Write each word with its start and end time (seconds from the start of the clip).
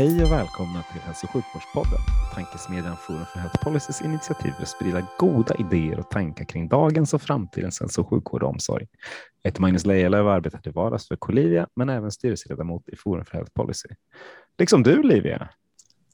Hej 0.00 0.24
och 0.24 0.32
välkomna 0.32 0.82
till 0.92 1.00
Hälso 1.00 1.26
och 1.26 1.30
sjukvårdspodden, 1.30 2.00
tankesmedjan 2.34 2.96
Forum 2.96 3.24
för 3.32 3.38
Health 3.38 3.64
Policys 3.64 4.02
initiativ 4.02 4.50
för 4.50 4.62
att 4.62 4.68
sprida 4.68 5.06
goda 5.18 5.54
idéer 5.54 5.98
och 5.98 6.10
tankar 6.10 6.44
kring 6.44 6.68
dagens 6.68 7.14
och 7.14 7.22
framtidens 7.22 7.80
hälso 7.80 8.00
och 8.00 8.08
sjukvård 8.08 8.42
och 8.42 8.48
omsorg. 8.48 8.86
Jag 9.42 9.50
heter 9.50 9.60
Magnus 9.60 9.86
Lejelöw 9.86 10.28
och 10.28 10.32
arbetar 10.32 10.58
till 10.58 10.72
vardags 10.72 11.08
för 11.08 11.16
Colivia, 11.16 11.68
men 11.76 11.88
även 11.88 12.10
styrelseledamot 12.10 12.88
i 12.88 12.96
Forum 12.96 13.24
för 13.24 13.32
Health 13.32 13.52
Policy. 13.52 13.88
Liksom 14.58 14.82
du, 14.82 15.02
Livia. 15.02 15.48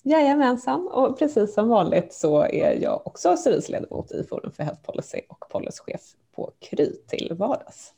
Jajamensan, 0.03 0.89
och 0.93 1.19
precis 1.19 1.55
som 1.55 1.69
vanligt 1.69 2.13
så 2.13 2.43
är 2.43 2.83
jag 2.83 3.07
också 3.07 3.37
styrelseledamot 3.37 4.13
i 4.13 4.25
Forum 4.25 4.53
för 4.53 4.63
Health 4.63 4.83
Policy 4.83 5.21
och 5.29 5.49
policychef 5.51 6.03
på 6.37 6.53
Kry 6.71 6.93
till 7.09 7.37
vardags. 7.39 7.93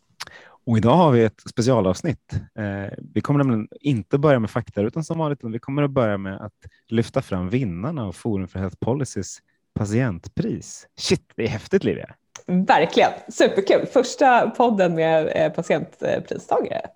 Och 0.68 0.76
idag 0.78 0.96
har 0.96 1.12
vi 1.12 1.24
ett 1.24 1.40
specialavsnitt. 1.50 2.32
Eh, 2.58 2.92
vi 3.14 3.20
kommer 3.20 3.38
nämligen 3.38 3.68
inte 3.80 4.18
börja 4.18 4.38
med 4.38 4.50
fakta 4.50 4.80
utan 4.82 5.04
som 5.04 5.18
vanligt, 5.18 5.40
vi 5.42 5.58
kommer 5.58 5.82
att 5.82 5.90
börja 5.90 6.18
med 6.18 6.40
att 6.40 6.52
lyfta 6.88 7.22
fram 7.22 7.48
vinnarna 7.48 8.04
av 8.04 8.12
Forum 8.12 8.48
för 8.48 8.58
Health 8.58 8.76
Policys 8.80 9.38
patientpris. 9.74 10.86
Shit, 10.96 11.32
det 11.36 11.44
är 11.44 11.48
häftigt 11.48 11.84
Livia. 11.84 12.14
Verkligen, 12.46 13.10
superkul. 13.28 13.86
Första 13.86 14.50
podden 14.50 14.94
med 14.94 15.32
eh, 15.34 15.52
patientpristagare. 15.52 16.86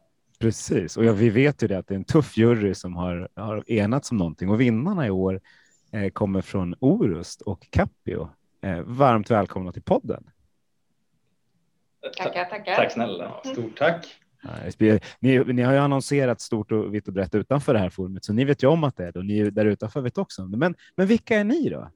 Precis, 0.41 0.97
och 0.97 1.05
ja, 1.05 1.13
vi 1.13 1.31
vet 1.31 1.63
ju 1.63 1.69
det 1.69 1.79
att 1.79 1.89
det 1.89 1.95
är 1.95 1.99
en 1.99 2.05
tuff 2.05 2.37
jury 2.37 2.75
som 2.75 2.97
har, 2.97 3.29
har 3.37 3.71
enats 3.71 4.11
om 4.11 4.17
någonting 4.17 4.51
och 4.51 4.61
vinnarna 4.61 5.07
i 5.07 5.11
år 5.11 5.41
eh, 5.93 6.11
kommer 6.11 6.41
från 6.41 6.75
Orust 6.81 7.41
och 7.41 7.67
Capio. 7.71 8.29
Eh, 8.65 8.81
varmt 8.81 9.31
välkomna 9.31 9.73
till 9.73 9.83
podden. 9.83 10.25
Tackar, 12.19 12.45
tackar. 12.45 12.75
Tack 12.75 12.93
snälla. 12.93 13.41
Stort 13.45 13.79
tack. 13.79 14.07
Ni, 15.21 15.45
ni, 15.45 15.63
har 15.63 15.73
ju 15.73 15.79
annonserat 15.79 16.41
stort 16.41 16.73
och 16.73 16.95
vitt 16.95 17.09
och 17.09 17.15
brett 17.15 17.35
utanför 17.35 17.75
det 17.75 17.79
här 17.79 17.91
forumet, 17.91 18.25
så 18.25 18.33
ni 18.33 18.45
vet 18.45 18.63
ju 18.63 18.67
om 18.67 18.85
att 18.85 18.97
det 18.97 19.05
är 19.05 19.13
det 19.13 19.19
och 19.19 19.25
ni 19.25 19.51
där 19.51 19.65
utanför 19.65 20.01
vet 20.01 20.19
också 20.19 20.43
om 20.43 20.51
det. 20.51 20.57
Men, 20.57 20.75
men 20.97 21.07
vilka 21.07 21.37
är 21.37 21.45
ni 21.45 21.69
då? 21.69 21.91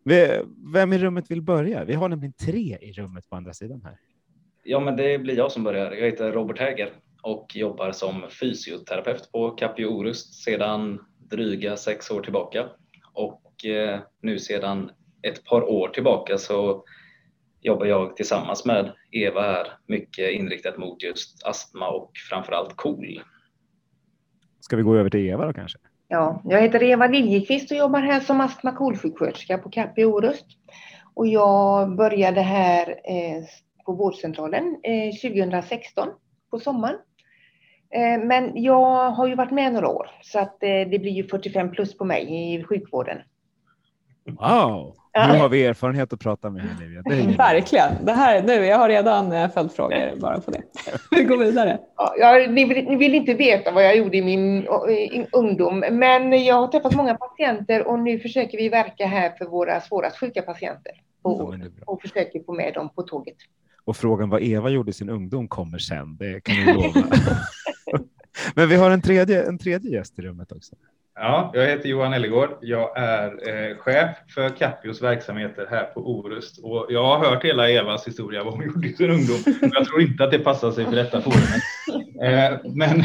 Vem 0.72 0.92
i 0.92 0.98
rummet 0.98 1.30
vill 1.30 1.42
börja? 1.42 1.84
Vi 1.84 1.94
har 1.94 2.08
nämligen 2.08 2.32
tre 2.32 2.78
i 2.80 2.92
rummet 2.92 3.30
på 3.30 3.36
andra 3.36 3.52
sidan 3.52 3.82
här. 3.84 3.98
Ja, 4.64 4.80
men 4.80 4.96
det 4.96 5.18
blir 5.18 5.36
jag 5.36 5.52
som 5.52 5.64
börjar. 5.64 5.92
Jag 5.92 6.06
heter 6.06 6.32
Robert 6.32 6.58
Häger 6.58 6.92
och 7.22 7.56
jobbar 7.56 7.92
som 7.92 8.24
fysioterapeut 8.40 9.32
på 9.32 9.50
Capio 9.50 9.86
Orust 9.86 10.34
sedan 10.34 11.00
dryga 11.18 11.76
sex 11.76 12.10
år 12.10 12.20
tillbaka. 12.20 12.66
Och 13.12 13.64
eh, 13.64 14.00
nu 14.20 14.38
sedan 14.38 14.90
ett 15.22 15.44
par 15.44 15.62
år 15.62 15.88
tillbaka 15.88 16.38
så 16.38 16.84
jobbar 17.60 17.86
jag 17.86 18.16
tillsammans 18.16 18.64
med 18.64 18.92
Eva 19.10 19.42
här 19.42 19.66
mycket 19.86 20.32
inriktat 20.32 20.78
mot 20.78 21.02
just 21.02 21.46
astma 21.46 21.88
och 21.88 22.10
framförallt 22.30 22.76
KOL. 22.76 23.22
Ska 24.60 24.76
vi 24.76 24.82
gå 24.82 24.96
över 24.96 25.10
till 25.10 25.28
Eva 25.28 25.46
då 25.46 25.52
kanske? 25.52 25.78
Ja, 26.08 26.42
jag 26.44 26.62
heter 26.62 26.82
Eva 26.82 27.06
Liljekvist 27.06 27.70
och 27.70 27.76
jobbar 27.76 28.00
här 28.00 28.20
som 28.20 28.40
astma 28.40 28.72
KOL-sjuksköterska 28.72 29.58
på 29.58 29.70
Capio 29.70 30.04
Orust. 30.04 30.46
Och 31.14 31.26
jag 31.26 31.96
började 31.96 32.40
här 32.40 32.88
eh, 32.88 33.44
på 33.84 33.92
vårdcentralen 33.92 34.76
eh, 34.82 35.30
2016 35.30 36.08
på 36.50 36.58
sommaren. 36.58 36.98
Eh, 37.94 38.24
men 38.24 38.62
jag 38.62 39.10
har 39.10 39.26
ju 39.26 39.34
varit 39.34 39.50
med 39.50 39.72
några 39.72 39.88
år 39.88 40.10
så 40.22 40.38
att 40.38 40.62
eh, 40.62 40.68
det 40.68 40.98
blir 40.98 41.12
ju 41.12 41.28
45 41.28 41.70
plus 41.70 41.98
på 41.98 42.04
mig 42.04 42.54
i 42.54 42.64
sjukvården. 42.64 43.18
Wow! 44.26 44.96
Nu 45.16 45.38
har 45.38 45.48
vi 45.48 45.64
erfarenhet 45.64 46.12
att 46.12 46.20
prata 46.20 46.50
med 46.50 46.62
här 46.62 46.80
Livia. 46.80 47.02
Det 47.02 47.36
Verkligen. 47.36 48.04
Det 48.04 48.12
här, 48.12 48.42
nu, 48.42 48.52
jag 48.52 48.78
har 48.78 48.88
redan 48.88 49.32
eh, 49.32 49.50
följdfrågor 49.50 50.20
bara 50.20 50.40
på 50.40 50.50
det. 50.50 50.62
Vi 51.10 51.24
går 51.24 51.36
vidare. 51.36 51.78
Ja, 52.18 52.46
ni, 52.50 52.64
vill, 52.64 52.84
ni 52.84 52.96
vill 52.96 53.14
inte 53.14 53.34
veta 53.34 53.70
vad 53.70 53.84
jag 53.84 53.96
gjorde 53.96 54.16
i 54.16 54.22
min 54.22 54.62
i 54.90 55.26
ungdom, 55.32 55.78
men 55.78 56.44
jag 56.44 56.54
har 56.54 56.68
träffat 56.68 56.94
många 56.94 57.14
patienter 57.14 57.86
och 57.86 57.98
nu 57.98 58.18
försöker 58.18 58.58
vi 58.58 58.68
verka 58.68 59.06
här 59.06 59.30
för 59.38 59.44
våra 59.44 59.80
svårast 59.80 60.18
sjuka 60.20 60.42
patienter 60.42 60.92
och, 61.22 61.54
och 61.86 62.02
försöker 62.02 62.44
få 62.44 62.52
med 62.52 62.74
dem 62.74 62.88
på 62.94 63.02
tåget. 63.02 63.36
Och 63.84 63.96
frågan 63.96 64.30
vad 64.30 64.42
Eva 64.42 64.68
gjorde 64.68 64.90
i 64.90 64.92
sin 64.92 65.10
ungdom 65.10 65.48
kommer 65.48 65.78
sen, 65.78 66.16
det 66.16 66.40
kan 66.40 66.56
vi 66.56 66.72
lova. 66.72 67.06
men 68.54 68.68
vi 68.68 68.76
har 68.76 68.90
en 68.90 69.02
tredje, 69.02 69.46
en 69.46 69.58
tredje 69.58 69.90
gäst 69.90 70.18
i 70.18 70.22
rummet 70.22 70.52
också. 70.52 70.76
Ja, 71.18 71.50
jag 71.54 71.66
heter 71.66 71.88
Johan 71.88 72.12
Ellegård. 72.12 72.58
Jag 72.60 72.98
är 72.98 73.48
eh, 73.48 73.76
chef 73.76 74.16
för 74.34 74.48
Capios 74.48 75.02
verksamheter 75.02 75.66
här 75.70 75.84
på 75.84 76.00
Orust 76.00 76.64
och 76.64 76.86
jag 76.88 77.04
har 77.04 77.30
hört 77.30 77.44
hela 77.44 77.70
Evas 77.70 78.06
historia 78.06 78.44
vad 78.44 78.54
hon 78.54 78.64
gjorde 78.66 78.88
i 78.88 78.92
sin 78.92 79.10
ungdom. 79.10 79.36
Jag 79.60 79.86
tror 79.86 80.02
inte 80.02 80.24
att 80.24 80.30
det 80.30 80.38
passar 80.38 80.72
sig 80.72 80.84
för 80.84 80.96
detta 80.96 81.20
forum. 81.20 81.38
Eh, 82.22 82.58
men 82.64 83.02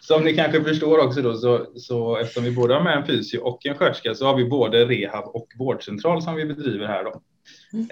som 0.00 0.24
ni 0.24 0.34
kanske 0.34 0.64
förstår 0.64 0.98
också 0.98 1.22
då 1.22 1.34
så, 1.34 1.66
så 1.76 2.16
eftersom 2.16 2.44
vi 2.44 2.52
både 2.52 2.74
har 2.74 2.82
med 2.82 2.96
en 2.96 3.06
fysio 3.06 3.38
och 3.38 3.66
en 3.66 3.74
sköterska 3.74 4.14
så 4.14 4.26
har 4.26 4.36
vi 4.36 4.44
både 4.44 4.84
rehab 4.84 5.24
och 5.24 5.48
vårdcentral 5.58 6.22
som 6.22 6.34
vi 6.34 6.44
bedriver 6.44 6.86
här 6.86 7.04
då. 7.04 7.22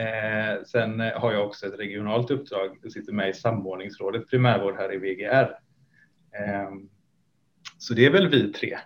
Eh, 0.02 0.64
sen 0.64 1.00
har 1.00 1.32
jag 1.32 1.46
också 1.46 1.66
ett 1.66 1.78
regionalt 1.78 2.30
uppdrag. 2.30 2.78
Jag 2.82 2.92
sitter 2.92 3.12
med 3.12 3.30
i 3.30 3.34
samordningsrådet 3.34 4.30
primärvård 4.30 4.76
här 4.76 4.94
i 4.94 4.98
VGR. 4.98 5.50
Eh, 6.38 6.70
så 7.78 7.94
det 7.94 8.06
är 8.06 8.10
väl 8.10 8.28
vi 8.28 8.52
tre. 8.52 8.78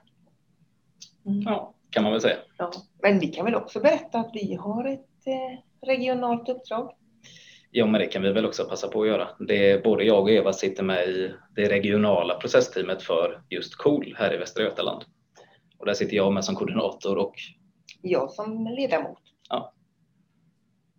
Mm. 1.26 1.42
Ja, 1.42 1.74
kan 1.90 2.02
man 2.02 2.12
väl 2.12 2.20
säga. 2.20 2.36
Ja. 2.58 2.70
Men 3.02 3.18
vi 3.18 3.26
kan 3.26 3.44
väl 3.44 3.54
också 3.54 3.80
berätta 3.80 4.18
att 4.18 4.30
vi 4.34 4.54
har 4.54 4.88
ett 4.88 5.26
eh, 5.26 5.86
regionalt 5.88 6.48
uppdrag. 6.48 6.92
Ja, 7.70 7.86
men 7.86 8.00
det 8.00 8.06
kan 8.06 8.22
vi 8.22 8.32
väl 8.32 8.46
också 8.46 8.64
passa 8.64 8.88
på 8.88 9.02
att 9.02 9.08
göra. 9.08 9.28
Det 9.38 9.84
både 9.84 10.04
jag 10.04 10.22
och 10.22 10.30
Eva 10.30 10.52
sitter 10.52 10.82
med 10.82 11.08
i 11.08 11.32
det 11.56 11.68
regionala 11.68 12.34
processteamet 12.34 13.02
för 13.02 13.42
just 13.50 13.76
KOL 13.76 14.14
här 14.18 14.34
i 14.34 14.36
Västra 14.36 14.64
Götaland. 14.64 15.04
Och 15.78 15.86
där 15.86 15.94
sitter 15.94 16.16
jag 16.16 16.32
med 16.32 16.44
som 16.44 16.54
koordinator 16.54 17.18
och 17.18 17.34
jag 18.02 18.30
som 18.30 18.66
ledamot. 18.66 19.18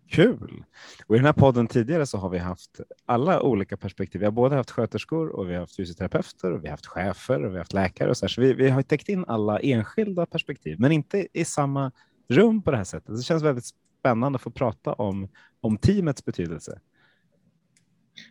Kul! 0.10 0.64
Och 1.06 1.16
I 1.16 1.18
den 1.18 1.26
här 1.26 1.34
podden 1.34 1.68
tidigare 1.68 2.06
så 2.06 2.18
har 2.18 2.30
vi 2.30 2.38
haft 2.38 2.80
alla 3.06 3.42
olika 3.42 3.78
perspektiv. 3.78 4.20
Vi 4.20 4.26
har 4.26 4.32
både 4.32 4.56
haft 4.56 4.72
sköterskor 4.72 5.30
och 5.30 5.50
vi 5.50 5.54
har 5.54 5.60
haft 5.60 5.76
fysioterapeuter 5.76 6.52
och 6.52 6.64
vi 6.64 6.68
har 6.68 6.72
haft 6.72 6.86
chefer 6.86 7.46
och 7.46 7.50
vi 7.50 7.54
har 7.54 7.60
haft 7.60 7.74
läkare 7.74 8.10
och 8.10 8.18
så, 8.18 8.26
här. 8.26 8.30
så 8.30 8.42
vi, 8.42 8.54
vi, 8.54 8.70
har 8.70 8.82
täckt 8.82 9.10
in 9.10 9.26
alla 9.28 9.60
enskilda 9.60 10.26
perspektiv, 10.26 10.80
men 10.80 10.92
inte 10.92 11.28
i 11.34 11.46
samma 11.46 11.92
rum 12.30 12.62
på 12.62 12.72
det 12.72 12.78
här 12.78 12.84
sättet. 12.84 13.16
Det 13.16 13.24
känns 13.24 13.44
väldigt 13.44 13.66
spännande 14.00 14.36
att 14.36 14.42
få 14.42 14.52
prata 14.52 14.94
om, 14.94 15.28
om 15.62 15.78
teamets 15.78 16.26
betydelse. 16.26 16.80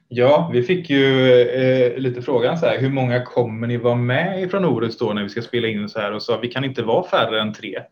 Ja, 0.08 0.50
vi 0.52 0.62
fick 0.62 0.90
ju 0.90 1.30
eh, 1.42 1.98
lite 1.98 2.22
frågan 2.22 2.58
så 2.58 2.66
här, 2.66 2.78
hur 2.78 2.90
många 2.90 3.24
kommer 3.24 3.66
ni 3.66 3.76
vara 3.76 3.94
med 3.94 4.42
ifrån 4.42 4.64
Orust 4.64 4.98
då 4.98 5.12
när 5.12 5.22
vi 5.22 5.28
ska 5.28 5.42
spela 5.42 5.68
in 5.68 5.88
så 5.88 5.98
här 5.98 6.12
och 6.12 6.22
sa 6.22 6.38
vi 6.38 6.48
kan 6.48 6.64
inte 6.64 6.82
vara 6.82 7.08
färre 7.08 7.40
än 7.40 7.52
tre. 7.52 7.82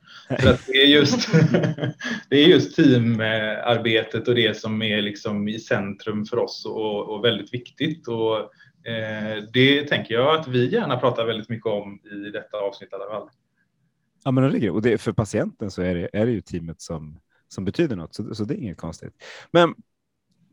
För 0.40 0.50
att 0.50 0.66
det 0.66 0.72
är 0.72 0.86
just, 0.86 1.32
det 2.30 2.36
är 2.36 2.48
just 2.48 2.76
teamarbetet 2.76 4.28
och 4.28 4.34
det 4.34 4.56
som 4.56 4.82
är 4.82 5.02
liksom 5.02 5.48
i 5.48 5.58
centrum 5.58 6.24
för 6.24 6.38
oss 6.38 6.66
och, 6.66 7.08
och 7.08 7.24
väldigt 7.24 7.54
viktigt. 7.54 8.08
Och, 8.08 8.36
eh, 8.90 9.42
det 9.52 9.82
tänker 9.82 10.14
jag 10.14 10.40
att 10.40 10.48
vi 10.48 10.72
gärna 10.72 10.96
pratar 10.96 11.26
väldigt 11.26 11.48
mycket 11.48 11.66
om 11.66 12.00
i 12.04 12.30
detta 12.30 12.56
avsnitt 12.56 12.92
i 12.92 12.94
alla 12.94 13.20
fall. 13.20 13.28
Ja, 14.24 14.30
men 14.30 14.52
det 14.52 14.66
är 14.66 14.70
och 14.70 14.82
det, 14.82 14.98
för 14.98 15.12
patienten 15.12 15.70
så 15.70 15.82
är 15.82 15.94
det, 15.94 16.08
är 16.12 16.26
det 16.26 16.32
ju 16.32 16.40
teamet 16.40 16.80
som, 16.80 17.20
som 17.48 17.64
betyder 17.64 17.96
något, 17.96 18.14
så, 18.14 18.34
så 18.34 18.44
det 18.44 18.54
är 18.54 18.58
inget 18.58 18.78
konstigt. 18.78 19.24
Men 19.50 19.74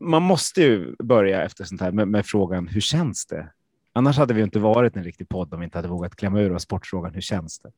man 0.02 0.22
måste 0.22 0.62
ju 0.62 0.96
börja 0.98 1.42
efter 1.42 1.64
sånt 1.64 1.80
här 1.80 1.92
med, 1.92 2.08
med, 2.08 2.26
frågan 2.26 2.68
hur 2.68 2.80
känns 2.80 3.26
det? 3.26 3.52
Annars 3.92 4.18
hade 4.18 4.34
vi 4.34 4.42
inte 4.42 4.58
varit 4.58 4.96
en 4.96 5.04
riktig 5.04 5.28
podd 5.28 5.54
om 5.54 5.60
vi 5.60 5.64
inte 5.64 5.78
hade 5.78 5.88
vågat 5.88 6.16
klämma 6.16 6.40
ur 6.40 6.52
oss 6.52 6.62
sportfrågan. 6.62 7.14
Hur 7.14 7.20
känns 7.20 7.58
det? 7.58 7.70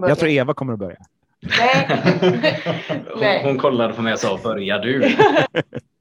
Börja. 0.00 0.08
Jag 0.08 0.18
tror 0.18 0.30
Eva 0.30 0.54
kommer 0.54 0.72
att 0.72 0.78
börja. 0.78 0.98
Nej. 3.20 3.42
hon, 3.42 3.50
hon 3.50 3.58
kollade 3.58 3.94
på 3.94 4.02
mig 4.02 4.12
och 4.12 4.18
sa 4.18 4.40
börja 4.42 4.78
du. 4.78 5.02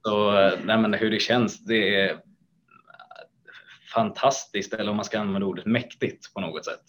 Så, 0.05 0.31
nej, 0.63 0.77
men 0.77 0.93
hur 0.93 1.11
det 1.11 1.19
känns, 1.19 1.65
det 1.65 1.95
är 1.95 2.17
fantastiskt 3.93 4.73
eller 4.73 4.89
om 4.89 4.95
man 4.95 5.05
ska 5.05 5.19
använda 5.19 5.47
ordet 5.47 5.65
mäktigt 5.65 6.33
på 6.33 6.41
något 6.41 6.65
sätt. 6.65 6.83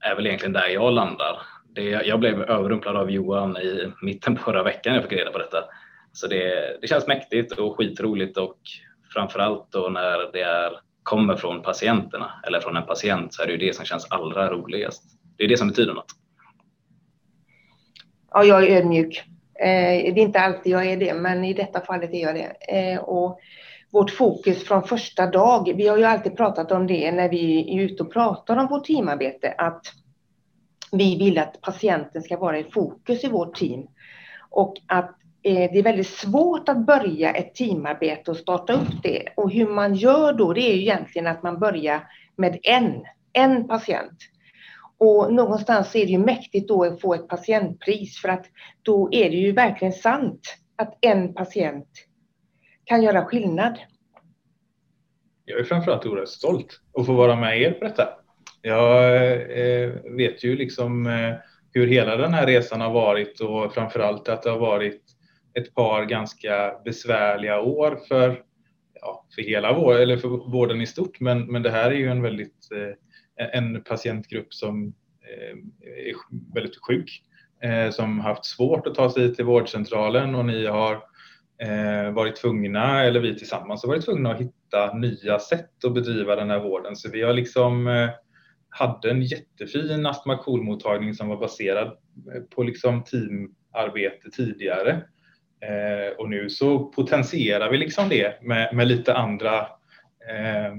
Är 0.00 0.14
väl 0.14 0.26
egentligen 0.26 0.52
där 0.52 0.68
jag 0.68 0.92
landar 0.92 1.38
det, 1.78 2.06
jag 2.06 2.20
blev 2.20 2.42
överrumplad 2.42 2.96
av 2.96 3.10
Johan 3.10 3.56
i 3.56 3.92
mitten 4.02 4.36
på 4.36 4.42
förra 4.42 4.62
veckan 4.62 4.92
när 4.92 5.00
jag 5.00 5.08
fick 5.08 5.18
reda 5.18 5.30
på 5.30 5.38
detta. 5.38 5.64
Så 6.12 6.26
det, 6.26 6.78
det 6.80 6.86
känns 6.86 7.06
mäktigt 7.06 7.52
och 7.52 7.76
skitroligt 7.76 8.36
och 8.36 8.58
framförallt 9.12 9.72
då 9.72 9.88
när 9.88 10.32
det 10.32 10.42
är, 10.42 10.72
kommer 11.02 11.36
från 11.36 11.62
patienterna 11.62 12.32
eller 12.46 12.60
från 12.60 12.76
en 12.76 12.86
patient 12.86 13.34
så 13.34 13.42
är 13.42 13.46
det 13.46 13.52
ju 13.52 13.58
det 13.58 13.76
som 13.76 13.84
känns 13.84 14.06
allra 14.10 14.50
roligast. 14.50 15.02
Det 15.36 15.44
är 15.44 15.48
det 15.48 15.56
som 15.56 15.68
betyder 15.68 15.94
något. 15.94 16.12
Ja, 18.30 18.44
jag 18.44 18.64
är 18.64 18.76
ödmjuk. 18.76 19.22
Eh, 19.60 20.14
det 20.14 20.20
är 20.20 20.22
inte 20.22 20.40
alltid 20.40 20.72
jag 20.72 20.86
är 20.86 20.96
det, 20.96 21.14
men 21.14 21.44
i 21.44 21.54
detta 21.54 21.80
fallet 21.80 22.10
är 22.12 22.22
jag 22.22 22.34
det. 22.34 22.78
Eh, 22.78 22.98
och 22.98 23.38
vårt 23.92 24.10
fokus 24.10 24.64
från 24.64 24.82
första 24.82 25.26
dag, 25.26 25.72
vi 25.76 25.88
har 25.88 25.98
ju 25.98 26.04
alltid 26.04 26.36
pratat 26.36 26.72
om 26.72 26.86
det 26.86 27.12
när 27.12 27.28
vi 27.28 27.74
är 27.76 27.84
ute 27.84 28.02
och 28.02 28.12
pratar 28.12 28.56
om 28.56 28.66
vårt 28.66 28.84
teamarbete, 28.84 29.54
att 29.58 29.82
vi 30.92 31.18
vill 31.18 31.38
att 31.38 31.60
patienten 31.60 32.22
ska 32.22 32.36
vara 32.36 32.58
i 32.58 32.64
fokus 32.64 33.24
i 33.24 33.28
vårt 33.28 33.54
team. 33.56 33.86
Och 34.50 34.74
att 34.86 35.10
eh, 35.42 35.72
det 35.72 35.78
är 35.78 35.82
väldigt 35.82 36.06
svårt 36.06 36.68
att 36.68 36.86
börja 36.86 37.32
ett 37.32 37.54
teamarbete 37.54 38.30
och 38.30 38.36
starta 38.36 38.72
upp 38.72 39.02
det. 39.02 39.28
Och 39.36 39.50
hur 39.50 39.68
man 39.68 39.94
gör 39.94 40.32
då, 40.32 40.52
det 40.52 40.60
är 40.60 40.74
ju 40.74 40.80
egentligen 40.80 41.26
att 41.26 41.42
man 41.42 41.58
börjar 41.58 42.08
med 42.36 42.58
en, 42.62 43.04
en 43.32 43.68
patient. 43.68 44.18
Och 44.98 45.32
någonstans 45.32 45.96
är 45.96 46.06
det 46.06 46.12
ju 46.12 46.18
mäktigt 46.18 46.68
då 46.68 46.84
att 46.84 47.00
få 47.00 47.14
ett 47.14 47.28
patientpris 47.28 48.20
för 48.20 48.28
att 48.28 48.46
då 48.82 49.08
är 49.12 49.30
det 49.30 49.36
ju 49.36 49.52
verkligen 49.52 49.92
sant 49.92 50.40
att 50.76 50.98
en 51.00 51.34
patient 51.34 51.88
kan 52.84 53.02
göra 53.02 53.24
skillnad. 53.24 53.78
Jag 55.44 55.60
är 55.60 55.64
framförallt 55.64 56.06
oerhört 56.06 56.28
stolt 56.28 56.80
att 56.98 57.06
få 57.06 57.12
vara 57.12 57.36
med 57.36 57.60
er 57.60 57.72
på 57.72 57.84
detta. 57.84 58.08
Jag 58.62 59.12
eh, 59.58 59.90
vet 60.16 60.44
ju 60.44 60.56
liksom 60.56 61.06
eh, 61.06 61.34
hur 61.72 61.86
hela 61.86 62.16
den 62.16 62.34
här 62.34 62.46
resan 62.46 62.80
har 62.80 62.92
varit 62.92 63.40
och 63.40 63.74
framförallt 63.74 64.28
att 64.28 64.42
det 64.42 64.50
har 64.50 64.58
varit 64.58 65.02
ett 65.54 65.74
par 65.74 66.04
ganska 66.04 66.74
besvärliga 66.84 67.60
år 67.60 67.98
för, 68.08 68.42
ja, 69.00 69.26
för 69.34 69.42
hela 69.42 69.72
vår, 69.72 69.94
eller 69.94 70.16
för 70.16 70.28
vården 70.28 70.80
i 70.80 70.86
stort. 70.86 71.20
Men, 71.20 71.52
men 71.52 71.62
det 71.62 71.70
här 71.70 71.90
är 71.90 71.96
ju 71.96 72.08
en 72.08 72.22
väldigt 72.22 72.68
eh, 72.74 73.58
en 73.58 73.82
patientgrupp 73.82 74.54
som 74.54 74.94
är 75.80 76.14
väldigt 76.54 76.76
sjuk, 76.86 77.22
som 77.92 78.20
haft 78.20 78.44
svårt 78.44 78.86
att 78.86 78.94
ta 78.94 79.10
sig 79.10 79.34
till 79.34 79.44
vårdcentralen 79.44 80.34
och 80.34 80.44
ni 80.44 80.66
har 80.66 81.02
varit 82.12 82.36
tvungna, 82.36 83.04
eller 83.04 83.20
vi 83.20 83.38
tillsammans 83.38 83.82
har 83.82 83.88
varit 83.88 84.04
tvungna 84.04 84.30
att 84.30 84.40
hitta 84.40 84.94
nya 84.94 85.38
sätt 85.38 85.84
att 85.84 85.94
bedriva 85.94 86.36
den 86.36 86.50
här 86.50 86.60
vården. 86.60 86.96
Så 86.96 87.10
vi 87.10 87.22
har 87.22 87.32
liksom 87.32 87.88
hade 88.78 89.10
en 89.10 89.22
jättefin 89.22 90.06
astma 90.06 90.36
KOL-mottagning 90.36 91.14
som 91.14 91.28
var 91.28 91.36
baserad 91.36 91.86
eh, 91.86 92.42
på 92.54 92.62
liksom 92.62 93.04
teamarbete 93.04 94.30
tidigare. 94.30 94.90
Eh, 95.60 96.08
och 96.18 96.30
nu 96.30 96.50
så 96.50 96.78
potentierar 96.78 97.70
vi 97.70 97.78
liksom 97.78 98.08
det 98.08 98.42
med, 98.42 98.74
med 98.74 98.88
lite 98.88 99.14
andra 99.14 99.68
eh, 100.30 100.66
eh 100.66 100.72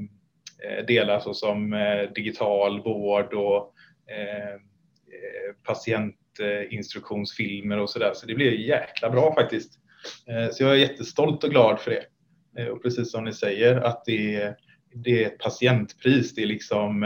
delar 0.87 1.19
såsom 1.19 1.73
eh, 1.73 2.11
digital 2.15 2.83
vård 2.83 3.33
och 3.33 3.73
eh, 4.11 4.53
eh, 4.53 4.59
patientinstruktionsfilmer 5.63 7.79
och 7.79 7.89
sådär. 7.89 8.11
Så 8.13 8.25
det 8.25 8.35
blir 8.35 8.51
jäkla 8.51 9.09
bra 9.09 9.33
faktiskt. 9.33 9.79
Eh, 10.27 10.49
så 10.51 10.63
jag 10.63 10.71
är 10.71 10.75
jättestolt 10.75 11.43
och 11.43 11.49
glad 11.49 11.79
för 11.79 11.91
det. 11.91 12.05
Eh, 12.61 12.67
och 12.67 12.83
precis 12.83 13.11
som 13.11 13.23
ni 13.23 13.33
säger 13.33 13.75
att 13.75 14.05
det 14.05 14.35
är, 14.35 14.55
det 14.93 15.23
är 15.23 15.27
ett 15.27 15.39
patientpris. 15.39 16.35
Det 16.35 16.41
är 16.41 16.47
liksom 16.47 17.03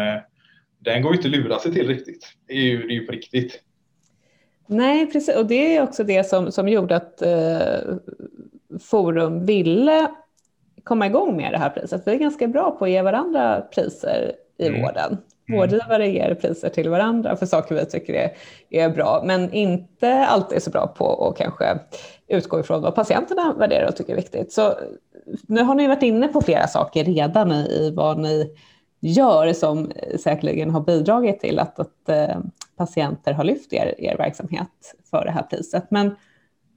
den 0.83 1.01
går 1.01 1.11
ju 1.11 1.17
inte 1.17 1.27
att 1.27 1.43
lura 1.43 1.59
sig 1.59 1.73
till 1.73 1.87
riktigt. 1.87 2.27
Det 2.47 2.53
är 2.53 2.57
ju, 2.57 2.87
det 2.87 2.93
är 2.93 2.95
ju 2.95 3.05
på 3.05 3.11
riktigt. 3.11 3.61
Nej, 4.67 5.11
precis. 5.11 5.35
Och 5.35 5.45
det 5.45 5.75
är 5.75 5.83
också 5.83 6.03
det 6.03 6.23
som, 6.23 6.51
som 6.51 6.67
gjorde 6.67 6.95
att 6.95 7.21
eh, 7.21 7.95
Forum 8.79 9.45
ville 9.45 10.07
komma 10.83 11.07
igång 11.07 11.37
med 11.37 11.51
det 11.51 11.57
här 11.57 11.69
priset. 11.69 12.01
Vi 12.05 12.11
är 12.11 12.15
ganska 12.15 12.47
bra 12.47 12.71
på 12.71 12.85
att 12.85 12.91
ge 12.91 13.01
varandra 13.01 13.61
priser 13.61 14.31
i 14.57 14.67
mm. 14.67 14.81
vården. 14.81 15.17
Mm. 15.49 15.59
Vårdgivare 15.59 16.07
ger 16.07 16.35
priser 16.35 16.69
till 16.69 16.89
varandra 16.89 17.35
för 17.35 17.45
saker 17.45 17.75
vi 17.75 17.85
tycker 17.85 18.13
är, 18.13 18.31
är 18.69 18.89
bra, 18.89 19.23
men 19.25 19.53
inte 19.53 20.25
alltid 20.25 20.63
så 20.63 20.69
bra 20.69 20.87
på 20.87 21.27
att 21.27 21.37
kanske 21.37 21.79
utgå 22.27 22.59
ifrån 22.59 22.81
vad 22.81 22.95
patienterna 22.95 23.53
värderar 23.53 23.87
och 23.87 23.95
tycker 23.95 24.11
är 24.13 24.17
viktigt. 24.17 24.53
Så 24.53 24.73
nu 25.47 25.61
har 25.61 25.75
ni 25.75 25.87
varit 25.87 26.03
inne 26.03 26.27
på 26.27 26.41
flera 26.41 26.67
saker 26.67 27.03
redan 27.03 27.51
i, 27.51 27.67
i 27.71 27.91
vad 27.95 28.19
ni 28.19 28.55
gör 29.07 29.53
som 29.53 29.91
eh, 29.91 30.17
säkerligen 30.17 30.69
har 30.69 30.81
bidragit 30.81 31.39
till 31.39 31.59
att, 31.59 31.79
att 31.79 32.09
eh, 32.09 32.37
patienter 32.77 33.33
har 33.33 33.43
lyft 33.43 33.73
er, 33.73 33.95
er 33.97 34.17
verksamhet 34.17 34.95
för 35.09 35.25
det 35.25 35.31
här 35.31 35.43
priset. 35.43 35.91
Men 35.91 36.07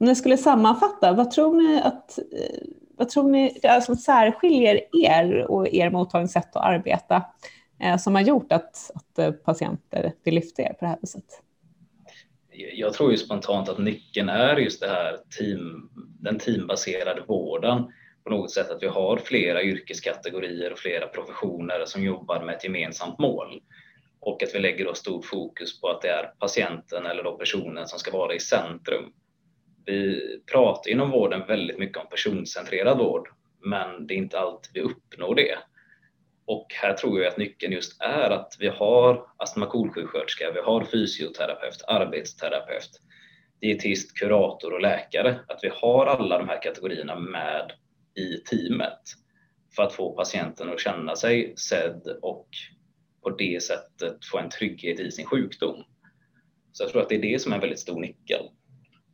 om 0.01 0.07
ni 0.07 0.15
skulle 0.15 0.37
sammanfatta, 0.37 1.13
vad 1.13 1.31
tror 1.31 1.63
ni 1.63 1.81
att 1.81 2.19
eh, 2.19 2.69
vad 2.97 3.09
tror 3.09 3.31
ni 3.31 3.61
alltså, 3.63 3.97
särskiljer 3.97 4.81
er 4.93 5.51
och 5.51 5.69
er 5.69 5.91
mottagningssätt 5.91 6.57
att 6.57 6.65
arbeta 6.65 7.23
eh, 7.81 7.97
som 7.97 8.15
har 8.15 8.23
gjort 8.23 8.53
att, 8.53 8.91
att 8.95 9.19
eh, 9.19 9.31
patienter 9.31 10.13
vill 10.25 10.35
lyfta 10.35 10.63
er 10.63 10.69
på 10.73 10.79
det 10.81 10.87
här 10.87 10.99
viset? 11.01 11.43
Jag 12.75 12.93
tror 12.93 13.11
ju 13.11 13.17
spontant 13.17 13.69
att 13.69 13.79
nyckeln 13.79 14.29
är 14.29 14.57
just 14.57 14.81
det 14.81 14.89
här 14.89 15.17
team, 15.39 15.91
den 16.21 16.39
teambaserade 16.39 17.23
vården 17.29 17.93
på 18.27 18.31
något 18.31 18.51
sätt 18.51 18.71
att 18.71 18.83
vi 18.83 18.87
har 18.87 19.17
flera 19.17 19.63
yrkeskategorier 19.63 20.73
och 20.73 20.79
flera 20.79 21.07
professioner 21.07 21.85
som 21.85 22.05
jobbar 22.05 22.45
med 22.45 22.55
ett 22.55 22.65
gemensamt 22.65 23.19
mål 23.19 23.61
och 24.21 24.43
att 24.43 24.55
vi 24.55 24.59
lägger 24.59 24.85
då 24.85 24.95
stort 24.95 25.25
fokus 25.25 25.81
på 25.81 25.89
att 25.89 26.03
det 26.03 26.09
är 26.09 26.33
patienten 26.39 27.07
eller 27.07 27.23
då 27.23 27.33
personen 27.33 27.89
som 27.89 27.99
ska 27.99 28.11
vara 28.19 28.35
i 28.35 28.41
centrum. 28.41 29.13
Vi 29.85 30.21
pratar 30.53 30.91
inom 30.91 31.11
vården 31.11 31.47
väldigt 31.47 31.79
mycket 31.79 31.99
om 31.99 32.09
personcentrerad 32.09 32.99
vård, 32.99 33.29
men 33.61 34.07
det 34.07 34.15
är 34.15 34.19
inte 34.19 34.39
alltid 34.39 34.71
vi 34.75 34.81
uppnår 34.81 35.35
det. 35.35 35.59
Och 36.47 36.67
här 36.83 36.93
tror 36.93 37.21
jag 37.21 37.29
att 37.29 37.39
nyckeln 37.39 37.73
just 37.73 38.03
är 38.03 38.31
att 38.31 38.57
vi 38.59 38.69
har 38.69 39.27
astma 39.37 39.71
vi 40.55 40.61
har 40.61 40.85
fysioterapeut, 40.85 41.85
arbetsterapeut, 41.87 42.91
dietist, 43.61 44.19
kurator 44.19 44.73
och 44.73 44.81
läkare. 44.81 45.41
Att 45.49 45.61
vi 45.63 45.71
har 45.75 46.07
alla 46.07 46.39
de 46.39 46.49
här 46.49 46.63
kategorierna 46.63 47.19
med 47.19 47.73
i 48.17 48.41
teamet 48.51 49.01
för 49.77 49.83
att 49.83 49.93
få 49.93 50.13
patienten 50.13 50.73
att 50.73 50.81
känna 50.81 51.17
sig 51.17 51.55
sedd 51.57 52.19
och 52.23 52.49
på 53.23 53.31
det 53.31 53.63
sättet 53.63 54.25
få 54.25 54.39
en 54.39 54.51
trygghet 54.51 55.01
i 55.01 55.11
sin 55.11 55.27
sjukdom. 55.27 55.85
Så 56.73 56.85
jag 56.85 56.91
tror 56.91 57.03
att 57.03 57.09
det 57.09 57.15
är 57.15 57.23
det 57.23 57.43
som 57.43 57.53
är 57.53 57.57
en 57.57 57.61
väldigt 57.61 57.79
stor 57.79 58.01
nyckel. 58.01 58.41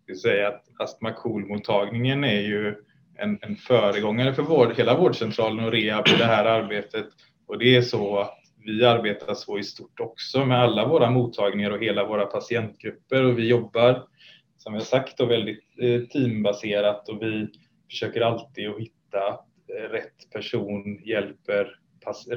Du 0.06 0.14
säger 0.14 0.44
att 0.44 0.64
Astma 0.78 1.12
KOL-mottagningen 1.12 2.24
är 2.24 2.40
ju 2.40 2.74
en, 3.18 3.38
en 3.42 3.56
föregångare 3.56 4.34
för 4.34 4.42
vård, 4.42 4.72
hela 4.76 4.98
vårdcentralen 4.98 5.64
och 5.64 5.72
rehab 5.72 6.08
i 6.08 6.18
det 6.18 6.24
här 6.24 6.44
arbetet. 6.44 7.06
Och 7.46 7.58
det 7.58 7.76
är 7.76 7.82
så 7.82 8.18
att 8.18 8.38
vi 8.64 8.84
arbetar 8.84 9.34
så 9.34 9.58
i 9.58 9.62
stort 9.62 10.00
också 10.00 10.44
med 10.44 10.58
alla 10.58 10.88
våra 10.88 11.10
mottagningar 11.10 11.70
och 11.70 11.82
hela 11.82 12.06
våra 12.06 12.26
patientgrupper 12.26 13.24
och 13.24 13.38
vi 13.38 13.48
jobbar 13.48 14.06
som 14.56 14.74
jag 14.74 14.82
sagt 14.82 15.18
då 15.18 15.26
väldigt 15.26 15.64
eh, 15.82 16.00
teambaserat 16.00 17.08
och 17.08 17.22
vi 17.22 17.48
försöker 17.92 18.20
alltid 18.20 18.68
att 18.68 18.80
hitta 18.80 19.28
eh, 19.68 19.90
rätt 19.90 20.30
person 20.32 21.00
hjälper 21.04 21.78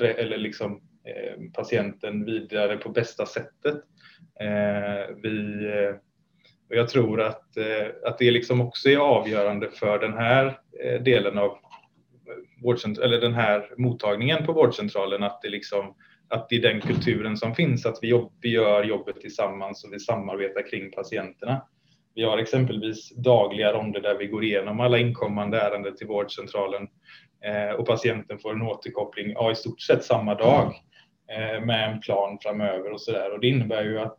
eller 0.02 0.38
liksom, 0.38 0.82
eh, 1.06 1.42
patienten 1.54 2.26
vidare 2.26 2.78
på 2.78 2.90
bästa 2.90 3.26
sättet. 3.26 3.76
Eh, 4.40 5.16
vi, 5.24 5.66
eh, 5.66 5.96
och 6.70 6.76
jag 6.76 6.90
tror 6.90 7.22
att, 7.22 7.58
eh, 7.58 7.88
att 8.04 8.18
det 8.18 8.32
liksom 8.32 8.62
också 8.62 8.90
är 8.90 8.98
avgörande 8.98 9.70
för 9.72 10.00
den 10.00 10.14
här 10.14 10.60
delen 11.00 11.38
av 11.38 11.58
eller 13.04 13.22
den 13.22 13.34
här 13.34 13.74
mottagningen 13.78 14.46
på 14.46 14.54
vårdcentralen 14.54 15.24
att 15.24 15.42
det 15.42 15.50
liksom 15.50 15.96
att 16.28 16.50
det 16.50 16.56
är 16.56 16.62
den 16.62 16.82
kulturen 16.82 17.38
som 17.38 17.56
finns, 17.56 17.86
att 17.86 18.00
vi, 18.02 18.08
jobb, 18.08 18.34
vi 18.42 18.50
gör 18.50 18.84
jobbet 18.84 19.22
tillsammans 19.22 19.84
och 19.84 19.94
vi 19.94 20.00
samarbetar 20.00 20.70
kring 20.70 20.92
patienterna. 20.92 21.68
Vi 22.16 22.24
har 22.24 22.38
exempelvis 22.38 23.16
dagliga 23.16 23.74
ronder 23.74 24.02
där 24.02 24.18
vi 24.18 24.28
går 24.28 24.44
igenom 24.44 24.80
alla 24.80 24.98
inkommande 24.98 25.62
ärenden 25.62 25.96
till 25.96 26.08
vårdcentralen 26.08 26.88
eh, 27.46 27.76
och 27.76 27.88
patienten 27.88 28.40
får 28.40 28.54
en 28.54 28.62
återkoppling 28.62 29.32
ja, 29.32 29.52
i 29.52 29.56
stort 29.56 29.82
sett 29.82 30.04
samma 30.04 30.36
dag 30.36 30.74
eh, 31.32 31.66
med 31.66 31.92
en 31.94 32.00
plan 32.00 32.38
framöver 32.42 32.92
och 32.92 33.02
så 33.02 33.12
där. 33.12 33.34
Och 33.34 33.40
det 33.40 33.48
innebär 33.48 33.84
ju 33.84 34.00
att 34.00 34.18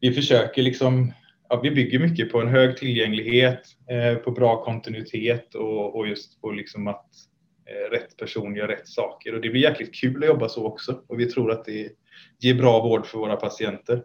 vi 0.00 0.12
försöker 0.12 0.62
liksom, 0.62 1.12
ja, 1.48 1.60
vi 1.62 1.70
bygger 1.70 1.98
mycket 1.98 2.32
på 2.32 2.40
en 2.40 2.48
hög 2.48 2.76
tillgänglighet, 2.76 3.62
eh, 3.90 4.14
på 4.14 4.30
bra 4.30 4.64
kontinuitet 4.64 5.54
och, 5.54 5.96
och 5.96 6.08
just 6.08 6.40
på 6.40 6.50
liksom 6.50 6.88
att 6.88 7.06
rätt 7.90 8.16
person 8.16 8.56
gör 8.56 8.68
rätt 8.68 8.88
saker. 8.88 9.34
Och 9.34 9.40
det 9.40 9.50
blir 9.50 9.62
jäkligt 9.62 9.94
kul 9.94 10.22
att 10.22 10.28
jobba 10.28 10.48
så 10.48 10.66
också 10.66 11.02
och 11.06 11.20
vi 11.20 11.26
tror 11.26 11.50
att 11.50 11.64
det 11.64 11.88
ger 12.40 12.54
bra 12.54 12.82
vård 12.82 13.06
för 13.06 13.18
våra 13.18 13.36
patienter. 13.36 14.02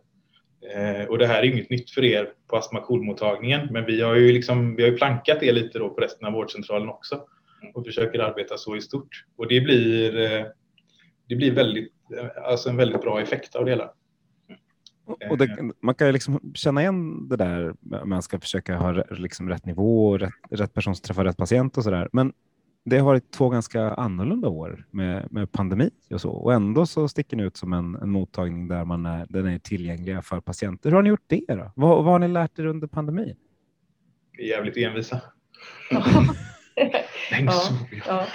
Eh, 0.70 1.06
och 1.06 1.18
det 1.18 1.27
här 1.27 1.44
är 1.44 1.44
inget 1.44 1.70
nytt 1.70 1.91
för 1.91 2.03
er 2.03 2.30
på 2.48 2.58
astma 2.58 2.86
mottagningen 2.89 3.68
men 3.72 3.86
vi 3.86 4.01
har 4.01 4.15
ju 4.15 4.32
liksom, 4.32 4.75
vi 4.75 4.84
har 4.84 4.89
ju 4.89 4.98
plankat 4.98 5.39
det 5.39 5.51
lite 5.51 5.80
då 5.80 5.89
på 5.89 6.01
resten 6.01 6.27
av 6.27 6.34
vårdcentralen 6.34 6.89
också 6.89 7.25
och 7.74 7.86
försöker 7.86 8.20
arbeta 8.20 8.58
så 8.58 8.75
i 8.75 8.82
stort. 8.82 9.25
Och 9.36 9.48
det 9.48 9.62
blir, 9.62 10.20
eh, 10.20 10.46
det 11.27 11.36
blir 11.36 11.51
väldigt, 11.51 11.94
eh, 12.18 12.44
alltså 12.44 12.70
en 12.70 12.77
väldigt 12.77 13.01
bra 13.01 13.22
effekt 13.22 13.56
av 13.56 13.65
det 13.65 13.72
hela. 13.72 13.91
Och 15.30 15.38
det, 15.38 15.72
man 15.82 15.96
kan 15.96 16.08
ju 16.08 16.13
liksom 16.13 16.51
känna 16.53 16.82
igen 16.82 17.30
det 17.30 17.36
där, 17.36 17.74
man 18.06 18.22
ska 18.22 18.39
försöka 18.39 18.75
ha 18.75 19.03
liksom 19.10 19.50
rätt 19.50 19.65
nivå 19.65 20.18
rätt, 20.18 20.34
rätt 20.50 20.74
person 20.74 20.96
som 20.96 21.03
träffar 21.03 21.25
rätt 21.25 21.38
patient 21.38 21.77
och 21.77 21.84
så 21.84 21.91
där. 21.91 22.10
Men 22.13 22.34
det 22.86 22.98
har 22.98 23.06
varit 23.06 23.32
två 23.32 23.50
ganska 23.50 23.90
annorlunda 23.90 24.48
år 24.48 24.86
med, 24.92 25.32
med 25.32 25.52
pandemi 25.52 25.90
och 26.10 26.22
så 26.22 26.32
och 26.32 26.54
ändå 26.54 26.86
så 26.86 27.08
sticker 27.08 27.38
ni 27.38 27.44
ut 27.44 27.58
som 27.58 27.74
en, 27.74 27.96
en 27.96 28.10
mottagning 28.10 28.68
där 28.68 28.86
man 28.86 29.06
är, 29.06 29.26
den 29.30 29.48
är 29.48 29.60
tillgängliga 29.60 30.22
för 30.22 30.42
patienter. 30.42 30.90
Hur 30.90 30.96
har 30.96 31.04
ni 31.04 31.10
gjort 31.10 31.26
det 31.28 31.46
då? 31.48 31.72
Vad, 31.76 32.04
vad 32.04 32.14
har 32.14 32.20
ni 32.20 32.28
lärt 32.28 32.60
er 32.60 32.66
under 32.66 32.88
pandemin? 32.88 33.36
Vi 34.38 34.44
är 34.44 34.58
jävligt 34.58 34.78
envisa. 34.78 35.22
ja, 36.75 37.62
ja, 38.08 38.28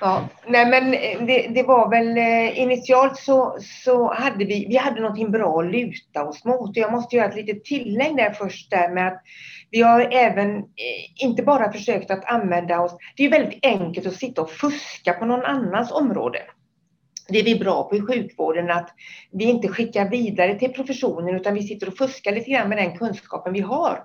ja. 0.00 0.28
Nej, 0.46 0.66
men 0.66 0.90
det, 1.26 1.48
det, 1.54 1.62
var 1.62 1.90
väl 1.90 2.16
eh, 2.16 2.58
initialt 2.58 3.18
så, 3.18 3.56
så 3.60 4.14
hade 4.14 4.44
vi, 4.44 4.66
vi 4.68 4.76
hade 4.76 5.00
någonting 5.00 5.30
bra 5.30 5.60
att 5.60 5.72
luta 5.72 6.24
oss 6.24 6.44
mot. 6.44 6.76
Jag 6.76 6.92
måste 6.92 7.16
göra 7.16 7.28
ett 7.28 7.36
litet 7.36 7.64
tillägg 7.64 8.16
där 8.16 8.30
först 8.30 8.70
där 8.70 8.88
med 8.88 9.08
att 9.08 9.22
vi 9.70 9.82
har 9.82 10.00
även 10.00 10.56
eh, 10.56 10.64
inte 11.16 11.42
bara 11.42 11.72
försökt 11.72 12.10
att 12.10 12.24
använda 12.24 12.80
oss. 12.80 12.96
Det 13.16 13.24
är 13.24 13.30
väldigt 13.30 13.66
enkelt 13.66 14.06
att 14.06 14.14
sitta 14.14 14.42
och 14.42 14.50
fuska 14.50 15.12
på 15.12 15.24
någon 15.24 15.44
annans 15.44 15.92
område. 15.92 16.38
Det 17.28 17.38
är 17.38 17.44
vi 17.44 17.58
bra 17.58 17.88
på 17.88 17.96
i 17.96 18.00
sjukvården 18.00 18.70
att 18.70 18.90
vi 19.32 19.44
inte 19.44 19.68
skickar 19.68 20.10
vidare 20.10 20.58
till 20.58 20.72
professionen 20.72 21.34
utan 21.34 21.54
vi 21.54 21.62
sitter 21.62 21.88
och 21.88 21.96
fuskar 21.96 22.32
lite 22.32 22.50
grann 22.50 22.68
med 22.68 22.78
den 22.78 22.98
kunskapen 22.98 23.52
vi 23.52 23.60
har 23.60 23.98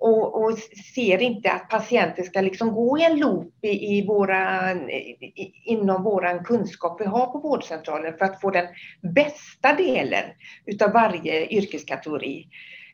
och, 0.00 0.42
och, 0.42 0.58
ser 0.94 1.22
inte 1.22 1.52
att 1.52 1.68
patienter 1.68 2.22
ska 2.22 2.40
liksom 2.40 2.74
gå 2.74 2.98
i 2.98 3.04
en 3.04 3.18
loop 3.18 3.54
i, 3.62 3.98
i 3.98 4.06
våra, 4.06 4.72
i, 4.72 5.52
inom 5.64 6.02
vår 6.02 6.44
kunskap 6.44 7.00
vi 7.00 7.04
har 7.04 7.26
på 7.26 7.38
vårdcentralen 7.38 8.18
för 8.18 8.24
att 8.24 8.40
få 8.40 8.50
den 8.50 8.66
bästa 9.14 9.74
delen 9.74 10.24
utav 10.66 10.92
varje 10.92 11.46
yrkeskategori. 11.46 12.46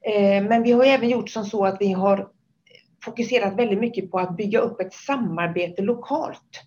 Eh, 0.03 0.45
men 0.45 0.63
vi 0.63 0.73
har 0.73 0.85
även 0.85 1.09
gjort 1.09 1.31
som 1.31 1.45
så 1.45 1.65
att 1.65 1.77
vi 1.81 1.93
har 1.93 2.29
fokuserat 3.05 3.59
väldigt 3.59 3.81
mycket 3.81 4.11
på 4.11 4.19
att 4.19 4.37
bygga 4.37 4.59
upp 4.59 4.81
ett 4.81 4.95
samarbete 4.95 5.83
lokalt 5.83 6.63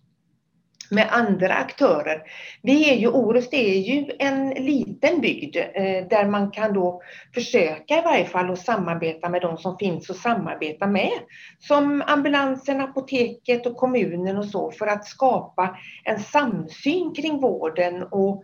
med 0.92 1.08
andra 1.12 1.54
aktörer. 1.54 2.22
Vi 2.62 2.90
är 2.90 2.96
ju, 2.96 3.08
Orust 3.08 3.54
är 3.54 3.74
ju 3.74 4.06
en 4.20 4.50
liten 4.50 5.22
bygd 5.22 5.56
eh, 5.58 6.08
där 6.10 6.26
man 6.26 6.52
kan 6.52 6.74
då 6.74 7.02
försöka 7.34 8.00
i 8.00 8.02
varje 8.02 8.26
fall 8.26 8.52
att 8.52 8.60
samarbeta 8.60 9.30
med 9.30 9.42
de 9.42 9.58
som 9.58 9.78
finns 9.78 10.10
att 10.10 10.18
samarbeta 10.18 10.88
med. 10.88 11.20
Som 11.60 12.04
ambulansen, 12.08 12.82
apoteket 12.82 13.66
och 13.66 13.78
kommunen 13.78 14.38
och 14.38 14.46
så 14.46 14.72
för 14.72 14.88
att 14.88 15.06
skapa 15.06 15.78
en 16.04 16.20
samsyn 16.20 17.14
kring 17.16 17.42
vården 17.42 18.04
och 18.04 18.44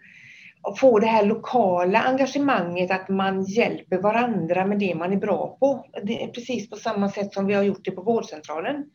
få 0.79 0.99
det 0.99 1.07
här 1.07 1.25
lokala 1.25 2.01
engagemanget 2.01 2.91
att 2.91 3.09
man 3.09 3.43
hjälper 3.43 3.97
varandra 3.97 4.65
med 4.65 4.79
det 4.79 4.95
man 4.95 5.13
är 5.13 5.17
bra 5.17 5.57
på. 5.59 5.85
Det 6.03 6.23
är 6.23 6.27
precis 6.27 6.69
på 6.69 6.75
samma 6.75 7.09
sätt 7.09 7.33
som 7.33 7.47
vi 7.47 7.53
har 7.53 7.63
gjort 7.63 7.85
det 7.85 7.91
på 7.91 8.01
vårdcentralen. 8.01 8.85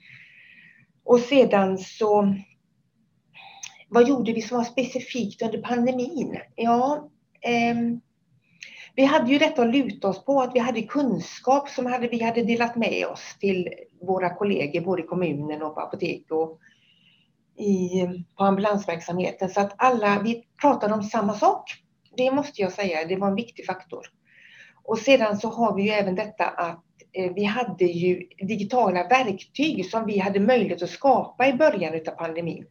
Och 1.05 1.21
sedan 1.21 1.79
så 1.79 2.35
vad 3.91 4.09
gjorde 4.09 4.33
vi 4.33 4.43
som 4.43 4.57
var 4.57 4.65
specifikt 4.65 5.43
under 5.43 5.59
pandemin? 5.59 6.41
Ja, 6.57 7.11
eh, 7.41 7.77
vi 8.95 9.05
hade 9.05 9.33
ju 9.33 9.39
detta 9.39 9.63
att 9.63 9.75
luta 9.75 10.09
oss 10.09 10.25
på, 10.25 10.41
att 10.41 10.55
vi 10.55 10.59
hade 10.59 10.83
kunskap 10.83 11.69
som 11.69 11.87
hade, 11.87 12.09
vi 12.09 12.23
hade 12.23 12.43
delat 12.43 12.77
med 12.77 13.07
oss 13.07 13.37
till 13.41 13.69
våra 14.03 14.35
kollegor 14.35 14.81
både 14.81 15.03
i 15.03 15.07
kommunen 15.07 15.63
och 15.63 15.75
på 15.75 15.81
apotek 15.81 16.31
och 16.31 16.59
i, 17.59 18.07
på 18.37 18.45
ambulansverksamheten. 18.45 19.49
Så 19.49 19.61
att 19.61 19.75
alla, 19.77 20.21
vi 20.25 20.45
pratade 20.61 20.95
om 20.95 21.03
samma 21.03 21.35
sak. 21.35 21.71
Det 22.17 22.31
måste 22.31 22.63
jag 22.63 22.73
säga, 22.73 23.05
det 23.05 23.17
var 23.17 23.29
en 23.29 23.35
viktig 23.35 23.67
faktor. 23.67 24.07
Och 24.85 24.99
sedan 24.99 25.39
så 25.39 25.49
har 25.49 25.77
vi 25.77 25.83
ju 25.83 25.91
även 25.91 26.15
detta 26.15 26.45
att 26.45 26.85
eh, 27.13 27.33
vi 27.35 27.45
hade 27.45 27.85
ju 27.85 28.29
digitala 28.39 29.09
verktyg 29.09 29.91
som 29.91 30.07
vi 30.07 30.19
hade 30.19 30.41
möjlighet 30.41 30.83
att 30.83 30.91
skapa 30.91 31.49
i 31.49 31.53
början 31.53 31.95
av 31.95 32.11
pandemin. 32.11 32.67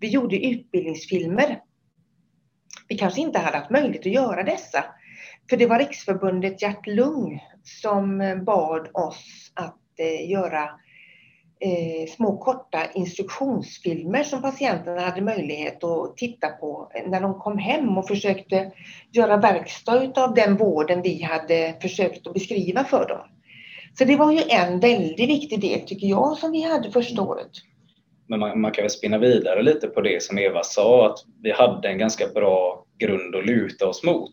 Vi 0.00 0.08
gjorde 0.08 0.46
utbildningsfilmer. 0.46 1.60
Vi 2.88 2.98
kanske 2.98 3.20
inte 3.20 3.38
hade 3.38 3.56
haft 3.56 3.70
möjlighet 3.70 4.06
att 4.06 4.12
göra 4.12 4.42
dessa. 4.42 4.84
För 5.50 5.56
det 5.56 5.66
var 5.66 5.78
Riksförbundet 5.78 6.62
Hjärt-Lung 6.62 7.40
som 7.62 8.20
eh, 8.20 8.36
bad 8.36 8.88
oss 8.94 9.52
att 9.54 9.78
eh, 9.98 10.30
göra 10.30 10.62
eh, 11.60 12.10
små 12.16 12.38
korta 12.38 12.78
instruktionsfilmer 12.94 14.22
som 14.22 14.42
patienterna 14.42 15.00
hade 15.00 15.20
möjlighet 15.20 15.84
att 15.84 16.16
titta 16.16 16.48
på 16.48 16.92
när 17.06 17.20
de 17.20 17.34
kom 17.40 17.58
hem 17.58 17.98
och 17.98 18.08
försökte 18.08 18.72
göra 19.12 19.36
verkstad 19.36 20.12
av 20.16 20.34
den 20.34 20.56
vården 20.56 21.02
vi 21.02 21.22
hade 21.22 21.76
försökt 21.82 22.26
att 22.26 22.34
beskriva 22.34 22.84
för 22.84 23.08
dem. 23.08 23.28
Så 23.98 24.04
det 24.04 24.16
var 24.16 24.32
ju 24.32 24.42
en 24.48 24.80
väldigt 24.80 25.28
viktig 25.28 25.60
del 25.60 25.80
tycker 25.80 26.06
jag 26.06 26.36
som 26.36 26.52
vi 26.52 26.62
hade 26.62 26.90
första 26.90 27.22
året. 27.22 27.50
Men 28.30 28.40
man, 28.40 28.60
man, 28.60 28.72
kan 28.72 28.82
väl 28.82 28.90
spinna 28.90 29.18
vidare 29.18 29.62
lite 29.62 29.86
på 29.86 30.00
det 30.00 30.22
som 30.22 30.38
Eva 30.38 30.62
sa, 30.62 31.06
att 31.06 31.18
vi 31.42 31.50
hade 31.50 31.88
en 31.88 31.98
ganska 31.98 32.28
bra 32.28 32.84
grund 32.98 33.36
att 33.36 33.46
luta 33.46 33.88
oss 33.88 34.04
mot. 34.04 34.30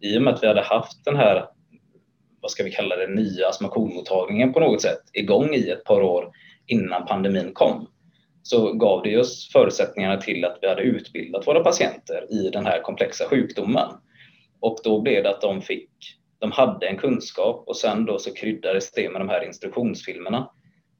I 0.00 0.18
och 0.18 0.22
med 0.22 0.34
att 0.34 0.42
vi 0.42 0.46
hade 0.46 0.62
haft 0.62 1.04
den 1.04 1.16
här, 1.16 1.46
vad 2.40 2.50
ska 2.50 2.64
vi 2.64 2.70
kalla 2.70 2.96
det, 2.96 3.06
nya 3.06 3.48
astmakonmottagningen 3.48 4.52
på 4.52 4.60
något 4.60 4.82
sätt 4.82 5.00
igång 5.12 5.54
i 5.54 5.70
ett 5.70 5.84
par 5.84 6.02
år 6.02 6.30
innan 6.66 7.06
pandemin 7.06 7.52
kom, 7.54 7.86
så 8.42 8.72
gav 8.72 9.02
det 9.02 9.18
oss 9.18 9.50
förutsättningarna 9.52 10.16
till 10.16 10.44
att 10.44 10.58
vi 10.62 10.68
hade 10.68 10.82
utbildat 10.82 11.46
våra 11.46 11.60
patienter 11.60 12.26
i 12.30 12.50
den 12.50 12.66
här 12.66 12.82
komplexa 12.82 13.24
sjukdomen. 13.24 13.88
Och 14.60 14.78
då 14.84 15.00
blev 15.00 15.22
det 15.22 15.30
att 15.30 15.40
de 15.40 15.62
fick, 15.62 15.90
de 16.38 16.52
hade 16.52 16.86
en 16.86 16.96
kunskap 16.96 17.64
och 17.66 17.76
sen 17.76 18.04
då 18.04 18.18
så 18.18 18.34
kryddades 18.34 18.92
det 18.92 19.10
med 19.10 19.20
de 19.20 19.28
här 19.28 19.44
instruktionsfilmerna. 19.44 20.50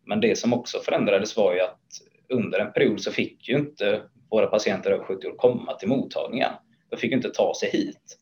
Men 0.06 0.20
det 0.20 0.38
som 0.38 0.52
också 0.52 0.78
förändrades 0.78 1.36
var 1.36 1.54
ju 1.54 1.60
att 1.60 1.80
under 2.28 2.58
en 2.58 2.72
period 2.72 3.00
så 3.00 3.12
fick 3.12 3.48
ju 3.48 3.56
inte 3.56 4.02
våra 4.30 4.46
patienter 4.46 4.90
över 4.90 5.04
70 5.04 5.26
år 5.26 5.36
komma 5.36 5.74
till 5.74 5.88
mottagningen. 5.88 6.52
De 6.90 6.96
fick 6.96 7.12
inte 7.12 7.30
ta 7.30 7.54
sig 7.60 7.70
hit. 7.70 8.18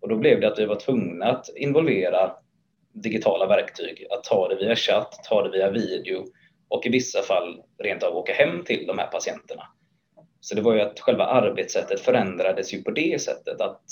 Och 0.00 0.08
då 0.08 0.16
blev 0.16 0.40
det 0.40 0.48
att 0.48 0.58
vi 0.58 0.66
var 0.66 0.80
tvungna 0.80 1.26
att 1.26 1.48
involvera 1.56 2.32
digitala 2.92 3.46
verktyg, 3.46 4.06
att 4.10 4.24
ta 4.24 4.48
det 4.48 4.56
via 4.56 4.76
chatt, 4.76 5.20
ta 5.28 5.42
det 5.42 5.50
via 5.50 5.70
video 5.70 6.26
och 6.68 6.86
i 6.86 6.88
vissa 6.88 7.22
fall 7.22 7.62
rent 7.78 8.02
av 8.02 8.16
åka 8.16 8.32
hem 8.32 8.64
till 8.64 8.86
de 8.86 8.98
här 8.98 9.06
patienterna. 9.06 9.62
Så 10.40 10.54
det 10.54 10.62
var 10.62 10.74
ju 10.74 10.80
att 10.80 11.00
själva 11.00 11.24
arbetssättet 11.26 12.00
förändrades 12.00 12.74
ju 12.74 12.82
på 12.82 12.90
det 12.90 13.22
sättet 13.22 13.60
att 13.60 13.84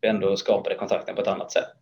vi 0.00 0.08
ändå 0.08 0.36
skapade 0.36 0.74
kontakten 0.74 1.14
på 1.14 1.22
ett 1.22 1.28
annat 1.28 1.52
sätt. 1.52 1.76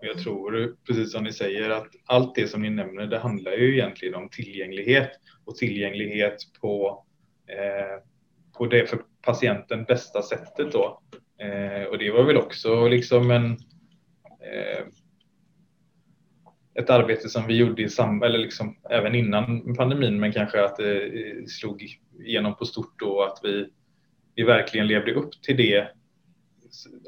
Jag 0.00 0.18
tror, 0.18 0.76
precis 0.86 1.12
som 1.12 1.24
ni 1.24 1.32
säger, 1.32 1.70
att 1.70 1.88
allt 2.06 2.34
det 2.34 2.48
som 2.48 2.62
ni 2.62 2.70
nämner, 2.70 3.06
det 3.06 3.18
handlar 3.18 3.52
ju 3.52 3.74
egentligen 3.74 4.14
om 4.14 4.28
tillgänglighet 4.28 5.10
och 5.44 5.56
tillgänglighet 5.56 6.36
på, 6.60 7.04
eh, 7.46 8.02
på 8.58 8.66
det 8.66 8.90
för 8.90 9.00
patienten 9.22 9.84
bästa 9.84 10.22
sättet 10.22 10.72
då. 10.72 11.00
Eh, 11.38 11.84
och 11.84 11.98
det 11.98 12.10
var 12.10 12.24
väl 12.24 12.36
också 12.36 12.88
liksom 12.88 13.30
en 13.30 13.50
eh, 14.40 14.86
ett 16.74 16.90
arbete 16.90 17.28
som 17.28 17.46
vi 17.46 17.56
gjorde 17.56 17.82
i 17.82 17.88
sam 17.88 18.22
eller 18.22 18.38
liksom 18.38 18.76
även 18.90 19.14
innan 19.14 19.74
pandemin, 19.74 20.20
men 20.20 20.32
kanske 20.32 20.64
att 20.64 20.76
det 20.76 21.50
slog 21.50 21.98
igenom 22.24 22.56
på 22.56 22.64
stort 22.64 22.98
då 22.98 23.22
att 23.22 23.40
vi, 23.42 23.68
vi 24.34 24.42
verkligen 24.42 24.86
levde 24.86 25.14
upp 25.14 25.42
till 25.42 25.56
det. 25.56 25.88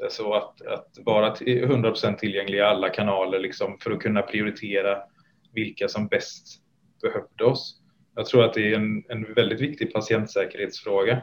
Så 0.09 0.33
att, 0.33 0.61
att 0.61 0.87
vara 1.05 1.33
100% 1.33 2.17
tillgängliga 2.17 2.61
i 2.61 2.67
alla 2.67 2.89
kanaler 2.89 3.39
liksom 3.39 3.77
för 3.79 3.91
att 3.91 3.99
kunna 3.99 4.21
prioritera 4.21 4.97
vilka 5.53 5.87
som 5.87 6.07
bäst 6.07 6.47
behövde 7.01 7.43
oss. 7.43 7.79
Jag 8.15 8.25
tror 8.25 8.43
att 8.43 8.53
det 8.53 8.73
är 8.73 8.75
en, 8.75 9.03
en 9.09 9.33
väldigt 9.33 9.61
viktig 9.61 9.93
patientsäkerhetsfråga 9.93 11.21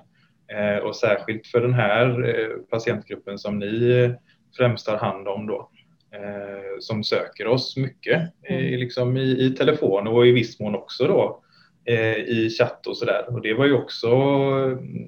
eh, 0.52 0.76
och 0.76 0.96
särskilt 0.96 1.46
för 1.46 1.60
den 1.60 1.74
här 1.74 2.28
eh, 2.28 2.56
patientgruppen 2.70 3.38
som 3.38 3.58
ni 3.58 3.90
eh, 3.90 4.12
främst 4.56 4.88
har 4.88 4.96
hand 4.96 5.28
om 5.28 5.46
då 5.46 5.70
eh, 6.14 6.78
som 6.80 7.04
söker 7.04 7.46
oss 7.46 7.76
mycket 7.76 8.32
mm. 8.48 8.64
i, 8.64 8.76
liksom 8.76 9.16
i, 9.16 9.46
i, 9.46 9.50
telefon 9.50 10.06
och 10.06 10.26
i 10.26 10.32
viss 10.32 10.60
mån 10.60 10.74
också 10.74 11.06
då 11.06 11.42
eh, 11.84 12.16
i 12.16 12.50
chatt 12.58 12.86
och 12.86 12.96
sådär. 12.96 13.24
Och 13.28 13.42
det 13.42 13.54
var 13.54 13.66
ju 13.66 13.72
också 13.72 14.08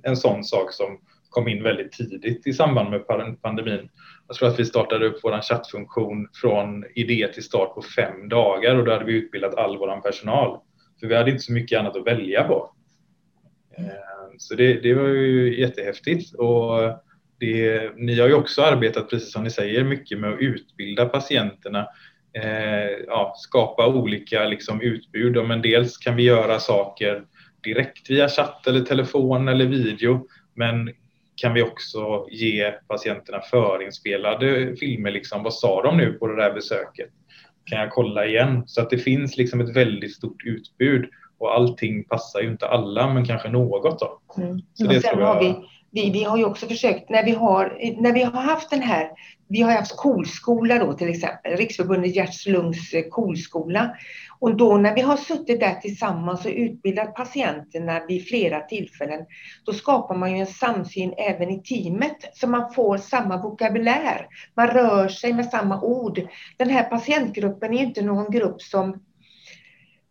en 0.03 0.17
sån 0.17 0.45
sak 0.45 0.73
som 0.73 0.99
kom 1.33 1.49
in 1.49 1.63
väldigt 1.63 1.93
tidigt 1.93 2.47
i 2.47 2.53
samband 2.53 2.91
med 2.91 3.07
pandemin. 3.43 3.89
Jag 4.29 4.37
tror 4.37 4.49
att 4.49 4.59
vi 4.59 4.65
startade 4.65 5.07
upp 5.07 5.21
vår 5.23 5.41
chattfunktion 5.43 6.29
från 6.35 6.85
idé 6.95 7.29
till 7.35 7.43
start 7.43 7.75
på 7.75 7.83
fem 7.83 8.29
dagar 8.29 8.77
och 8.77 8.85
då 8.85 8.93
hade 8.93 9.05
vi 9.05 9.13
utbildat 9.13 9.55
all 9.55 9.79
vår 9.79 10.01
personal. 10.01 10.59
För 11.01 11.07
vi 11.07 11.17
hade 11.17 11.31
inte 11.31 11.43
så 11.43 11.53
mycket 11.53 11.79
annat 11.79 11.97
att 11.97 12.07
välja 12.07 12.45
på. 12.45 12.75
Eh, 13.79 13.85
så 14.39 14.55
det, 14.55 14.75
det 14.75 14.95
var 14.95 15.09
ju 15.09 15.61
jättehäftigt 15.61 16.35
och 16.35 16.79
det, 17.41 17.91
ni 17.97 18.21
har 18.21 18.29
ju 18.29 18.35
också 18.35 18.63
arbetat, 18.63 19.11
precis 19.11 19.33
som 19.33 19.45
ni 19.45 19.51
säger, 19.51 19.85
mycket 19.85 20.19
med 20.19 20.33
att 20.33 20.41
utbilda 20.41 21.07
patienterna. 21.07 21.87
Eh, 22.33 22.91
ja, 23.07 23.35
skapa 23.37 23.87
olika 23.87 24.45
liksom, 24.45 24.81
utbud. 24.81 25.47
Men 25.47 25.63
dels 25.63 25.97
kan 25.97 26.17
vi 26.17 26.23
göra 26.23 26.59
saker 26.59 27.25
direkt 27.63 28.11
via 28.11 28.29
chatt 28.29 28.67
eller 28.67 28.81
telefon 28.81 29.49
eller 29.49 29.67
video. 29.67 30.27
Men 30.55 30.91
kan 31.37 31.55
vi 31.55 31.63
också 31.63 32.27
ge 32.31 32.71
patienterna 32.71 33.41
förinspelade 33.41 34.77
filmer. 34.77 35.11
Liksom, 35.11 35.43
vad 35.43 35.55
sa 35.55 35.83
de 35.83 35.97
nu 35.97 36.13
på 36.13 36.27
det 36.27 36.37
där 36.37 36.53
besöket? 36.53 37.11
Kan 37.65 37.79
jag 37.79 37.91
kolla 37.91 38.27
igen? 38.27 38.63
Så 38.67 38.81
att 38.83 38.91
det 38.91 38.99
finns 38.99 39.37
liksom 39.37 39.61
ett 39.61 39.77
väldigt 39.77 40.15
stort 40.15 40.45
utbud 40.45 41.11
och 41.39 41.55
allting 41.55 42.05
passar 42.05 42.41
ju 42.41 42.49
inte 42.49 42.69
alla, 42.69 43.15
men 43.15 43.25
kanske 43.25 43.49
något. 43.49 44.01
Då. 44.01 44.21
Mm. 44.43 44.61
Så 44.75 44.87
det 44.87 45.01
tror 45.01 45.23
jag... 45.23 45.41
vi, 45.41 45.55
vi, 45.93 46.11
vi 46.11 46.25
har 46.25 46.37
ju 46.37 46.45
också 46.45 46.67
försökt 46.67 47.11
när 47.11 47.25
vi 47.25 47.31
har, 47.31 47.79
när 48.03 48.13
vi 48.13 48.23
har 48.23 48.43
haft 48.43 48.71
den 48.71 48.83
här 48.83 49.11
vi 49.53 49.63
har 49.63 49.73
haft 49.73 49.97
KOL-skola 49.97 50.79
då 50.79 50.93
till 50.93 51.09
exempel, 51.09 51.57
Riksförbundet 51.57 52.17
hjärt-lungs 52.17 52.95
eh, 52.95 53.03
KOL-skola. 53.11 53.97
Och 54.39 54.57
då 54.57 54.77
när 54.77 54.95
vi 54.95 55.01
har 55.01 55.17
suttit 55.17 55.61
där 55.61 55.75
tillsammans 55.75 56.45
och 56.45 56.51
utbildat 56.51 57.15
patienterna 57.15 58.07
vid 58.09 58.29
flera 58.29 58.61
tillfällen, 58.61 59.21
då 59.65 59.73
skapar 59.73 60.15
man 60.15 60.33
ju 60.33 60.41
en 60.41 60.47
samsyn 60.47 61.15
även 61.17 61.51
i 61.51 61.63
teamet 61.63 62.17
så 62.35 62.47
man 62.47 62.73
får 62.73 62.99
samma 62.99 63.43
vokabulär. 63.43 64.27
Man 64.57 64.69
rör 64.69 65.09
sig 65.09 65.33
med 65.33 65.47
samma 65.47 65.81
ord. 65.81 66.21
Den 66.57 66.71
här 66.71 66.85
patientgruppen 66.85 67.75
är 67.75 67.83
inte 67.83 68.03
någon 68.03 68.31
grupp 68.31 68.63
som 68.63 69.01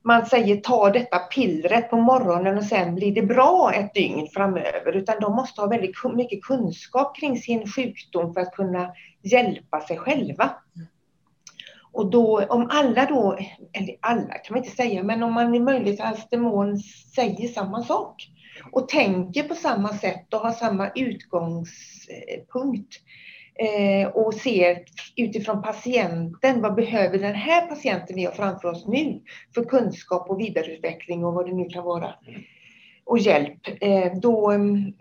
man 0.03 0.25
säger 0.25 0.55
ta 0.55 0.89
detta 0.89 1.19
pillret 1.19 1.89
på 1.89 1.97
morgonen 1.97 2.57
och 2.57 2.63
sen 2.63 2.95
blir 2.95 3.15
det 3.15 3.21
bra 3.21 3.73
ett 3.73 3.93
dygn 3.93 4.27
framöver, 4.33 4.95
utan 4.95 5.15
de 5.21 5.35
måste 5.35 5.61
ha 5.61 5.67
väldigt 5.67 5.95
mycket 6.15 6.43
kunskap 6.43 7.15
kring 7.15 7.37
sin 7.37 7.67
sjukdom 7.67 8.33
för 8.33 8.41
att 8.41 8.55
kunna 8.55 8.93
hjälpa 9.21 9.81
sig 9.81 9.97
själva. 9.97 10.49
Och 11.93 12.11
då, 12.11 12.45
om 12.45 12.67
alla 12.71 13.05
då, 13.05 13.37
eller 13.73 13.95
alla 13.99 14.33
kan 14.33 14.53
man 14.53 14.63
inte 14.63 14.75
säga, 14.75 15.03
men 15.03 15.23
om 15.23 15.33
man 15.33 15.55
i 15.55 15.59
möjligaste 15.59 16.37
mån 16.37 16.77
säger 17.15 17.47
samma 17.47 17.83
sak 17.83 18.15
och 18.71 18.89
tänker 18.89 19.43
på 19.43 19.55
samma 19.55 19.89
sätt 19.89 20.33
och 20.33 20.39
har 20.39 20.51
samma 20.51 20.89
utgångspunkt 20.95 22.95
eh, 22.95 23.01
Eh, 23.55 24.07
och 24.07 24.33
ser 24.33 24.83
utifrån 25.15 25.61
patienten, 25.61 26.61
vad 26.61 26.75
behöver 26.75 27.17
den 27.17 27.35
här 27.35 27.67
patienten 27.67 28.15
vi 28.15 28.25
har 28.25 28.31
framför 28.31 28.67
oss 28.67 28.87
nu 28.87 29.21
för 29.55 29.63
kunskap 29.63 30.29
och 30.29 30.39
vidareutveckling 30.39 31.25
och 31.25 31.33
vad 31.33 31.45
det 31.45 31.55
nu 31.55 31.65
kan 31.65 31.83
vara 31.83 32.13
och 33.03 33.19
hjälp. 33.19 33.59
Eh, 33.81 34.11
då, 34.21 34.51
mm, 34.51 34.93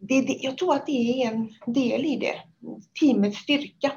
det, 0.00 0.20
det, 0.20 0.38
jag 0.40 0.58
tror 0.58 0.74
att 0.74 0.86
det 0.86 0.92
är 1.22 1.28
en 1.28 1.48
del 1.66 2.04
i 2.04 2.16
det, 2.16 2.34
teamets 3.00 3.38
styrka. 3.38 3.92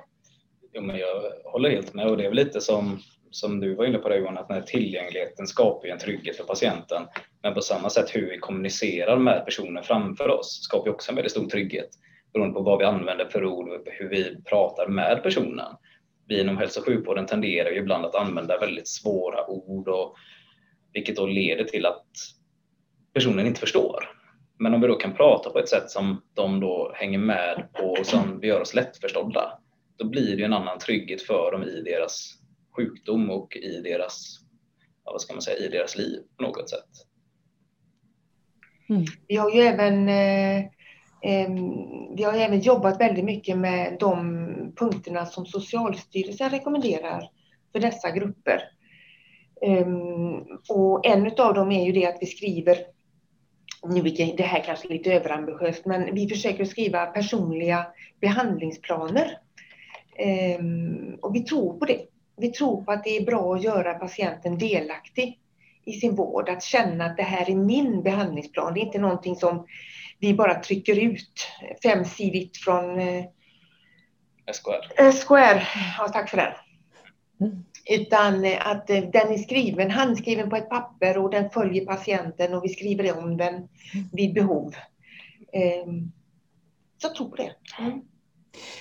Jo, 0.74 0.82
men 0.82 0.98
jag 0.98 1.24
håller 1.44 1.70
helt 1.70 1.94
med 1.94 2.08
och 2.08 2.18
det 2.18 2.24
är 2.24 2.30
väl 2.30 2.36
lite 2.36 2.62
som, 2.62 3.00
som 3.32 3.60
du 3.60 3.76
var 3.76 3.86
inne 3.86 3.98
på 3.98 4.10
det 4.10 4.18
Johan, 4.18 4.38
att 4.38 4.48
den 4.48 4.58
här 4.58 4.64
tillgängligheten 4.64 5.48
skapar 5.48 5.88
en 5.88 6.00
trygghet 6.00 6.38
för 6.38 6.44
patienten. 6.44 7.04
Men 7.44 7.54
på 7.54 7.62
samma 7.62 7.90
sätt 7.90 8.16
hur 8.16 8.30
vi 8.30 8.38
kommunicerar 8.38 9.18
med 9.18 9.46
personen 9.46 9.84
framför 9.84 10.30
oss 10.30 10.60
skapar 10.64 10.92
också 10.92 11.12
en 11.12 11.16
väldigt 11.16 11.32
stor 11.32 11.48
trygghet 11.48 11.90
beroende 12.38 12.54
på 12.54 12.62
vad 12.62 12.80
vi 12.80 12.86
använder 12.86 13.26
för 13.26 13.46
ord 13.46 13.70
och 13.70 13.82
hur 13.86 14.10
vi 14.10 14.42
pratar 14.44 14.88
med 14.88 15.24
personen. 15.24 15.76
Vi 16.28 16.42
inom 16.42 16.58
hälso 16.58 16.80
och 16.80 16.86
sjukvården 16.86 17.26
tenderar 17.26 17.70
ju 17.70 17.78
ibland 17.78 18.06
att 18.06 18.16
använda 18.16 18.60
väldigt 18.60 18.88
svåra 18.88 19.50
ord 19.50 19.88
och 19.88 20.16
vilket 20.94 21.16
då 21.16 21.26
leder 21.26 21.64
till 21.64 21.86
att 21.86 22.06
personen 23.14 23.48
inte 23.48 23.60
förstår. 23.60 24.10
Men 24.60 24.74
om 24.74 24.82
vi 24.82 24.88
då 24.88 24.96
kan 24.96 25.14
prata 25.14 25.50
på 25.50 25.60
ett 25.60 25.70
sätt 25.70 25.90
som 25.90 26.22
de 26.34 26.60
då 26.60 26.92
hänger 26.96 27.20
med 27.20 27.68
på 27.74 27.86
och 27.86 28.06
som 28.06 28.40
vi 28.40 28.48
gör 28.48 28.62
oss 28.62 28.74
lättförstådda, 28.74 29.60
då 29.98 30.06
blir 30.06 30.38
det 30.38 30.44
en 30.44 30.54
annan 30.54 30.80
trygghet 30.80 31.22
för 31.22 31.52
dem 31.52 31.64
i 31.64 31.82
deras 31.82 32.34
sjukdom 32.76 33.30
och 33.30 33.56
i 33.56 33.82
deras, 33.82 34.40
ja, 35.06 35.12
vad 35.12 35.22
ska 35.22 35.34
man 35.34 35.42
säga, 35.42 35.58
i 35.58 35.70
deras 35.70 35.98
liv 35.98 36.20
på 36.38 36.44
något 36.44 36.70
sätt. 36.70 36.90
Mm. 38.90 39.06
Vi 39.28 39.36
har 39.36 39.52
ju 39.52 39.62
även 39.62 40.10
eh, 40.10 40.66
Ehm, 41.22 42.16
vi 42.16 42.24
har 42.24 42.34
även 42.34 42.60
jobbat 42.60 43.02
väldigt 43.02 43.26
mycket 43.26 43.58
med 43.58 43.98
de 44.00 44.74
punkterna 44.76 45.26
som 45.26 45.46
Socialstyrelsen 45.46 46.50
rekommenderar 46.50 47.30
för 47.72 47.80
dessa 47.80 48.12
grupper. 48.12 48.62
Ehm, 49.62 50.36
och 50.70 51.06
en 51.06 51.32
av 51.38 51.54
dem 51.54 51.72
är 51.72 51.86
ju 51.86 51.92
det 51.92 52.06
att 52.06 52.18
vi 52.22 52.26
skriver 52.26 52.78
nu 53.90 54.02
det 54.38 54.44
här 54.44 54.64
kanske 54.64 54.88
är 54.88 54.94
lite 54.94 55.14
överambitiöst, 55.14 55.86
men 55.86 56.16
vi 56.16 56.30
försöker 56.30 56.66
skriva 56.66 57.06
personliga 57.06 57.88
behandlingsplaner. 58.22 59.38
Ehm, 60.18 61.16
och 61.22 61.36
vi 61.36 61.44
tror 61.44 61.80
på 61.80 61.86
det. 61.86 62.02
Vi 62.38 62.52
tror 62.52 62.84
på 62.84 62.92
att 62.92 63.04
det 63.04 63.18
är 63.18 63.26
bra 63.26 63.56
att 63.56 63.64
göra 63.64 63.94
patienten 63.94 64.58
delaktig 64.58 65.40
i 65.86 65.94
sin 65.94 66.16
vård, 66.16 66.50
att 66.50 66.64
känna 66.64 67.06
att 67.06 67.18
det 67.18 67.24
här 67.24 67.50
är 67.50 67.56
min 67.56 68.04
behandlingsplan. 68.04 68.74
Det 68.74 68.80
är 68.80 68.86
inte 68.86 69.00
någonting 69.00 69.36
som 69.36 69.66
vi 70.20 70.34
bara 70.34 70.56
trycker 70.56 71.00
ut 71.00 71.48
femsidigt 71.84 72.58
från 72.58 73.00
eh, 73.00 73.26
SKR. 74.52 75.12
SKR. 75.12 75.68
Ja, 75.98 76.08
tack 76.14 76.30
för 76.30 76.38
det. 76.38 76.56
Mm. 77.42 77.64
Utan 77.90 78.46
eh, 78.46 78.68
att 78.68 78.90
eh, 78.90 79.02
den 79.02 79.34
är 79.34 79.38
skriven, 79.38 79.92
handskriven 79.92 80.50
på 80.50 80.56
ett 80.56 80.70
papper 80.70 81.18
och 81.18 81.30
den 81.30 81.50
följer 81.50 81.86
patienten 81.86 82.54
och 82.54 82.64
vi 82.64 82.70
skriver 82.70 83.18
om 83.18 83.38
den 83.38 83.68
vid 84.14 84.34
behov. 84.34 84.74
Ehm, 85.54 86.12
så 86.98 87.08
jag 87.08 87.16
tror 87.16 87.36
det. 87.38 87.52
Mm. 87.80 88.02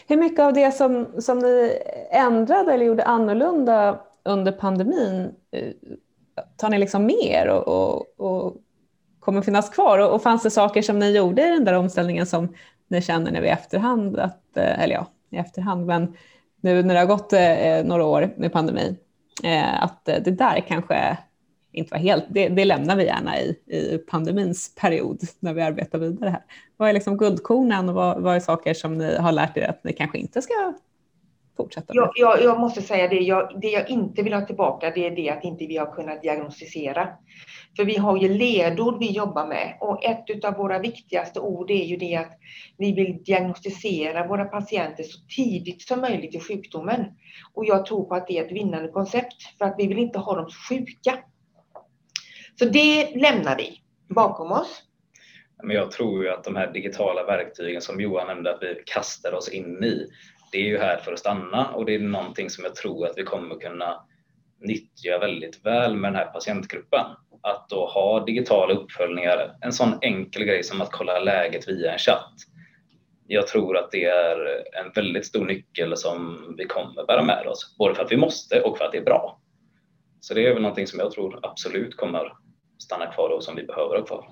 Hur 0.09 0.16
mycket 0.16 0.40
av 0.40 0.53
det 0.53 0.72
som, 0.72 1.14
som 1.18 1.38
ni 1.38 1.79
ändrade 2.11 2.72
eller 2.72 2.87
gjorde 2.87 3.05
annorlunda 3.05 4.01
under 4.25 4.53
pandemin 4.53 5.35
tar 6.57 6.68
ni 6.68 6.79
liksom 6.79 7.07
med 7.07 7.49
och, 7.51 7.68
och, 7.68 8.20
och 8.20 8.57
kommer 9.26 9.42
finnas 9.42 9.70
kvar? 9.70 9.98
Och, 9.98 10.14
och 10.14 10.22
fanns 10.22 10.42
det 10.42 10.50
saker 10.50 10.82
som 10.82 10.98
ni 10.98 11.16
gjorde 11.16 11.42
i 11.42 11.50
den 11.50 11.64
där 11.64 11.72
omställningen 11.72 12.26
som 12.26 12.54
ni 12.88 13.02
känner 13.02 13.30
nu 13.30 13.46
i 13.46 13.48
efterhand, 13.48 14.18
att, 14.18 14.56
eh, 14.56 14.82
eller 14.82 14.94
ja, 14.94 15.06
i 15.30 15.36
efterhand, 15.36 15.86
men 15.86 16.16
nu 16.60 16.82
när 16.82 16.94
det 16.94 17.00
har 17.00 17.06
gått 17.06 17.32
eh, 17.32 17.66
eh 17.66 17.84
några 17.84 18.04
år 18.04 18.34
med 18.36 18.52
pandemin, 18.52 18.96
eh, 19.44 19.82
att 19.82 20.08
eh, 20.08 20.22
det 20.24 20.30
där 20.30 20.64
kanske 20.68 21.18
inte 21.72 21.90
var 21.90 21.98
helt, 21.98 22.24
det, 22.28 22.48
det 22.48 22.64
lämnar 22.64 22.96
vi 22.96 23.04
gärna 23.04 23.40
i, 23.40 23.56
i 23.66 23.98
pandemins 23.98 24.74
period 24.74 25.20
när 25.40 25.54
vi 25.54 25.62
arbetar 25.62 25.98
vidare 25.98 26.30
här. 26.30 26.42
Vad 26.76 26.88
är 26.88 26.92
liksom 26.92 27.16
guldkornen 27.16 27.88
och 27.88 27.94
vad, 27.94 28.22
vad 28.22 28.36
är 28.36 28.40
saker 28.40 28.74
som 28.74 28.98
ni 28.98 29.16
har 29.16 29.32
lärt 29.32 29.56
er 29.56 29.68
att 29.68 29.84
ni 29.84 29.92
kanske 29.92 30.18
inte 30.18 30.42
ska 30.42 30.72
fortsätta 31.56 31.94
med? 31.94 32.02
Jag, 32.02 32.10
jag, 32.16 32.42
jag 32.42 32.60
måste 32.60 32.82
säga 32.82 33.08
det 33.08 33.16
jag, 33.16 33.60
det 33.60 33.70
jag 33.70 33.90
inte 33.90 34.22
vill 34.22 34.32
ha 34.32 34.46
tillbaka 34.46 34.90
det 34.90 35.06
är 35.06 35.16
det 35.16 35.30
att 35.30 35.44
inte 35.44 35.66
vi 35.66 35.76
har 35.76 35.92
kunnat 35.92 36.22
diagnostisera. 36.22 37.08
För 37.76 37.84
vi 37.84 37.96
har 37.96 38.16
ju 38.16 38.28
ledord 38.28 38.98
vi 38.98 39.10
jobbar 39.10 39.46
med 39.46 39.76
och 39.80 40.04
ett 40.04 40.44
av 40.44 40.54
våra 40.54 40.78
viktigaste 40.78 41.40
ord 41.40 41.70
är 41.70 41.84
ju 41.84 41.96
det 41.96 42.16
att 42.16 42.32
vi 42.78 42.92
vill 42.92 43.22
diagnostisera 43.24 44.26
våra 44.26 44.44
patienter 44.44 45.04
så 45.04 45.18
tidigt 45.36 45.82
som 45.82 46.00
möjligt 46.00 46.34
i 46.34 46.40
sjukdomen. 46.40 47.04
Och 47.52 47.64
jag 47.64 47.86
tror 47.86 48.04
på 48.04 48.14
att 48.14 48.26
det 48.26 48.38
är 48.38 48.44
ett 48.44 48.52
vinnande 48.52 48.88
koncept 48.88 49.58
för 49.58 49.64
att 49.64 49.74
vi 49.78 49.86
vill 49.86 49.98
inte 49.98 50.18
ha 50.18 50.36
dem 50.36 50.48
sjuka. 50.68 51.18
Så 52.58 52.64
det 52.64 53.16
lämnar 53.16 53.56
vi 53.56 53.80
bakom 54.14 54.52
oss. 54.52 54.82
Men 55.62 55.76
jag 55.76 55.90
tror 55.90 56.24
ju 56.24 56.30
att 56.30 56.44
de 56.44 56.56
här 56.56 56.72
digitala 56.72 57.24
verktygen 57.24 57.80
som 57.80 58.00
Johan 58.00 58.26
nämnde 58.26 58.54
att 58.54 58.62
vi 58.62 58.82
kastar 58.86 59.32
oss 59.32 59.48
in 59.48 59.84
i, 59.84 60.06
det 60.56 60.60
är 60.62 60.66
ju 60.66 60.78
här 60.78 60.96
för 60.96 61.12
att 61.12 61.18
stanna 61.18 61.70
och 61.70 61.84
det 61.84 61.94
är 61.94 61.98
någonting 61.98 62.50
som 62.50 62.64
jag 62.64 62.74
tror 62.74 63.06
att 63.06 63.18
vi 63.18 63.22
kommer 63.22 63.54
kunna 63.54 64.04
nyttja 64.60 65.18
väldigt 65.18 65.66
väl 65.66 65.96
med 65.96 66.12
den 66.12 66.16
här 66.16 66.26
patientgruppen. 66.26 67.06
Att 67.42 67.68
då 67.68 67.86
ha 67.86 68.24
digitala 68.24 68.74
uppföljningar, 68.74 69.56
en 69.60 69.72
sån 69.72 69.98
enkel 70.02 70.44
grej 70.44 70.64
som 70.64 70.82
att 70.82 70.92
kolla 70.92 71.18
läget 71.18 71.68
via 71.68 71.92
en 71.92 71.98
chatt. 71.98 72.32
Jag 73.26 73.46
tror 73.46 73.76
att 73.76 73.90
det 73.90 74.04
är 74.04 74.64
en 74.84 74.92
väldigt 74.94 75.26
stor 75.26 75.44
nyckel 75.46 75.96
som 75.96 76.54
vi 76.58 76.64
kommer 76.64 77.06
bära 77.06 77.22
med 77.22 77.46
oss, 77.46 77.76
både 77.78 77.94
för 77.94 78.04
att 78.04 78.12
vi 78.12 78.16
måste 78.16 78.60
och 78.60 78.78
för 78.78 78.84
att 78.84 78.92
det 78.92 78.98
är 78.98 79.04
bra. 79.04 79.40
Så 80.20 80.34
det 80.34 80.46
är 80.46 80.52
väl 80.52 80.62
någonting 80.62 80.86
som 80.86 80.98
jag 80.98 81.10
tror 81.10 81.40
absolut 81.42 81.96
kommer 81.96 82.32
stanna 82.78 83.06
kvar 83.06 83.30
och 83.30 83.44
som 83.44 83.56
vi 83.56 83.62
behöver 83.62 83.98
ha 83.98 84.04
kvar. 84.04 84.30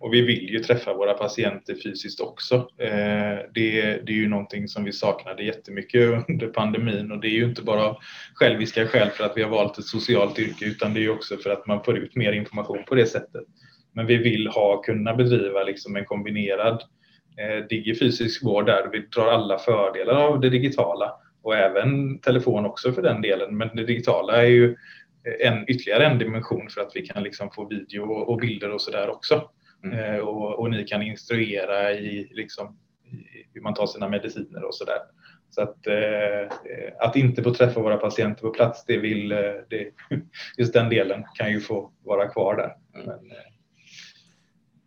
Och 0.00 0.14
vi 0.14 0.22
vill 0.22 0.48
ju 0.48 0.58
träffa 0.58 0.94
våra 0.94 1.14
patienter 1.14 1.74
fysiskt 1.74 2.20
också. 2.20 2.54
Eh, 2.78 3.38
det, 3.54 3.80
det 4.06 4.12
är 4.12 4.16
ju 4.16 4.28
någonting 4.28 4.68
som 4.68 4.84
vi 4.84 4.92
saknade 4.92 5.44
jättemycket 5.44 6.28
under 6.28 6.46
pandemin 6.46 7.12
och 7.12 7.20
det 7.20 7.28
är 7.28 7.32
ju 7.32 7.44
inte 7.44 7.62
bara 7.62 7.96
själviska 8.34 8.86
skäl 8.86 9.10
för 9.10 9.24
att 9.24 9.36
vi 9.36 9.42
har 9.42 9.50
valt 9.50 9.78
ett 9.78 9.84
socialt 9.84 10.38
yrke 10.38 10.64
utan 10.64 10.94
det 10.94 11.00
är 11.00 11.02
ju 11.02 11.10
också 11.10 11.36
för 11.36 11.50
att 11.50 11.66
man 11.66 11.84
får 11.84 11.98
ut 11.98 12.16
mer 12.16 12.32
information 12.32 12.84
på 12.88 12.94
det 12.94 13.06
sättet. 13.06 13.44
Men 13.92 14.06
vi 14.06 14.16
vill 14.16 14.46
ha, 14.46 14.82
kunna 14.82 15.14
bedriva 15.14 15.62
liksom 15.62 15.96
en 15.96 16.04
kombinerad 16.04 16.82
eh, 17.38 17.66
digifysisk 17.68 18.44
vård 18.44 18.66
där 18.66 18.88
vi 18.92 18.98
drar 18.98 19.26
alla 19.26 19.58
fördelar 19.58 20.14
av 20.14 20.40
det 20.40 20.50
digitala 20.50 21.12
och 21.42 21.56
även 21.56 22.18
telefon 22.18 22.66
också 22.66 22.92
för 22.92 23.02
den 23.02 23.22
delen. 23.22 23.56
Men 23.56 23.68
det 23.74 23.84
digitala 23.84 24.42
är 24.42 24.46
ju 24.46 24.76
en, 25.40 25.70
ytterligare 25.70 26.06
en 26.06 26.18
dimension 26.18 26.68
för 26.70 26.80
att 26.80 26.92
vi 26.94 27.06
kan 27.06 27.22
liksom 27.22 27.50
få 27.50 27.68
video 27.68 28.02
och 28.02 28.38
bilder 28.38 28.70
och 28.70 28.80
sådär 28.80 29.10
också. 29.10 29.50
Mm. 29.84 29.98
Eh, 29.98 30.20
och, 30.20 30.58
och, 30.58 30.70
ni 30.70 30.84
kan 30.84 31.02
instruera 31.02 31.92
i, 31.92 32.28
liksom, 32.30 32.78
i 33.04 33.46
hur 33.54 33.60
man 33.60 33.74
tar 33.74 33.86
sina 33.86 34.08
mediciner 34.08 34.64
och 34.64 34.74
sådär. 34.74 34.98
Så 35.50 35.62
att, 35.62 35.86
eh, 35.86 36.56
att 36.98 37.16
inte 37.16 37.42
få 37.42 37.54
träffa 37.54 37.80
våra 37.80 37.96
patienter 37.96 38.42
på 38.42 38.50
plats, 38.50 38.84
det 38.84 38.98
vill, 38.98 39.32
eh, 39.32 39.38
det, 39.70 39.90
just 40.58 40.72
den 40.72 40.88
delen 40.88 41.24
kan 41.34 41.50
ju 41.50 41.60
få 41.60 41.92
vara 42.04 42.28
kvar 42.28 42.56
där. 42.56 42.76
Mm. 42.94 43.06
Men, 43.06 43.30
eh, 43.30 43.44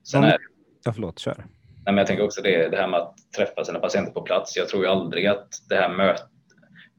sen 0.04 0.24
är... 0.24 0.38
Ja, 0.84 0.94
förlåt, 0.94 1.20
kör. 1.20 1.36
Nej, 1.38 1.46
men 1.86 1.98
jag 1.98 2.08
tänker 2.08 2.24
också 2.24 2.42
det, 2.42 2.70
det 2.70 2.78
här 2.78 2.88
med 2.88 3.00
att 3.00 3.16
träffa 3.38 3.66
sina 3.66 3.80
patienter 3.80 4.12
på 4.12 4.22
plats. 4.22 4.58
Jag 4.58 4.70
tror 4.70 4.84
ju 4.84 4.90
aldrig 4.90 5.28
att 5.28 5.50
det 5.70 5.76
här 5.76 5.90
mötet 5.90 6.31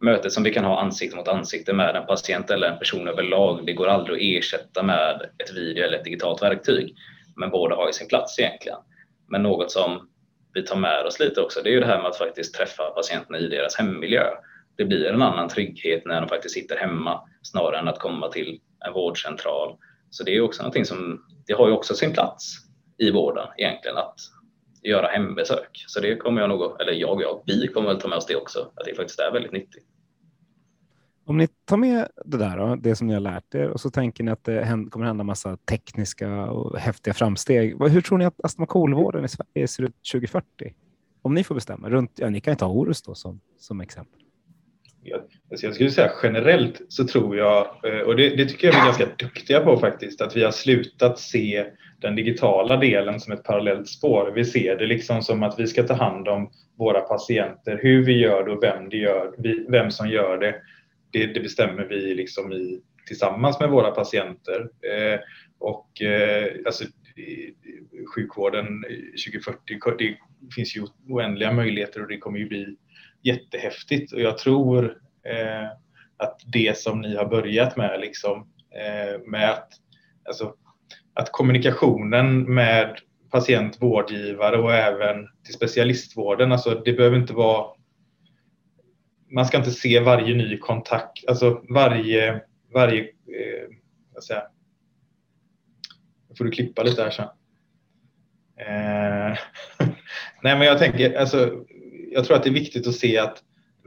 mötet 0.02 0.32
som 0.32 0.42
vi 0.42 0.52
kan 0.52 0.64
ha 0.64 0.80
ansikte 0.80 1.16
mot 1.16 1.28
ansikte 1.28 1.72
med 1.72 1.96
en 1.96 2.06
patient 2.06 2.50
eller 2.50 2.68
en 2.68 2.78
person 2.78 3.08
överlag, 3.08 3.66
det 3.66 3.72
går 3.72 3.86
aldrig 3.86 4.16
att 4.16 4.44
ersätta 4.44 4.82
med 4.82 5.30
ett 5.38 5.56
video 5.56 5.84
eller 5.84 5.98
ett 5.98 6.04
digitalt 6.04 6.42
verktyg. 6.42 6.94
Men 7.36 7.50
båda 7.50 7.76
har 7.76 7.86
ju 7.86 7.92
sin 7.92 8.08
plats 8.08 8.38
egentligen. 8.38 8.78
Men 9.28 9.42
något 9.42 9.70
som 9.70 10.08
vi 10.54 10.62
tar 10.62 10.76
med 10.76 11.06
oss 11.06 11.20
lite 11.20 11.40
också, 11.40 11.60
det 11.62 11.70
är 11.70 11.72
ju 11.72 11.80
det 11.80 11.86
här 11.86 11.98
med 11.98 12.06
att 12.06 12.18
faktiskt 12.18 12.54
träffa 12.54 12.90
patienterna 12.90 13.38
i 13.38 13.48
deras 13.48 13.76
hemmiljö. 13.76 14.24
Det 14.76 14.84
blir 14.84 15.06
en 15.06 15.22
annan 15.22 15.48
trygghet 15.48 16.06
när 16.06 16.20
de 16.20 16.28
faktiskt 16.28 16.54
sitter 16.54 16.76
hemma 16.76 17.20
snarare 17.42 17.78
än 17.78 17.88
att 17.88 17.98
komma 17.98 18.28
till 18.28 18.60
en 18.86 18.92
vårdcentral. 18.92 19.76
Så 20.10 20.24
det 20.24 20.36
är 20.36 20.40
också 20.40 20.62
någonting 20.62 20.84
som, 20.84 21.26
det 21.46 21.52
har 21.52 21.68
ju 21.68 21.72
också 21.72 21.94
sin 21.94 22.12
plats 22.12 22.56
i 22.98 23.10
vården 23.10 23.48
egentligen 23.56 23.96
att 23.96 24.16
göra 24.82 25.06
hembesök. 25.06 25.84
Så 25.86 26.00
det 26.00 26.16
kommer 26.16 26.40
jag 26.40 26.48
nog, 26.48 26.80
eller 26.80 26.92
jag, 26.92 27.22
jag, 27.22 27.42
vi 27.46 27.68
kommer 27.68 27.88
väl 27.88 28.00
ta 28.00 28.08
med 28.08 28.18
oss 28.18 28.26
det 28.26 28.36
också, 28.36 28.72
att 28.74 28.84
det 28.84 28.94
faktiskt 28.94 29.20
är 29.20 29.32
väldigt 29.32 29.52
nyttigt. 29.52 29.91
Om 31.24 31.38
ni 31.38 31.48
tar 31.64 31.76
med 31.76 32.08
det 32.24 32.36
där, 32.36 32.56
då, 32.56 32.76
det 32.76 32.96
som 32.96 33.06
ni 33.06 33.14
har 33.14 33.20
lärt 33.20 33.54
er 33.54 33.68
och 33.68 33.80
så 33.80 33.90
tänker 33.90 34.24
ni 34.24 34.30
att 34.30 34.44
det 34.44 34.88
kommer 34.90 35.06
hända 35.06 35.24
massa 35.24 35.56
tekniska 35.56 36.50
och 36.50 36.78
häftiga 36.78 37.14
framsteg. 37.14 37.88
Hur 37.88 38.00
tror 38.00 38.18
ni 38.18 38.24
att 38.24 38.44
astma 38.44 38.66
i 39.24 39.28
Sverige 39.28 39.68
ser 39.68 39.82
ut 39.82 39.94
2040? 40.12 40.44
Om 41.22 41.34
ni 41.34 41.44
får 41.44 41.54
bestämma. 41.54 41.90
Runt, 41.90 42.10
ja, 42.16 42.30
ni 42.30 42.40
kan 42.40 42.52
ju 42.52 42.56
ta 42.56 42.66
Orust 42.66 43.06
då 43.06 43.14
som, 43.14 43.40
som 43.58 43.80
exempel. 43.80 44.20
Jag, 45.02 45.20
alltså 45.50 45.66
jag 45.66 45.74
skulle 45.74 45.90
säga 45.90 46.10
generellt 46.22 46.82
så 46.88 47.06
tror 47.06 47.36
jag, 47.36 47.66
eh, 47.84 48.00
och 48.00 48.16
det, 48.16 48.36
det, 48.36 48.46
tycker 48.46 48.66
jag 48.66 48.74
vi 48.74 48.80
är 48.80 48.84
ganska 48.84 49.06
duktiga 49.18 49.60
på 49.60 49.76
faktiskt, 49.76 50.20
att 50.20 50.36
vi 50.36 50.44
har 50.44 50.50
slutat 50.50 51.18
se 51.18 51.66
den 52.00 52.16
digitala 52.16 52.76
delen 52.76 53.20
som 53.20 53.32
ett 53.32 53.44
parallellt 53.44 53.88
spår. 53.88 54.32
Vi 54.34 54.44
ser 54.44 54.76
det 54.76 54.86
liksom 54.86 55.22
som 55.22 55.42
att 55.42 55.58
vi 55.58 55.66
ska 55.66 55.82
ta 55.82 55.94
hand 55.94 56.28
om 56.28 56.50
våra 56.78 57.00
patienter, 57.00 57.80
hur 57.82 58.04
vi 58.04 58.18
gör 58.18 58.44
det 58.44 58.52
och 58.52 58.62
vem, 58.62 58.88
det 58.88 58.96
gör, 58.96 59.34
vem 59.70 59.90
som 59.90 60.08
gör 60.08 60.38
det 60.38 60.54
det, 61.12 61.26
det 61.26 61.40
bestämmer 61.40 61.84
vi 61.84 62.14
liksom 62.14 62.52
i, 62.52 62.80
tillsammans 63.06 63.60
med 63.60 63.70
våra 63.70 63.90
patienter. 63.90 64.60
Eh, 64.60 65.20
och 65.58 66.02
eh, 66.02 66.52
alltså, 66.66 66.84
sjukvården 68.14 68.84
eh, 68.90 69.32
2040, 69.32 70.16
det 70.40 70.54
finns 70.54 70.76
ju 70.76 70.86
oändliga 71.08 71.52
möjligheter 71.52 72.02
och 72.02 72.08
det 72.08 72.18
kommer 72.18 72.38
ju 72.38 72.48
bli 72.48 72.76
jättehäftigt 73.22 74.12
och 74.12 74.20
jag 74.20 74.38
tror 74.38 74.84
eh, 75.26 75.68
att 76.16 76.40
det 76.52 76.78
som 76.78 77.00
ni 77.00 77.16
har 77.16 77.26
börjat 77.26 77.76
med 77.76 78.00
liksom 78.00 78.38
eh, 78.74 79.20
med 79.26 79.50
att, 79.50 79.68
alltså, 80.24 80.54
att 81.14 81.32
kommunikationen 81.32 82.54
med 82.54 82.98
patient, 83.30 83.82
vårdgivare 83.82 84.58
och 84.58 84.74
även 84.74 85.28
till 85.44 85.54
specialistvården, 85.54 86.52
alltså 86.52 86.82
det 86.84 86.92
behöver 86.92 87.16
inte 87.16 87.32
vara 87.32 87.66
man 89.32 89.46
ska 89.46 89.56
inte 89.58 89.70
se 89.70 90.00
varje 90.00 90.34
ny 90.34 90.58
kontakt, 90.58 91.28
alltså 91.28 91.62
varje, 91.68 92.42
varje, 92.74 93.00
eh, 93.02 93.68
vad 94.14 94.24
säger 94.24 94.42
jag, 96.28 96.38
får 96.38 96.44
du 96.44 96.50
klippa 96.50 96.82
lite 96.82 97.02
här 97.02 97.10
sen. 97.10 97.28
Eh, 98.56 99.38
nej 100.42 100.58
men 100.58 100.62
jag 100.62 100.78
tänker, 100.78 101.18
alltså, 101.18 101.64
jag 102.12 102.24
tror 102.24 102.36
att 102.36 102.42
det 102.42 102.48
är 102.48 102.54
viktigt 102.54 102.86
att 102.86 102.94
se 102.94 103.18
att 103.18 103.42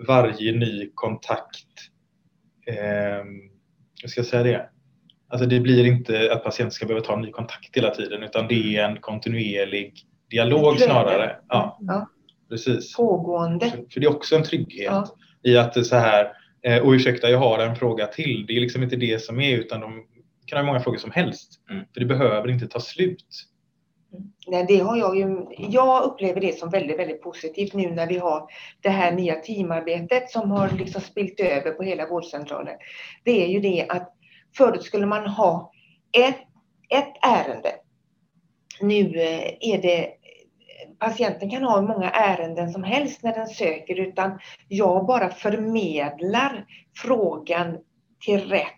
varje 0.08 0.52
ny 0.52 0.92
kontakt, 0.94 1.68
eh, 2.68 3.24
hur 4.02 4.08
ska 4.08 4.20
jag 4.20 4.28
säga 4.28 4.44
det? 4.44 4.70
Alltså 5.28 5.48
det 5.48 5.60
blir 5.60 5.86
inte 5.86 6.34
att 6.34 6.44
patienten 6.44 6.72
ska 6.72 6.86
behöva 6.86 7.06
ta 7.06 7.14
en 7.14 7.22
ny 7.22 7.32
kontakt 7.32 7.78
hela 7.78 7.90
tiden 7.90 8.24
utan 8.24 8.48
det 8.48 8.78
är 8.78 8.90
en 8.90 9.00
kontinuerlig 9.00 9.94
dialog 10.30 10.80
snarare. 10.80 11.38
Ja, 11.48 11.80
ja. 11.82 12.10
Precis. 12.50 12.96
Pågående. 12.96 13.72
För, 13.72 13.78
för 13.78 14.00
det 14.00 14.06
är 14.06 14.16
också 14.16 14.36
en 14.36 14.44
trygghet. 14.44 14.86
Ja 14.86 15.16
i 15.46 15.58
att 15.58 15.74
det 15.74 15.80
är 15.80 15.84
så 15.84 15.96
här, 15.96 16.32
eh, 16.62 16.82
och 16.84 16.92
ursäkta 16.92 17.30
jag 17.30 17.40
har 17.40 17.60
en 17.60 17.76
fråga 17.76 18.08
till. 18.08 18.46
Det 18.48 18.56
är 18.56 18.62
liksom 18.62 18.84
inte 18.84 18.96
det 18.96 19.22
som 19.22 19.40
är 19.40 19.58
utan 19.58 19.82
de 19.82 20.04
kan 20.46 20.60
ha 20.60 20.66
många 20.66 20.80
frågor 20.80 20.98
som 20.98 21.12
helst. 21.12 21.60
Mm. 21.70 21.86
För 21.94 22.00
det 22.00 22.06
behöver 22.06 22.50
inte 22.50 22.68
ta 22.68 22.80
slut. 22.80 23.26
Nej, 24.48 24.66
det 24.68 24.80
har 24.80 24.98
jag 24.98 25.18
ju. 25.18 25.46
Jag 25.58 26.04
upplever 26.04 26.42
det 26.42 26.60
som 26.60 26.70
väldigt, 26.70 27.00
väldigt 27.00 27.22
positivt 27.22 27.74
nu 27.74 27.92
när 27.92 28.08
vi 28.08 28.18
har 28.18 28.48
det 28.82 28.90
här 28.90 29.12
nya 29.12 29.36
teamarbetet 29.36 30.32
som 30.32 30.52
har 30.52 30.70
liksom 30.70 31.02
spilt 31.02 31.40
över 31.40 31.72
på 31.72 31.84
hela 31.84 32.08
vårdcentralen. 32.08 32.76
Det 33.24 33.44
är 33.44 33.48
ju 33.48 33.60
det 33.60 33.86
att 33.90 34.14
förut 34.58 34.84
skulle 34.84 35.06
man 35.06 35.28
ha 35.28 35.72
ett, 36.18 36.40
ett 36.90 37.14
ärende. 37.22 37.72
Nu 38.82 39.00
eh, 39.00 39.54
är 39.60 39.82
det 39.82 40.10
patienten 41.00 41.50
kan 41.50 41.64
ha 41.64 41.80
hur 41.80 41.88
många 41.88 42.10
ärenden 42.10 42.72
som 42.72 42.84
helst 42.84 43.24
när 43.24 43.34
den 43.34 43.48
söker 43.48 44.00
utan 44.00 44.40
jag 44.68 45.06
bara 45.06 45.30
förmedlar 45.30 46.66
frågan 46.98 47.78
till 48.26 48.40
rätt 48.40 48.72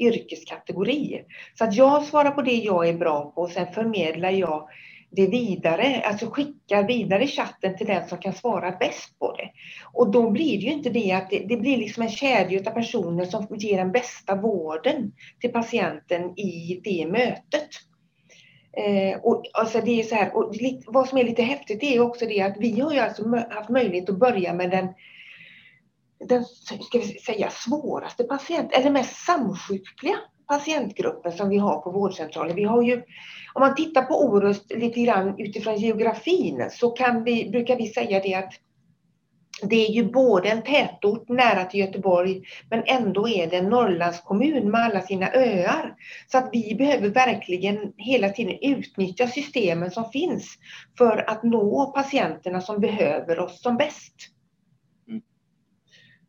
yrkeskategori. 0.00 1.24
Så 1.58 1.64
att 1.64 1.74
jag 1.74 2.04
svarar 2.04 2.30
på 2.30 2.42
det 2.42 2.54
jag 2.54 2.88
är 2.88 2.94
bra 2.94 3.32
på 3.34 3.40
och 3.40 3.50
sen 3.50 3.72
förmedlar 3.72 4.30
jag 4.30 4.68
det 5.10 5.26
vidare, 5.26 6.02
alltså 6.04 6.26
skickar 6.26 6.86
vidare 6.86 7.26
chatten 7.26 7.76
till 7.76 7.86
den 7.86 8.08
som 8.08 8.18
kan 8.18 8.32
svara 8.32 8.76
bäst 8.80 9.18
på 9.18 9.36
det. 9.36 9.50
Och 9.92 10.10
då 10.10 10.30
blir 10.30 10.58
det 10.58 10.64
ju 10.64 10.72
inte 10.72 10.90
det 10.90 11.12
att 11.12 11.30
det, 11.30 11.44
det 11.48 11.56
blir 11.56 11.76
liksom 11.76 12.02
en 12.02 12.08
kedja 12.08 12.70
av 12.70 12.74
personer 12.74 13.24
som 13.24 13.46
ger 13.50 13.78
den 13.78 13.92
bästa 13.92 14.34
vården 14.34 15.12
till 15.40 15.52
patienten 15.52 16.38
i 16.38 16.80
det 16.84 17.06
mötet. 17.06 17.68
Eh, 18.76 19.20
och, 19.22 19.44
alltså 19.52 19.80
det 19.80 20.00
är 20.00 20.02
så 20.02 20.14
här, 20.14 20.36
och 20.36 20.54
vad 20.86 21.08
som 21.08 21.18
är 21.18 21.24
lite 21.24 21.42
häftigt 21.42 21.82
är 21.82 22.00
också 22.00 22.26
det 22.26 22.40
att 22.40 22.56
vi 22.58 22.80
har 22.80 22.92
ju 22.92 22.98
alltså 22.98 23.36
haft 23.50 23.68
möjlighet 23.68 24.10
att 24.10 24.18
börja 24.18 24.54
med 24.54 24.70
den, 24.70 24.88
den 26.28 26.44
ska 26.80 26.98
vi 26.98 27.04
säga, 27.04 27.50
svåraste 27.50 28.24
patient, 28.24 28.72
eller 28.72 28.90
mest 28.90 29.16
samsjukliga 29.16 30.16
patientgruppen 30.48 31.32
som 31.32 31.48
vi 31.48 31.58
har 31.58 31.80
på 31.80 31.90
vårdcentralen. 31.90 32.56
Vi 32.56 32.64
har 32.64 32.82
ju, 32.82 33.02
om 33.54 33.60
man 33.60 33.74
tittar 33.74 34.02
på 34.02 34.24
Orust 34.24 34.72
lite 34.74 35.00
grann 35.00 35.34
utifrån 35.38 35.76
geografin 35.76 36.68
så 36.70 36.90
kan 36.90 37.24
vi, 37.24 37.50
brukar 37.50 37.76
vi 37.76 37.86
säga 37.86 38.20
det 38.20 38.34
att 38.34 38.52
det 39.66 39.86
är 39.86 39.90
ju 39.90 40.04
både 40.04 40.48
en 40.48 40.62
tätort 40.62 41.28
nära 41.28 41.64
till 41.64 41.80
Göteborg 41.80 42.42
men 42.70 42.82
ändå 42.86 43.28
är 43.28 43.46
det 43.46 43.56
en 43.56 43.68
Norrlandskommun 43.68 44.70
med 44.70 44.80
alla 44.80 45.00
sina 45.00 45.32
öar. 45.34 45.94
Så 46.26 46.38
att 46.38 46.48
vi 46.52 46.74
behöver 46.74 47.08
verkligen 47.08 47.92
hela 47.96 48.28
tiden 48.28 48.58
utnyttja 48.62 49.26
systemen 49.26 49.90
som 49.90 50.10
finns 50.10 50.58
för 50.98 51.30
att 51.30 51.42
nå 51.42 51.92
patienterna 51.94 52.60
som 52.60 52.80
behöver 52.80 53.38
oss 53.38 53.62
som 53.62 53.76
bäst. 53.76 54.14
Mm. 55.08 55.22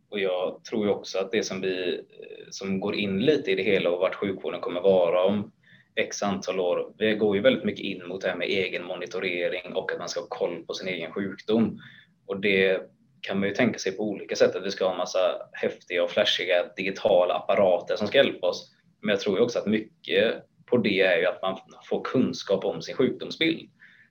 Och 0.10 0.20
jag 0.20 0.64
tror 0.64 0.90
också 0.90 1.20
att 1.20 1.32
det 1.32 1.44
som, 1.44 1.62
vi, 1.62 1.94
eh, 1.94 2.48
som 2.50 2.80
går 2.80 2.96
in 2.96 3.20
lite 3.20 3.52
i 3.52 3.56
det 3.56 3.64
hela 3.64 3.90
och 3.90 4.00
vart 4.00 4.16
sjukvården 4.16 4.62
kommer 4.62 4.82
vara 4.82 5.24
om 5.24 5.52
x 5.96 6.24
antal 6.24 6.60
år. 6.60 6.94
Vi 6.98 7.16
går 7.16 7.36
ju 7.36 7.42
väldigt 7.42 7.64
mycket 7.64 7.86
in 7.86 8.08
mot 8.08 8.22
det 8.22 8.28
här 8.28 8.36
med 8.36 8.48
egen 8.48 8.86
monitorering 8.86 9.74
och 9.74 9.92
att 9.92 10.00
man 10.00 10.10
ska 10.10 10.20
ha 10.20 10.28
koll 10.28 10.64
på 10.66 10.74
sin 10.74 10.88
egen 10.88 11.12
sjukdom. 11.12 11.80
Och 12.26 12.40
det 12.40 12.82
kan 13.24 13.40
man 13.40 13.50
ju 13.50 13.56
tänka 13.56 13.80
sig 13.80 13.92
på 13.92 14.04
olika 14.04 14.36
sätt 14.36 14.56
att 14.56 14.66
vi 14.66 14.72
ska 14.72 14.86
ha 14.86 14.92
en 14.92 14.98
massa 14.98 15.50
häftiga 15.52 16.04
och 16.04 16.12
flashiga 16.12 16.66
digitala 16.76 17.34
apparater 17.34 17.96
som 17.96 18.08
ska 18.08 18.18
hjälpa 18.18 18.48
oss. 18.48 18.72
Men 19.02 19.10
jag 19.10 19.20
tror 19.20 19.42
också 19.42 19.60
att 19.60 19.66
mycket 19.66 20.44
på 20.66 20.78
det 20.78 21.02
är 21.02 21.18
ju 21.18 21.26
att 21.26 21.42
man 21.42 21.60
får 21.90 22.04
kunskap 22.04 22.66
om 22.66 22.82
sin 22.82 22.96
sjukdomsbild. 22.96 23.70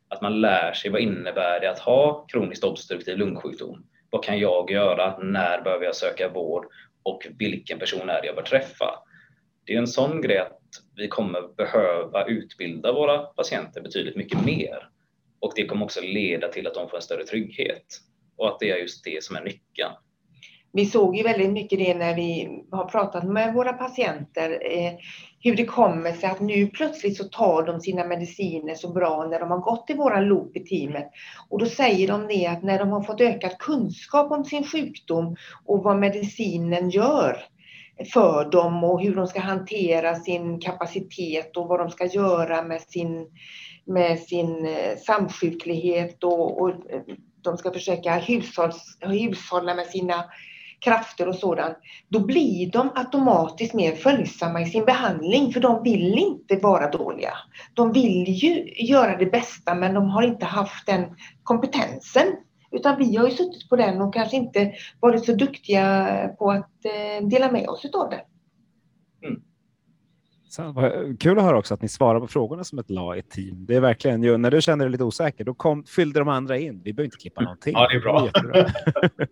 Att 0.08 0.22
man 0.22 0.40
lär 0.40 0.72
sig 0.72 0.90
vad 0.90 1.00
innebär 1.00 1.60
det 1.60 1.70
att 1.70 1.78
ha 1.78 2.26
kroniskt 2.26 2.64
obstruktiv 2.64 3.18
lungsjukdom? 3.18 3.86
Vad 4.10 4.24
kan 4.24 4.38
jag 4.38 4.70
göra? 4.70 5.18
När 5.18 5.62
behöver 5.62 5.84
jag 5.84 5.96
söka 5.96 6.28
vård? 6.28 6.66
Och 7.02 7.26
vilken 7.38 7.78
person 7.78 8.08
är 8.08 8.20
det 8.20 8.26
jag 8.26 8.36
bör 8.36 8.42
träffa? 8.42 8.98
Det 9.64 9.74
är 9.74 9.78
en 9.78 9.86
sån 9.86 10.20
grej 10.20 10.38
att 10.38 10.58
vi 10.96 11.08
kommer 11.08 11.54
behöva 11.56 12.26
utbilda 12.26 12.92
våra 12.92 13.18
patienter 13.18 13.80
betydligt 13.80 14.16
mycket 14.16 14.44
mer. 14.44 14.88
Och 15.40 15.52
det 15.56 15.66
kommer 15.66 15.84
också 15.84 16.00
leda 16.00 16.48
till 16.48 16.66
att 16.66 16.74
de 16.74 16.88
får 16.88 16.96
en 16.96 17.02
större 17.02 17.24
trygghet 17.24 17.86
och 18.36 18.48
att 18.48 18.60
det 18.60 18.70
är 18.70 18.76
just 18.76 19.04
det 19.04 19.24
som 19.24 19.36
är 19.36 19.44
nyckeln. 19.44 19.92
Vi 20.74 20.86
såg 20.86 21.16
ju 21.16 21.22
väldigt 21.22 21.52
mycket 21.52 21.78
det 21.78 21.94
när 21.94 22.16
vi 22.16 22.48
har 22.70 22.84
pratat 22.84 23.24
med 23.24 23.54
våra 23.54 23.72
patienter, 23.72 24.50
eh, 24.50 24.92
hur 25.40 25.56
det 25.56 25.64
kommer 25.64 26.12
sig 26.12 26.28
att 26.28 26.40
nu 26.40 26.66
plötsligt 26.66 27.16
så 27.16 27.24
tar 27.24 27.62
de 27.62 27.80
sina 27.80 28.04
mediciner 28.04 28.74
så 28.74 28.92
bra 28.92 29.26
när 29.30 29.40
de 29.40 29.50
har 29.50 29.58
gått 29.58 29.90
i 29.90 29.94
våran 29.94 30.24
loop 30.24 30.56
i 30.56 30.60
teamet. 30.60 31.10
Och 31.48 31.58
då 31.58 31.66
säger 31.66 32.08
de 32.08 32.26
det 32.26 32.46
att 32.46 32.62
när 32.62 32.78
de 32.78 32.88
har 32.88 33.02
fått 33.02 33.20
ökad 33.20 33.58
kunskap 33.58 34.32
om 34.32 34.44
sin 34.44 34.64
sjukdom 34.64 35.36
och 35.64 35.82
vad 35.82 35.98
medicinen 35.98 36.90
gör 36.90 37.44
för 38.12 38.50
dem 38.50 38.84
och 38.84 39.02
hur 39.02 39.14
de 39.14 39.26
ska 39.26 39.40
hantera 39.40 40.14
sin 40.14 40.60
kapacitet 40.60 41.56
och 41.56 41.68
vad 41.68 41.80
de 41.80 41.90
ska 41.90 42.06
göra 42.06 42.62
med 42.62 42.80
sin, 42.80 43.28
med 43.84 44.18
sin 44.18 44.66
eh, 44.66 44.96
samsjuklighet 44.96 46.24
och, 46.24 46.60
och 46.60 46.70
eh, 46.70 47.02
de 47.44 47.56
ska 47.56 47.72
försöka 47.72 48.22
hushålla 49.00 49.74
med 49.74 49.86
sina 49.86 50.24
krafter 50.84 51.28
och 51.28 51.34
sådant, 51.34 51.76
då 52.08 52.20
blir 52.20 52.70
de 52.70 52.90
automatiskt 52.94 53.74
mer 53.74 53.94
följsamma 53.94 54.60
i 54.60 54.66
sin 54.66 54.84
behandling 54.84 55.52
för 55.52 55.60
de 55.60 55.82
vill 55.82 56.18
inte 56.18 56.56
vara 56.56 56.90
dåliga. 56.90 57.32
De 57.74 57.92
vill 57.92 58.28
ju 58.28 58.72
göra 58.76 59.16
det 59.16 59.26
bästa 59.26 59.74
men 59.74 59.94
de 59.94 60.08
har 60.08 60.22
inte 60.22 60.46
haft 60.46 60.86
den 60.86 61.16
kompetensen. 61.42 62.26
Utan 62.70 62.98
vi 62.98 63.16
har 63.16 63.28
ju 63.28 63.36
suttit 63.36 63.68
på 63.68 63.76
den 63.76 64.02
och 64.02 64.14
kanske 64.14 64.36
inte 64.36 64.72
varit 65.00 65.24
så 65.24 65.32
duktiga 65.32 66.08
på 66.38 66.50
att 66.50 66.84
eh, 66.84 67.26
dela 67.28 67.52
med 67.52 67.68
oss 67.68 67.84
av 67.84 68.10
det. 68.10 68.24
Mm 69.26 69.42
kul 71.18 71.38
att 71.38 71.44
höra 71.44 71.58
också 71.58 71.74
att 71.74 71.82
ni 71.82 71.88
svarar 71.88 72.20
på 72.20 72.26
frågorna 72.26 72.64
som 72.64 72.78
ett 72.78 72.90
lag, 72.90 73.18
ett 73.18 73.30
team. 73.30 73.66
Det 73.66 73.74
är 73.74 73.80
verkligen, 73.80 74.20
när 74.42 74.50
du 74.50 74.62
känner 74.62 74.84
dig 74.84 74.92
lite 74.92 75.04
osäker, 75.04 75.44
då 75.44 75.54
kom, 75.54 75.84
fyllde 75.84 76.18
de 76.18 76.28
andra 76.28 76.58
in. 76.58 76.80
Vi 76.84 76.92
behöver 76.92 77.04
inte 77.04 77.16
klippa 77.16 77.40
mm. 77.40 77.44
någonting. 77.44 77.72
Ja, 77.72 77.88
det 77.88 77.96
är 77.96 78.00
bra. 78.00 78.28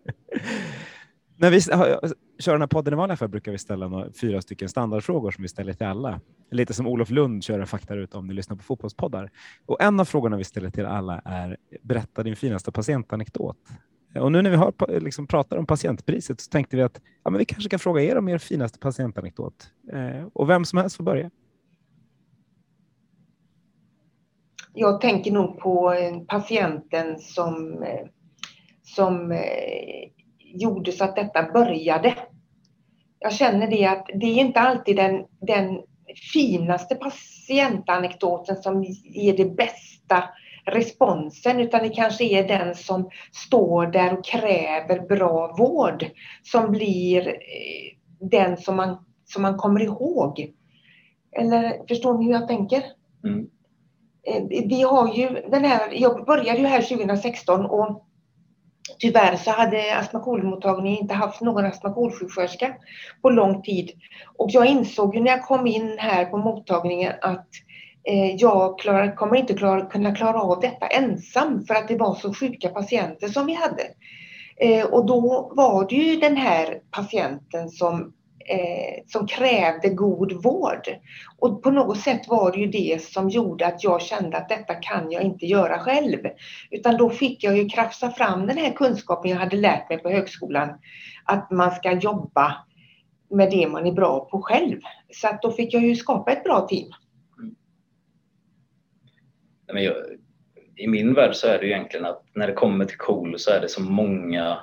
när 1.36 1.50
vi 1.50 1.60
kör 2.40 2.52
den 2.52 2.60
här 2.60 2.66
podden 2.66 2.94
i 2.94 2.96
vanliga 2.96 3.16
fall 3.16 3.28
brukar 3.28 3.52
vi 3.52 3.58
ställa 3.58 3.88
några, 3.88 4.12
fyra 4.20 4.42
stycken 4.42 4.68
standardfrågor 4.68 5.30
som 5.30 5.42
vi 5.42 5.48
ställer 5.48 5.72
till 5.72 5.86
alla. 5.86 6.20
Lite 6.50 6.74
som 6.74 6.86
Olof 6.86 7.10
Lund 7.10 7.44
kör 7.44 7.60
en 7.60 7.66
faktaruta 7.66 8.18
om 8.18 8.26
ni 8.26 8.34
lyssnar 8.34 8.56
på 8.56 8.62
fotbollspoddar. 8.62 9.30
Och 9.66 9.82
en 9.82 10.00
av 10.00 10.04
frågorna 10.04 10.36
vi 10.36 10.44
ställer 10.44 10.70
till 10.70 10.86
alla 10.86 11.22
är 11.24 11.56
berätta 11.82 12.22
din 12.22 12.36
finaste 12.36 12.72
patientanekdot. 12.72 13.56
Eh, 14.14 14.22
och 14.22 14.32
nu 14.32 14.42
när 14.42 14.50
vi 14.50 14.56
har, 14.56 15.00
liksom, 15.00 15.26
pratar 15.26 15.56
om 15.56 15.66
patientpriset 15.66 16.40
så 16.40 16.50
tänkte 16.50 16.76
vi 16.76 16.82
att 16.82 17.00
ja, 17.24 17.30
men 17.30 17.38
vi 17.38 17.44
kanske 17.44 17.70
kan 17.70 17.78
fråga 17.78 18.02
er 18.02 18.18
om 18.18 18.28
er 18.28 18.38
finaste 18.38 18.78
patientanekdot. 18.78 19.70
Eh, 19.92 20.26
och 20.32 20.50
vem 20.50 20.64
som 20.64 20.78
helst 20.78 20.96
får 20.96 21.04
börja. 21.04 21.30
Jag 24.74 25.00
tänker 25.00 25.32
nog 25.32 25.58
på 25.58 25.92
eh, 25.92 26.20
patienten 26.20 27.18
som, 27.18 27.82
eh, 27.82 28.06
som 28.82 29.32
eh, 29.32 30.08
gjorde 30.38 30.92
så 30.92 31.04
att 31.04 31.16
detta 31.16 31.52
började. 31.52 32.14
Jag 33.18 33.32
känner 33.32 33.66
det 33.66 33.86
att 33.86 34.06
det 34.14 34.26
är 34.26 34.40
inte 34.40 34.60
alltid 34.60 34.96
den, 34.96 35.24
den 35.40 35.80
finaste 36.32 36.94
patientanekdoten 36.94 38.56
som 38.56 38.84
ger 39.04 39.36
det 39.36 39.56
bästa 39.56 40.24
responsen 40.64 41.60
utan 41.60 41.82
det 41.82 41.88
kanske 41.88 42.24
är 42.24 42.48
den 42.48 42.74
som 42.74 43.10
står 43.32 43.86
där 43.86 44.18
och 44.18 44.24
kräver 44.24 45.06
bra 45.08 45.54
vård 45.58 46.06
som 46.42 46.70
blir 46.70 47.28
eh, 47.28 48.28
den 48.30 48.56
som 48.56 48.76
man, 48.76 49.04
som 49.24 49.42
man 49.42 49.56
kommer 49.56 49.80
ihåg. 49.80 50.52
Eller 51.32 51.86
förstår 51.88 52.18
ni 52.18 52.24
hur 52.24 52.32
jag 52.32 52.48
tänker? 52.48 52.82
Mm. 53.24 53.46
Eh, 54.26 54.42
vi 54.68 54.82
har 54.82 55.14
ju 55.14 55.28
den 55.28 55.64
här, 55.64 55.88
jag 55.92 56.26
började 56.26 56.58
ju 56.58 56.66
här 56.66 56.82
2016 56.82 57.66
och 57.66 58.06
Tyvärr 58.98 59.36
så 59.36 59.50
hade 59.50 59.98
astmakolmottagningen 59.98 61.02
inte 61.02 61.14
haft 61.14 61.40
någon 61.40 61.64
astmakolsjuksköterska 61.64 62.74
på 63.22 63.30
lång 63.30 63.62
tid. 63.62 63.90
Och 64.36 64.50
jag 64.50 64.66
insåg 64.66 65.14
ju 65.14 65.20
när 65.20 65.30
jag 65.30 65.42
kom 65.42 65.66
in 65.66 65.96
här 65.98 66.24
på 66.24 66.36
mottagningen 66.36 67.12
att 67.20 67.48
Eh, 68.04 68.36
jag 68.36 68.78
klar, 68.78 69.16
kommer 69.16 69.36
inte 69.36 69.54
klar, 69.54 69.90
kunna 69.90 70.14
klara 70.14 70.42
av 70.42 70.60
detta 70.60 70.86
ensam 70.86 71.64
för 71.64 71.74
att 71.74 71.88
det 71.88 71.96
var 71.96 72.14
så 72.14 72.34
sjuka 72.34 72.68
patienter 72.68 73.28
som 73.28 73.46
vi 73.46 73.54
hade. 73.54 73.82
Eh, 74.56 74.86
och 74.86 75.06
då 75.06 75.52
var 75.56 75.88
det 75.88 75.94
ju 75.94 76.16
den 76.16 76.36
här 76.36 76.80
patienten 76.90 77.68
som, 77.68 78.12
eh, 78.48 79.04
som 79.06 79.26
krävde 79.26 79.88
god 79.88 80.42
vård. 80.42 80.88
Och 81.38 81.62
på 81.62 81.70
något 81.70 81.98
sätt 81.98 82.28
var 82.28 82.52
det 82.52 82.58
ju 82.58 82.66
det 82.66 83.02
som 83.02 83.28
gjorde 83.28 83.66
att 83.66 83.84
jag 83.84 84.02
kände 84.02 84.36
att 84.36 84.48
detta 84.48 84.74
kan 84.74 85.10
jag 85.10 85.22
inte 85.22 85.46
göra 85.46 85.78
själv. 85.78 86.18
Utan 86.70 86.96
då 86.96 87.10
fick 87.10 87.44
jag 87.44 87.56
ju 87.58 87.68
krafsa 87.68 88.10
fram 88.10 88.46
den 88.46 88.56
här 88.56 88.70
kunskapen 88.72 89.30
jag 89.30 89.38
hade 89.38 89.56
lärt 89.56 89.88
mig 89.88 89.98
på 89.98 90.10
högskolan. 90.10 90.68
Att 91.24 91.50
man 91.50 91.70
ska 91.70 91.92
jobba 91.92 92.56
med 93.30 93.50
det 93.50 93.68
man 93.68 93.86
är 93.86 93.92
bra 93.92 94.28
på 94.30 94.42
själv. 94.42 94.80
Så 95.12 95.28
att 95.28 95.42
då 95.42 95.50
fick 95.50 95.74
jag 95.74 95.82
ju 95.82 95.96
skapa 95.96 96.32
ett 96.32 96.44
bra 96.44 96.66
team 96.68 96.92
men 99.72 99.82
jag, 99.82 99.94
I 100.76 100.86
min 100.86 101.14
värld 101.14 101.34
så 101.34 101.46
är 101.46 101.58
det 101.58 101.66
egentligen 101.66 102.06
att 102.06 102.22
när 102.34 102.46
det 102.46 102.52
kommer 102.52 102.84
till 102.84 102.98
KOL 102.98 103.38
så 103.38 103.50
är 103.50 103.60
det 103.60 103.68
så 103.68 103.82
många 103.82 104.58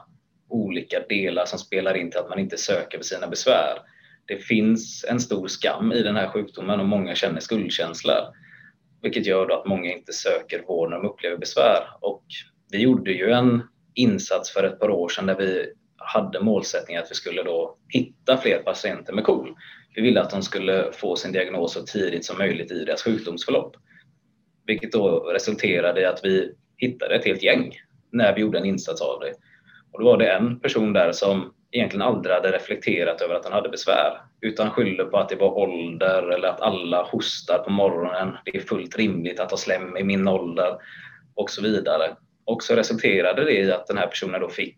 olika 0.50 1.00
delar 1.10 1.46
som 1.46 1.60
spelar 1.60 1.98
in 1.98 2.12
till 2.12 2.20
att 2.20 2.30
man 2.30 2.40
inte 2.40 2.58
söker 2.58 2.98
för 2.98 3.06
sina 3.06 3.28
besvär. 3.28 3.78
Det 4.26 4.38
finns 4.38 5.06
en 5.10 5.20
stor 5.20 5.48
skam 5.48 5.92
i 5.92 6.04
den 6.04 6.16
här 6.16 6.28
sjukdomen 6.28 6.80
och 6.80 6.86
många 6.86 7.16
känner 7.16 7.40
skuldkänslor. 7.40 8.22
Vilket 9.02 9.26
gör 9.26 9.60
att 9.60 9.68
många 9.68 9.92
inte 9.92 10.14
söker 10.14 10.64
vård 10.68 10.90
när 10.90 10.98
de 10.98 11.08
upplever 11.08 11.38
besvär. 11.38 11.84
Och 12.02 12.24
vi 12.72 12.78
gjorde 12.78 13.12
ju 13.12 13.32
en 13.32 13.62
insats 13.94 14.52
för 14.52 14.64
ett 14.64 14.80
par 14.80 14.90
år 14.90 15.10
sedan 15.10 15.26
där 15.26 15.36
vi 15.36 15.74
hade 15.98 16.40
målsättningen 16.40 17.04
att 17.04 17.12
vi 17.12 17.16
skulle 17.16 17.44
då 17.44 17.78
hitta 17.90 18.38
fler 18.38 18.60
patienter 18.60 19.14
med 19.14 19.24
KOL. 19.24 19.56
Vi 19.96 20.02
ville 20.02 20.22
att 20.22 20.30
de 20.30 20.42
skulle 20.44 20.92
få 20.92 21.16
sin 21.16 21.32
diagnos 21.32 21.74
så 21.74 21.84
tidigt 21.84 22.26
som 22.26 22.38
möjligt 22.38 22.72
i 22.72 22.86
deras 22.86 23.04
sjukdomsförlopp. 23.04 23.76
Vilket 24.68 24.92
då 24.92 25.20
resulterade 25.20 26.02
i 26.02 26.06
att 26.06 26.20
vi 26.24 26.52
hittade 26.78 27.16
ett 27.16 27.26
helt 27.26 27.44
gäng 27.44 27.74
när 28.12 28.36
vi 28.36 28.42
gjorde 28.42 28.58
en 28.58 28.66
insats 28.66 29.02
av 29.02 29.20
det. 29.20 29.34
Och 29.92 30.00
då 30.00 30.06
var 30.06 30.18
det 30.18 30.32
en 30.32 30.60
person 30.60 30.94
där 30.94 31.12
som 31.12 31.54
egentligen 31.72 32.08
aldrig 32.08 32.36
hade 32.36 32.52
reflekterat 32.52 33.22
över 33.22 33.36
att 33.36 33.44
han 33.44 33.54
hade 33.54 33.70
besvär 33.70 34.22
utan 34.42 34.72
skyllde 34.72 35.06
på 35.06 35.18
att 35.18 35.30
det 35.30 35.36
var 35.36 35.58
ålder 35.58 36.32
eller 36.32 36.48
att 36.48 36.62
alla 36.62 37.04
hostar 37.04 37.58
på 37.58 37.72
morgonen. 37.72 38.38
Det 38.46 38.58
är 38.58 38.62
fullt 38.62 38.98
rimligt 38.98 39.40
att 39.40 39.52
ha 39.52 39.58
slem 39.58 39.98
i 39.98 40.04
min 40.04 40.28
ålder 40.28 40.78
och 41.36 41.50
så 41.50 41.62
vidare. 41.62 42.16
Och 42.46 42.64
så 42.64 42.76
resulterade 42.76 43.44
det 43.44 43.52
i 43.52 43.72
att 43.72 43.88
den 43.88 43.98
här 43.98 44.08
personen 44.08 44.42
då 44.42 44.50
fick 44.50 44.76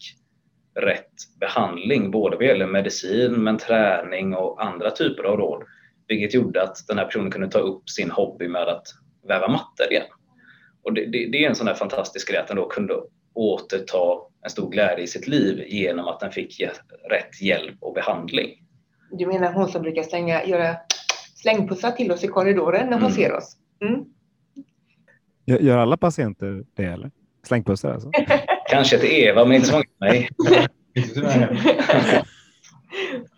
rätt 0.75 1.13
behandling, 1.39 2.11
både 2.11 2.35
vad 2.35 2.45
gäller 2.45 2.67
medicin, 2.67 3.43
men 3.43 3.57
träning 3.57 4.35
och 4.35 4.63
andra 4.63 4.91
typer 4.91 5.23
av 5.23 5.37
råd. 5.37 5.63
Vilket 6.07 6.33
gjorde 6.33 6.63
att 6.63 6.87
den 6.87 6.97
här 6.97 7.05
personen 7.05 7.31
kunde 7.31 7.47
ta 7.47 7.59
upp 7.59 7.89
sin 7.89 8.11
hobby 8.11 8.47
med 8.47 8.67
att 8.67 8.87
väva 9.29 9.47
mattor 9.47 9.91
igen. 9.91 10.05
Och 10.83 10.93
det, 10.93 11.05
det, 11.05 11.29
det 11.31 11.45
är 11.45 11.49
en 11.49 11.55
sån 11.55 11.65
där 11.65 11.73
fantastisk 11.73 12.29
grej 12.29 12.39
att 12.39 12.47
den 12.47 12.57
då 12.57 12.67
kunde 12.67 12.93
återta 13.33 14.17
en 14.43 14.49
stor 14.49 14.71
glädje 14.71 15.03
i 15.03 15.07
sitt 15.07 15.27
liv 15.27 15.65
genom 15.67 16.07
att 16.07 16.19
den 16.19 16.31
fick 16.31 16.61
rätt 17.09 17.41
hjälp 17.41 17.75
och 17.79 17.93
behandling. 17.93 18.49
Du 19.11 19.27
menar 19.27 19.53
hon 19.53 19.67
som 19.67 19.81
brukar 19.81 20.03
slänga, 20.03 20.45
göra 20.45 20.75
slängpussar 21.35 21.91
till 21.91 22.11
oss 22.11 22.23
i 22.23 22.27
korridoren 22.27 22.85
när 22.85 22.93
hon 22.93 23.01
mm. 23.01 23.11
ser 23.11 23.33
oss? 23.33 23.57
Mm. 23.81 24.05
Gör 25.45 25.77
alla 25.77 25.97
patienter 25.97 26.63
det 26.73 26.83
eller? 26.83 27.11
Slängpussar 27.43 27.93
alltså? 27.93 28.11
Kanske 28.69 28.97
till 28.97 29.11
Eva 29.11 29.45
men 29.45 29.55
inte 29.55 29.67
så 29.67 29.73
många 29.73 29.83
till 29.83 29.99
mig. 29.99 30.29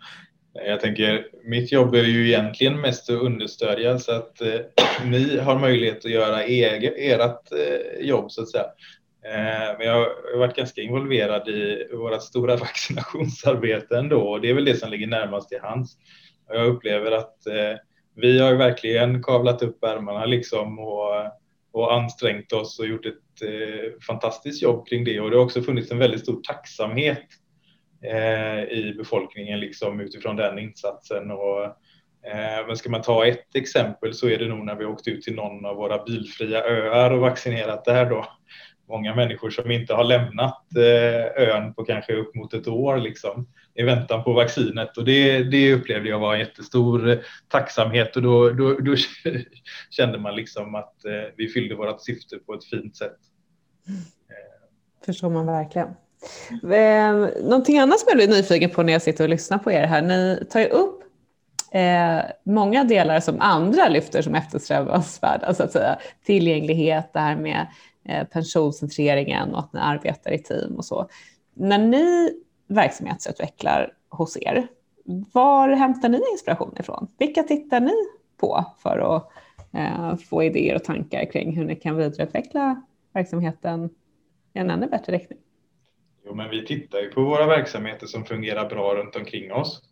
Jag 0.54 0.80
tänker, 0.80 1.26
mitt 1.44 1.72
jobb 1.72 1.94
är 1.94 2.04
ju 2.04 2.28
egentligen 2.28 2.80
mest 2.80 3.10
att 3.10 3.22
understödja 3.22 3.98
så 3.98 4.12
att 4.12 4.40
eh, 4.40 4.60
ni 5.06 5.38
har 5.38 5.58
möjlighet 5.58 6.04
att 6.04 6.10
göra 6.10 6.42
ert 6.42 7.52
eh, 7.52 8.06
jobb 8.06 8.32
så 8.32 8.42
att 8.42 8.50
säga. 8.50 8.64
Eh, 9.24 9.78
men 9.78 9.86
jag 9.86 9.94
har 9.94 10.38
varit 10.38 10.56
ganska 10.56 10.80
involverad 10.80 11.48
i 11.48 11.88
vårt 11.92 12.22
stora 12.22 12.56
vaccinationsarbete 12.56 13.98
ändå 13.98 14.20
och 14.20 14.40
det 14.40 14.50
är 14.50 14.54
väl 14.54 14.64
det 14.64 14.76
som 14.76 14.90
ligger 14.90 15.06
närmast 15.06 15.48
till 15.48 15.60
hands. 15.60 15.96
Jag 16.48 16.66
upplever 16.66 17.12
att 17.12 17.46
eh, 17.46 17.76
vi 18.14 18.40
har 18.40 18.54
verkligen 18.54 19.22
kavlat 19.22 19.62
upp 19.62 19.84
ärmarna 19.84 20.26
liksom 20.26 20.78
och, 20.78 21.10
och 21.72 21.94
ansträngt 21.94 22.52
oss 22.52 22.78
och 22.78 22.86
gjort 22.86 23.06
ett 23.06 23.42
eh, 23.42 24.00
fantastiskt 24.06 24.62
jobb 24.62 24.88
kring 24.88 25.04
det 25.04 25.20
och 25.20 25.30
det 25.30 25.36
har 25.36 25.44
också 25.44 25.62
funnits 25.62 25.90
en 25.90 25.98
väldigt 25.98 26.20
stor 26.20 26.40
tacksamhet 26.42 27.26
Eh, 28.04 28.62
i 28.62 28.94
befolkningen 28.98 29.60
liksom 29.60 30.00
utifrån 30.00 30.36
den 30.36 30.58
insatsen. 30.58 31.30
Och, 31.30 31.64
eh, 31.64 32.66
men 32.66 32.76
ska 32.76 32.90
man 32.90 33.02
ta 33.02 33.26
ett 33.26 33.54
exempel 33.54 34.14
så 34.14 34.28
är 34.28 34.38
det 34.38 34.48
nog 34.48 34.64
när 34.64 34.74
vi 34.74 34.84
åkt 34.84 35.08
ut 35.08 35.22
till 35.22 35.34
någon 35.34 35.64
av 35.64 35.76
våra 35.76 36.04
bilfria 36.04 36.64
öar 36.64 37.10
och 37.10 37.20
vaccinerat 37.20 37.84
där 37.84 38.10
då. 38.10 38.26
Många 38.88 39.14
människor 39.14 39.50
som 39.50 39.70
inte 39.70 39.94
har 39.94 40.04
lämnat 40.04 40.76
eh, 40.76 41.48
ön 41.48 41.74
på 41.74 41.84
kanske 41.84 42.14
upp 42.14 42.34
mot 42.34 42.54
ett 42.54 42.68
år 42.68 42.96
liksom 42.96 43.48
i 43.74 43.82
väntan 43.82 44.24
på 44.24 44.32
vaccinet 44.32 44.96
och 44.96 45.04
det, 45.04 45.42
det 45.42 45.74
upplevde 45.74 46.08
jag 46.08 46.18
var 46.18 46.34
en 46.34 46.40
jättestor 46.40 47.22
tacksamhet 47.48 48.16
och 48.16 48.22
då, 48.22 48.50
då, 48.50 48.74
då 48.74 48.96
kände 49.90 50.18
man 50.18 50.36
liksom 50.36 50.74
att 50.74 51.04
eh, 51.04 51.34
vi 51.36 51.48
fyllde 51.48 51.74
vårt 51.74 52.02
syfte 52.02 52.38
på 52.38 52.54
ett 52.54 52.64
fint 52.64 52.96
sätt. 52.96 53.18
Mm. 53.88 54.00
Förstår 55.04 55.30
man 55.30 55.46
verkligen. 55.46 55.88
Eh, 56.72 57.42
någonting 57.42 57.78
annat 57.78 58.00
som 58.00 58.06
jag 58.08 58.16
blir 58.16 58.28
nyfiken 58.28 58.70
på 58.70 58.82
när 58.82 58.92
jag 58.92 59.02
sitter 59.02 59.24
och 59.24 59.30
lyssnar 59.30 59.58
på 59.58 59.72
er 59.72 59.86
här. 59.86 60.02
Ni 60.02 60.46
tar 60.50 60.60
ju 60.60 60.66
upp 60.66 61.02
eh, 61.72 62.20
många 62.44 62.84
delar 62.84 63.20
som 63.20 63.40
andra 63.40 63.88
lyfter 63.88 64.22
som 64.22 64.34
eftersträvansvärda, 64.34 65.40
så 65.40 65.46
alltså 65.46 65.62
att 65.62 65.72
säga. 65.72 65.98
Tillgänglighet, 66.24 67.12
det 67.12 67.20
här 67.20 67.36
med 67.36 67.66
eh, 68.08 68.26
pensionscentreringen 68.26 69.54
och 69.54 69.58
att 69.58 69.72
ni 69.72 69.80
arbetar 69.80 70.32
i 70.32 70.38
team 70.38 70.76
och 70.76 70.84
så. 70.84 71.08
När 71.54 71.78
ni 71.78 72.30
verksamhetsutvecklar 72.66 73.92
hos 74.08 74.36
er, 74.36 74.66
var 75.32 75.68
hämtar 75.68 76.08
ni 76.08 76.20
inspiration 76.32 76.76
ifrån? 76.80 77.08
Vilka 77.18 77.42
tittar 77.42 77.80
ni 77.80 77.92
på 78.40 78.64
för 78.78 79.16
att 79.16 79.28
eh, 79.74 80.16
få 80.16 80.42
idéer 80.42 80.74
och 80.74 80.84
tankar 80.84 81.32
kring 81.32 81.56
hur 81.56 81.64
ni 81.64 81.76
kan 81.76 81.96
vidareutveckla 81.96 82.82
verksamheten 83.12 83.90
i 84.54 84.58
en 84.58 84.70
ännu 84.70 84.86
bättre 84.86 85.12
riktning? 85.12 85.38
Jo, 86.24 86.34
men 86.34 86.50
vi 86.50 86.66
tittar 86.66 86.98
ju 86.98 87.10
på 87.10 87.22
våra 87.22 87.46
verksamheter 87.46 88.06
som 88.06 88.24
fungerar 88.24 88.68
bra 88.68 88.94
runt 88.94 89.16
omkring 89.16 89.52
oss. 89.52 89.82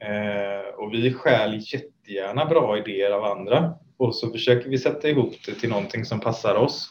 Eh, 0.00 0.74
och 0.74 0.94
vi 0.94 1.12
stjäl 1.12 1.60
jättegärna 1.72 2.44
bra 2.44 2.78
idéer 2.78 3.10
av 3.10 3.24
andra 3.24 3.74
och 3.96 4.14
så 4.14 4.30
försöker 4.30 4.70
vi 4.70 4.78
sätta 4.78 5.08
ihop 5.08 5.34
det 5.46 5.52
till 5.52 5.70
någonting 5.70 6.04
som 6.04 6.20
passar 6.20 6.54
oss. 6.54 6.90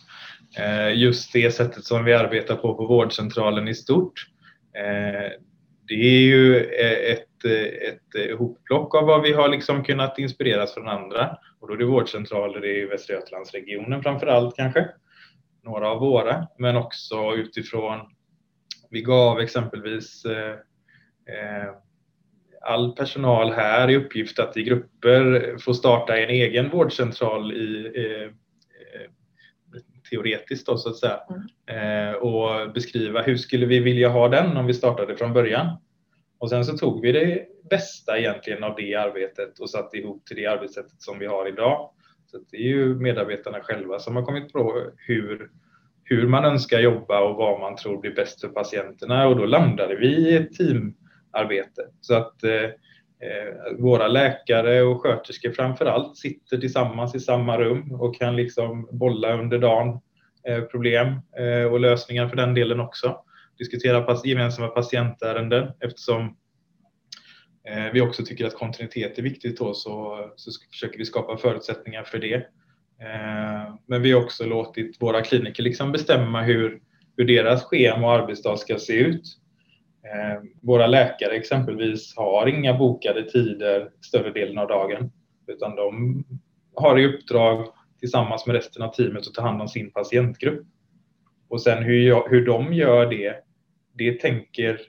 Eh, 0.58 0.98
just 0.98 1.34
det 1.34 1.52
sättet 1.52 1.84
som 1.84 2.06
vi 2.06 2.14
arbetar 2.14 2.56
på 2.56 2.76
på 2.76 2.86
vårdcentralen 2.86 3.68
i 3.68 3.76
stort. 3.76 4.28
Eh, 4.78 5.32
det 5.88 5.94
är 5.94 6.22
ju 6.22 6.58
eh, 6.58 7.12
ett, 7.12 7.46
eh, 7.46 7.90
ett 7.90 8.38
hopplock 8.38 8.96
av 8.96 9.06
vad 9.06 9.22
vi 9.22 9.34
har 9.34 9.50
liksom 9.50 9.84
kunnat 9.84 10.20
inspireras 10.20 10.74
från 10.74 10.88
andra 10.88 11.38
och 11.60 11.68
då 11.68 11.74
är 11.74 11.78
det 11.78 11.86
vårdcentraler 11.86 12.66
i 12.66 12.86
Västra 12.86 13.16
Götalandsregionen 13.16 14.04
framför 14.04 14.28
allt 14.28 14.56
kanske. 14.56 14.90
Några 15.64 15.90
av 15.90 16.00
våra, 16.00 16.48
men 16.58 16.78
också 16.78 17.34
utifrån 17.36 18.00
vi 18.90 19.02
gav 19.02 19.40
exempelvis 19.40 20.26
eh, 20.26 20.56
all 22.62 22.96
personal 22.96 23.52
här 23.52 23.90
i 23.90 23.96
uppgift 23.96 24.40
att 24.40 24.58
i 24.58 24.64
grupper 24.64 25.56
få 25.60 25.74
starta 25.74 26.18
en 26.18 26.30
egen 26.30 26.70
vårdcentral 26.70 27.54
i 27.54 27.92
eh, 27.96 28.32
teoretiskt 30.10 30.68
då, 30.68 30.78
så 30.78 30.90
att 30.90 30.98
säga 30.98 31.20
mm. 31.30 32.10
eh, 32.10 32.14
och 32.16 32.74
beskriva 32.74 33.22
hur 33.22 33.38
skulle 33.38 33.66
vi 33.66 33.80
vilja 33.80 34.10
ha 34.10 34.28
den 34.28 34.58
om 34.58 34.66
vi 34.66 34.74
startade 34.74 35.18
från 35.18 35.34
början. 35.34 35.68
Och 36.38 36.50
sen 36.50 36.66
så 36.66 36.78
tog 36.78 37.02
vi 37.02 37.12
det 37.12 37.46
bästa 37.70 38.20
egentligen 38.20 38.64
av 38.64 38.76
det 38.76 38.96
arbetet 38.96 39.60
och 39.60 39.70
satte 39.70 39.98
ihop 39.98 40.26
till 40.26 40.36
det 40.36 40.46
arbetssättet 40.46 41.02
som 41.02 41.20
vi 41.20 41.26
har 41.26 41.48
idag. 41.48 41.92
Så 42.26 42.38
det 42.52 42.58
är 42.58 42.62
ju 42.62 42.96
medarbetarna 42.96 43.60
själva 43.62 44.00
som 44.00 44.16
har 44.16 44.24
kommit 44.24 44.54
på 44.54 44.92
hur, 44.98 45.50
hur 46.08 46.28
man 46.28 46.46
önskar 46.46 46.80
jobba 46.80 47.20
och 47.20 47.36
vad 47.36 47.60
man 47.60 47.76
tror 47.76 48.02
blir 48.02 48.16
bäst 48.16 48.42
för 48.42 48.48
patienterna 48.48 49.28
och 49.28 49.36
då 49.36 49.46
landade 49.46 49.96
vi 49.96 50.08
i 50.08 50.36
ett 50.36 50.54
teamarbete. 50.54 51.82
Så 52.02 52.16
att 52.16 52.44
eh, 52.44 52.64
eh 52.64 53.78
våra 53.80 54.08
läkare 54.08 54.82
och 54.82 55.02
sköterskor 55.02 55.52
framför 55.52 55.86
allt 55.86 56.18
sitter 56.18 56.58
tillsammans 56.58 57.16
i 57.16 57.20
samma 57.20 57.58
rum 57.58 57.92
och 57.92 58.16
kan 58.16 58.36
liksom 58.36 58.90
bolla 58.92 59.34
under 59.34 59.60
dagen 59.60 60.02
eh, 60.48 60.62
problem 60.62 61.08
eh, 61.40 61.72
och 61.72 61.80
lösningar 61.80 62.28
för 62.28 62.36
den 62.36 62.54
delen 62.54 62.80
också. 62.80 63.18
Diskutera 63.58 64.18
gemensamma 64.24 64.68
patientärenden 64.68 65.72
eftersom 65.80 66.38
eh, 67.70 67.94
vi 67.94 68.02
också 68.02 68.26
tycker 68.26 68.46
att 68.46 68.56
kontinuitet 68.56 69.18
är 69.18 69.24
viktigt 69.24 69.58
då, 69.58 69.74
så, 69.74 70.26
så 70.36 70.52
försöker 70.72 70.98
vi 70.98 71.06
skapa 71.06 71.38
förutsättningar 71.38 72.04
för 72.04 72.20
det. 72.20 72.46
Eh, 73.02 73.76
men 73.86 74.02
vi 74.02 74.12
har 74.12 74.24
också 74.24 74.46
låtit 74.46 75.02
våra 75.02 75.22
kliniker 75.22 75.64
liksom 75.64 75.92
bestämma 75.92 76.42
hur, 76.42 76.82
hur 77.18 77.26
deras 77.26 77.64
schema 77.64 78.08
och 78.08 78.14
arbetsdag 78.14 78.58
ska 78.58 78.80
se 78.80 78.94
ut 78.94 79.24
eh, 80.04 80.44
våra 80.62 80.88
läkare 80.88 81.36
exempelvis 81.36 82.14
har 82.18 82.48
inga 82.48 82.78
bokade 82.78 83.30
tider 83.30 83.90
större 84.02 84.32
delen 84.32 84.58
av 84.58 84.68
dagen 84.68 85.12
utan 85.48 85.76
de 85.76 86.24
har 86.76 87.00
i 87.00 87.06
uppdrag 87.06 87.68
tillsammans 88.00 88.46
med 88.46 88.56
resten 88.56 88.82
av 88.82 88.90
teamet 88.90 89.28
att 89.28 89.34
ta 89.34 89.42
hand 89.42 89.62
om 89.62 89.68
sin 89.68 89.92
patientgrupp. 89.92 90.66
Och 91.48 91.62
sen 91.62 91.84
hur, 91.84 92.08
jag, 92.08 92.30
hur 92.30 92.46
de 92.46 92.74
gör 92.74 93.10
det, 93.10 93.36
det 93.94 94.20
tänker 94.20 94.82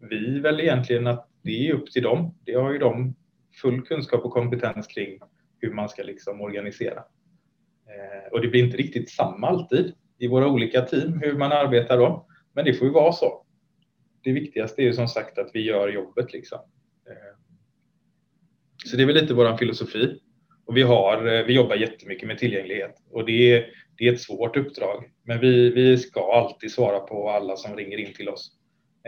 vi 0.00 0.40
väl 0.40 0.60
egentligen 0.60 1.06
att 1.06 1.28
det 1.42 1.68
är 1.68 1.74
upp 1.74 1.90
till 1.90 2.02
dem. 2.02 2.34
Det 2.44 2.54
har 2.54 2.72
ju 2.72 2.78
de 2.78 3.14
full 3.62 3.82
kunskap 3.82 4.24
och 4.24 4.32
kompetens 4.32 4.86
kring 4.86 5.18
hur 5.58 5.72
man 5.72 5.88
ska 5.88 6.02
liksom 6.02 6.40
organisera. 6.40 7.02
Eh, 7.92 8.32
och 8.32 8.40
det 8.40 8.48
blir 8.48 8.64
inte 8.64 8.76
riktigt 8.76 9.10
samma 9.10 9.48
alltid 9.48 9.94
i 10.18 10.28
våra 10.28 10.48
olika 10.48 10.82
team 10.82 11.20
hur 11.22 11.36
man 11.36 11.52
arbetar 11.52 11.98
då, 11.98 12.26
men 12.52 12.64
det 12.64 12.74
får 12.74 12.86
ju 12.86 12.92
vara 12.92 13.12
så 13.12 13.42
det 14.22 14.32
viktigaste 14.32 14.82
är 14.82 14.84
ju 14.84 14.92
som 14.92 15.08
sagt 15.08 15.38
att 15.38 15.50
vi 15.54 15.60
gör 15.60 15.88
jobbet 15.88 16.32
liksom. 16.32 16.58
Eh, 17.06 17.38
så 18.84 18.96
det 18.96 19.02
är 19.02 19.06
väl 19.06 19.16
lite 19.16 19.34
våran 19.34 19.58
filosofi. 19.58 20.20
Och 20.66 20.76
vi, 20.76 20.82
har, 20.82 21.26
eh, 21.26 21.44
vi 21.44 21.52
jobbar 21.52 21.76
jättemycket 21.76 22.28
med 22.28 22.38
tillgänglighet 22.38 22.94
och 23.10 23.26
det 23.26 23.52
är, 23.52 23.66
det 23.96 24.08
är 24.08 24.12
ett 24.12 24.20
svårt 24.20 24.56
uppdrag. 24.56 25.10
Men 25.24 25.40
vi, 25.40 25.70
vi 25.70 25.98
ska 25.98 26.32
alltid 26.32 26.72
svara 26.72 27.00
på 27.00 27.30
alla 27.30 27.56
som 27.56 27.76
ringer 27.76 27.98
in 27.98 28.14
till 28.14 28.28
oss. 28.28 28.52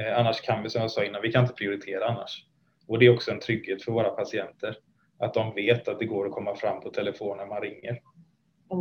Eh, 0.01 0.19
annars 0.19 0.41
kan 0.41 0.63
vi, 0.63 0.71
som 0.71 0.81
jag 0.81 0.91
sa 0.91 1.05
innan, 1.05 1.23
vi 1.23 1.33
kan 1.33 1.45
inte 1.45 1.55
prioritera 1.55 2.07
annars. 2.07 2.47
Och 2.87 2.99
det 2.99 3.07
är 3.07 3.15
också 3.15 3.31
en 3.31 3.41
trygghet 3.41 3.83
för 3.83 3.93
våra 3.93 4.11
patienter. 4.11 4.77
Att 5.19 5.35
de 5.35 5.55
vet 5.55 5.89
att 5.89 5.99
det 5.99 6.05
går 6.05 6.27
att 6.27 6.33
komma 6.33 6.57
fram 6.57 6.81
på 6.81 6.91
telefon 6.91 7.37
när 7.37 7.47
man 7.47 7.61
ringer. 7.61 8.01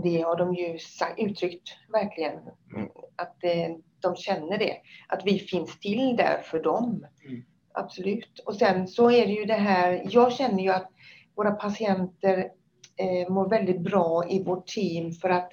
Det 0.04 0.22
har 0.22 0.36
de 0.38 0.56
ju 0.56 0.78
uttryckt 1.18 1.70
verkligen. 1.94 2.34
Mm. 2.76 2.90
Att 3.16 3.44
eh, 3.44 3.76
de 4.00 4.16
känner 4.16 4.58
det. 4.58 4.78
Att 5.08 5.22
vi 5.26 5.40
finns 5.40 5.80
till 5.80 6.16
där 6.18 6.42
för 6.44 6.64
dem. 6.64 7.06
Mm. 7.26 7.44
Absolut. 7.74 8.40
Och 8.46 8.56
sen 8.56 8.88
så 8.88 9.12
är 9.12 9.28
det 9.28 9.34
ju 9.34 9.46
det 9.46 9.54
här. 9.54 10.02
Jag 10.10 10.34
känner 10.34 10.64
ju 10.64 10.70
att 10.70 10.90
våra 11.36 11.52
patienter 11.52 12.52
eh, 12.98 13.34
mår 13.34 13.50
väldigt 13.50 13.82
bra 13.82 14.24
i 14.30 14.44
vårt 14.44 14.68
team 14.68 15.12
för 15.12 15.30
att 15.30 15.52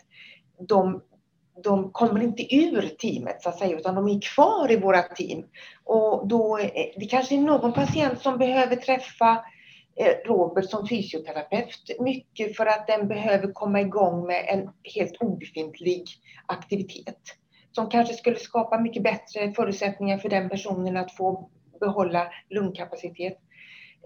de, 0.68 1.02
de 1.64 1.90
kommer 1.90 2.22
inte 2.22 2.54
ur 2.54 2.88
teamet 2.88 3.42
så 3.42 3.48
att 3.48 3.58
säga, 3.58 3.76
utan 3.76 3.94
de 3.94 4.08
är 4.08 4.20
kvar 4.20 4.72
i 4.72 4.76
våra 4.76 5.02
team. 5.02 5.44
Och 5.84 6.28
då, 6.28 6.58
det 6.96 7.06
kanske 7.10 7.34
är 7.34 7.40
någon 7.40 7.72
patient 7.72 8.20
som 8.20 8.38
behöver 8.38 8.76
träffa 8.76 9.32
Eh, 9.34 9.59
Eh, 9.96 10.14
Robert 10.24 10.70
som 10.70 10.88
fysioterapeut 10.88 12.00
mycket 12.00 12.56
för 12.56 12.66
att 12.66 12.86
den 12.86 13.08
behöver 13.08 13.52
komma 13.52 13.80
igång 13.80 14.26
med 14.26 14.44
en 14.48 14.70
helt 14.94 15.16
obefintlig 15.20 16.04
aktivitet 16.46 17.36
som 17.72 17.90
kanske 17.90 18.14
skulle 18.14 18.36
skapa 18.36 18.80
mycket 18.80 19.02
bättre 19.02 19.52
förutsättningar 19.52 20.18
för 20.18 20.28
den 20.28 20.48
personen 20.48 20.96
att 20.96 21.16
få 21.16 21.50
behålla 21.80 22.28
lungkapacitet. 22.50 23.38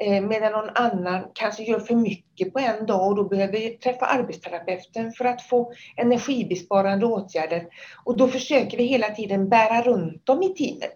Eh, 0.01 0.23
medan 0.23 0.53
någon 0.53 0.71
annan 0.75 1.31
kanske 1.35 1.63
gör 1.63 1.81
för 1.81 1.95
mycket 1.95 2.53
på 2.53 2.59
en 2.59 2.87
dag 2.87 3.07
och 3.07 3.17
då 3.17 3.25
behöver 3.25 3.79
träffa 3.79 4.07
arbetsterapeuten 4.07 5.13
för 5.13 5.25
att 5.25 5.43
få 5.43 5.73
energibesparande 5.97 7.07
åtgärder. 7.07 7.67
Och 8.05 8.17
då 8.17 8.29
försöker 8.29 8.79
vi 8.79 8.85
hela 8.85 9.11
tiden 9.11 9.49
bära 9.49 9.83
runt 9.83 10.27
dem 10.27 10.43
i 10.43 10.55
teamet. 10.55 10.95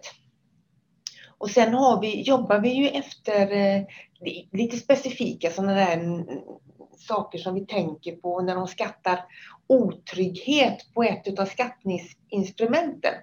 Och 1.39 1.49
sen 1.49 1.73
har 1.73 2.01
vi, 2.01 2.21
jobbar 2.21 2.59
vi 2.59 2.69
ju 2.69 2.87
efter 2.87 3.51
eh, 3.51 3.83
lite 4.51 4.77
specifika 4.77 5.49
sådana 5.49 5.73
där 5.73 5.93
mm, 5.93 6.25
saker 6.97 7.39
som 7.39 7.55
vi 7.55 7.65
tänker 7.65 8.15
på 8.15 8.41
när 8.41 8.55
de 8.55 8.67
skattar 8.67 9.19
otrygghet 9.67 10.93
på 10.93 11.03
ett 11.03 11.39
av 11.39 11.45
skattningsinstrumenten. 11.45 13.13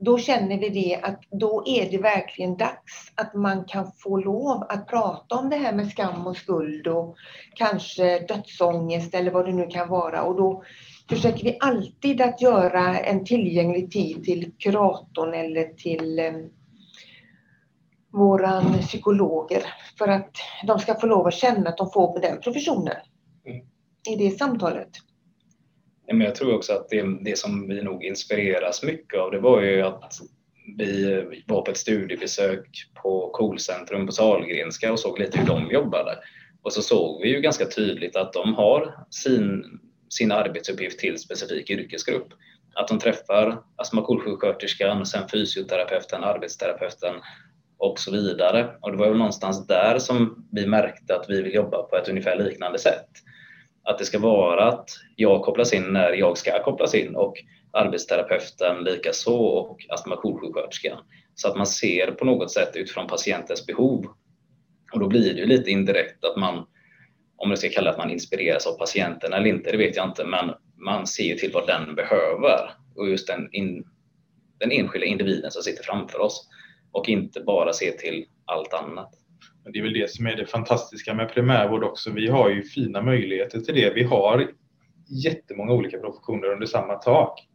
Då 0.00 0.18
känner 0.18 0.58
vi 0.58 0.68
det 0.68 0.98
att 1.02 1.20
då 1.30 1.62
är 1.66 1.90
det 1.90 1.98
verkligen 1.98 2.56
dags 2.56 3.12
att 3.14 3.34
man 3.34 3.64
kan 3.64 3.92
få 3.92 4.16
lov 4.16 4.66
att 4.68 4.88
prata 4.88 5.34
om 5.34 5.50
det 5.50 5.56
här 5.56 5.72
med 5.72 5.90
skam 5.90 6.26
och 6.26 6.36
skuld 6.36 6.86
och 6.86 7.16
kanske 7.54 8.18
dödsångest 8.18 9.14
eller 9.14 9.30
vad 9.30 9.46
det 9.46 9.52
nu 9.52 9.66
kan 9.66 9.88
vara. 9.88 10.22
Och 10.22 10.36
då 10.36 10.62
försöker 11.08 11.44
vi 11.44 11.56
alltid 11.60 12.20
att 12.20 12.42
göra 12.42 12.98
en 12.98 13.24
tillgänglig 13.24 13.92
tid 13.92 14.24
till 14.24 14.52
kuratorn 14.58 15.34
eller 15.34 15.64
till 15.64 16.18
eh, 16.18 16.32
våran 18.12 18.78
psykologer 18.78 19.62
för 19.98 20.08
att 20.08 20.30
de 20.66 20.78
ska 20.78 20.94
få 20.94 21.06
lov 21.06 21.26
att 21.26 21.34
känna 21.34 21.70
att 21.70 21.78
de 21.78 21.90
får 21.90 22.20
den 22.20 22.40
professionen 22.40 22.96
mm. 23.46 23.66
i 24.10 24.16
det 24.16 24.38
samtalet. 24.38 24.88
Men 26.06 26.20
jag 26.20 26.34
tror 26.34 26.54
också 26.54 26.72
att 26.72 26.88
det, 26.88 27.24
det 27.24 27.38
som 27.38 27.68
vi 27.68 27.82
nog 27.82 28.04
inspireras 28.04 28.82
mycket 28.82 29.20
av 29.20 29.30
det 29.30 29.40
var 29.40 29.62
ju 29.62 29.82
att 29.82 30.12
vi 30.76 31.24
var 31.46 31.62
på 31.62 31.70
ett 31.70 31.76
studiebesök 31.76 32.68
på 33.02 33.30
Coolcentrum 33.30 34.06
på 34.06 34.12
Sahlgrenska 34.12 34.92
och 34.92 35.00
såg 35.00 35.18
lite 35.18 35.38
hur 35.38 35.46
de 35.46 35.70
jobbade. 35.70 36.18
Och 36.62 36.72
så 36.72 36.82
såg 36.82 37.22
vi 37.22 37.28
ju 37.28 37.40
ganska 37.40 37.66
tydligt 37.66 38.16
att 38.16 38.32
de 38.32 38.54
har 38.54 39.06
sin, 39.10 39.64
sin 40.08 40.32
arbetsuppgift 40.32 40.98
till 40.98 41.18
specifik 41.18 41.70
yrkesgrupp. 41.70 42.28
Att 42.74 42.88
de 42.88 42.98
träffar 42.98 43.62
astma 43.76 44.02
och 45.00 45.08
sen 45.08 45.28
fysioterapeuten, 45.28 46.24
arbetsterapeuten 46.24 47.14
och 47.78 47.98
så 47.98 48.10
vidare. 48.10 48.76
Och 48.80 48.90
det 48.90 48.96
var 48.96 49.08
väl 49.08 49.18
någonstans 49.18 49.66
där 49.66 49.98
som 49.98 50.48
vi 50.52 50.66
märkte 50.66 51.16
att 51.16 51.30
vi 51.30 51.42
vill 51.42 51.54
jobba 51.54 51.82
på 51.82 51.96
ett 51.96 52.08
ungefär 52.08 52.36
liknande 52.36 52.78
sätt. 52.78 53.08
Att 53.82 53.98
det 53.98 54.04
ska 54.04 54.18
vara 54.18 54.68
att 54.68 54.90
jag 55.16 55.42
kopplas 55.42 55.72
in 55.72 55.92
när 55.92 56.12
jag 56.12 56.38
ska 56.38 56.62
kopplas 56.62 56.94
in 56.94 57.16
och 57.16 57.34
arbetsterapeuten 57.72 58.84
likaså 58.84 59.36
och 59.36 59.86
astmasjuksköterskan. 59.88 60.98
Så 61.34 61.48
att 61.48 61.56
man 61.56 61.66
ser 61.66 62.10
på 62.10 62.24
något 62.24 62.50
sätt 62.50 62.76
utifrån 62.76 63.06
patientens 63.06 63.66
behov. 63.66 64.06
Och 64.92 65.00
då 65.00 65.08
blir 65.08 65.34
det 65.34 65.40
ju 65.40 65.46
lite 65.46 65.70
indirekt 65.70 66.24
att 66.24 66.36
man, 66.36 66.66
om 67.36 67.50
det 67.50 67.56
ska 67.56 67.68
kalla 67.68 67.84
det 67.84 67.90
att 67.90 67.98
man 67.98 68.10
inspireras 68.10 68.66
av 68.66 68.78
patienten 68.78 69.32
eller 69.32 69.46
inte, 69.46 69.70
det 69.70 69.76
vet 69.76 69.96
jag 69.96 70.08
inte, 70.08 70.24
men 70.24 70.50
man 70.76 71.06
ser 71.06 71.24
ju 71.24 71.34
till 71.34 71.52
vad 71.52 71.66
den 71.66 71.94
behöver 71.94 72.70
och 72.96 73.08
just 73.08 73.26
den, 73.26 73.48
in, 73.52 73.84
den 74.58 74.72
enskilda 74.72 75.06
individen 75.06 75.50
som 75.50 75.62
sitter 75.62 75.84
framför 75.84 76.20
oss 76.20 76.47
och 76.98 77.08
inte 77.08 77.40
bara 77.40 77.72
se 77.72 77.92
till 77.92 78.24
allt 78.44 78.74
annat. 78.74 79.10
Men 79.64 79.72
det 79.72 79.78
är 79.78 79.82
väl 79.82 79.92
det 79.92 80.10
som 80.10 80.26
är 80.26 80.36
det 80.36 80.46
fantastiska 80.46 81.14
med 81.14 81.32
primärvård 81.32 81.84
också. 81.84 82.10
Vi 82.10 82.28
har 82.28 82.50
ju 82.50 82.62
fina 82.62 83.02
möjligheter 83.02 83.60
till 83.60 83.74
det. 83.74 83.94
Vi 83.94 84.02
har 84.02 84.50
jättemånga 85.24 85.72
olika 85.72 85.98
professioner 85.98 86.48
under 86.48 86.66
samma 86.66 86.94
tak. 86.94 87.48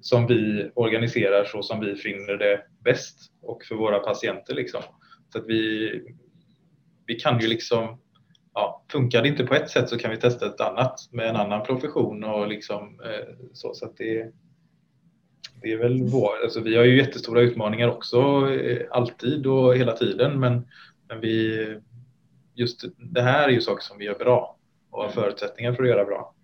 som 0.00 0.26
vi 0.26 0.70
organiserar 0.74 1.44
så 1.44 1.62
som 1.62 1.80
vi 1.80 1.94
finner 1.94 2.36
det 2.36 2.60
bäst 2.84 3.32
och 3.42 3.64
för 3.64 3.74
våra 3.74 3.98
patienter. 3.98 4.54
Liksom. 4.54 4.82
Så 5.32 5.38
att 5.38 5.44
vi, 5.46 5.90
vi 7.06 7.14
kan 7.14 7.40
ju 7.40 7.46
liksom, 7.46 8.00
ja, 8.54 8.84
funkar 8.92 9.22
det 9.22 9.28
inte 9.28 9.44
på 9.44 9.54
ett 9.54 9.70
sätt 9.70 9.88
så 9.88 9.98
kan 9.98 10.10
vi 10.10 10.16
testa 10.16 10.46
ett 10.46 10.60
annat 10.60 10.94
med 11.12 11.28
en 11.28 11.36
annan 11.36 11.66
profession 11.66 12.24
och 12.24 12.48
liksom 12.48 13.00
eh, 13.00 13.34
så. 13.52 13.74
så 13.74 13.86
att 13.86 13.96
det, 13.96 14.32
det 15.64 15.72
är 15.72 15.78
väl 15.78 16.02
vår, 16.02 16.30
alltså 16.42 16.60
vi 16.60 16.76
har 16.76 16.84
ju 16.84 16.96
jättestora 16.96 17.40
utmaningar 17.40 17.88
också 17.88 18.18
eh, 18.50 18.86
alltid 18.90 19.46
och 19.46 19.76
hela 19.76 19.92
tiden 19.92 20.40
men, 20.40 20.68
men 21.08 21.20
vi, 21.20 21.66
just 22.54 22.84
det 22.98 23.22
här 23.22 23.48
är 23.48 23.52
ju 23.52 23.60
saker 23.60 23.82
som 23.82 23.98
vi 23.98 24.04
gör 24.04 24.18
bra 24.18 24.56
och 24.90 25.02
har 25.02 25.08
förutsättningar 25.08 25.72
för 25.72 25.82
att 25.82 25.88
göra 25.88 26.04
bra. 26.04 26.34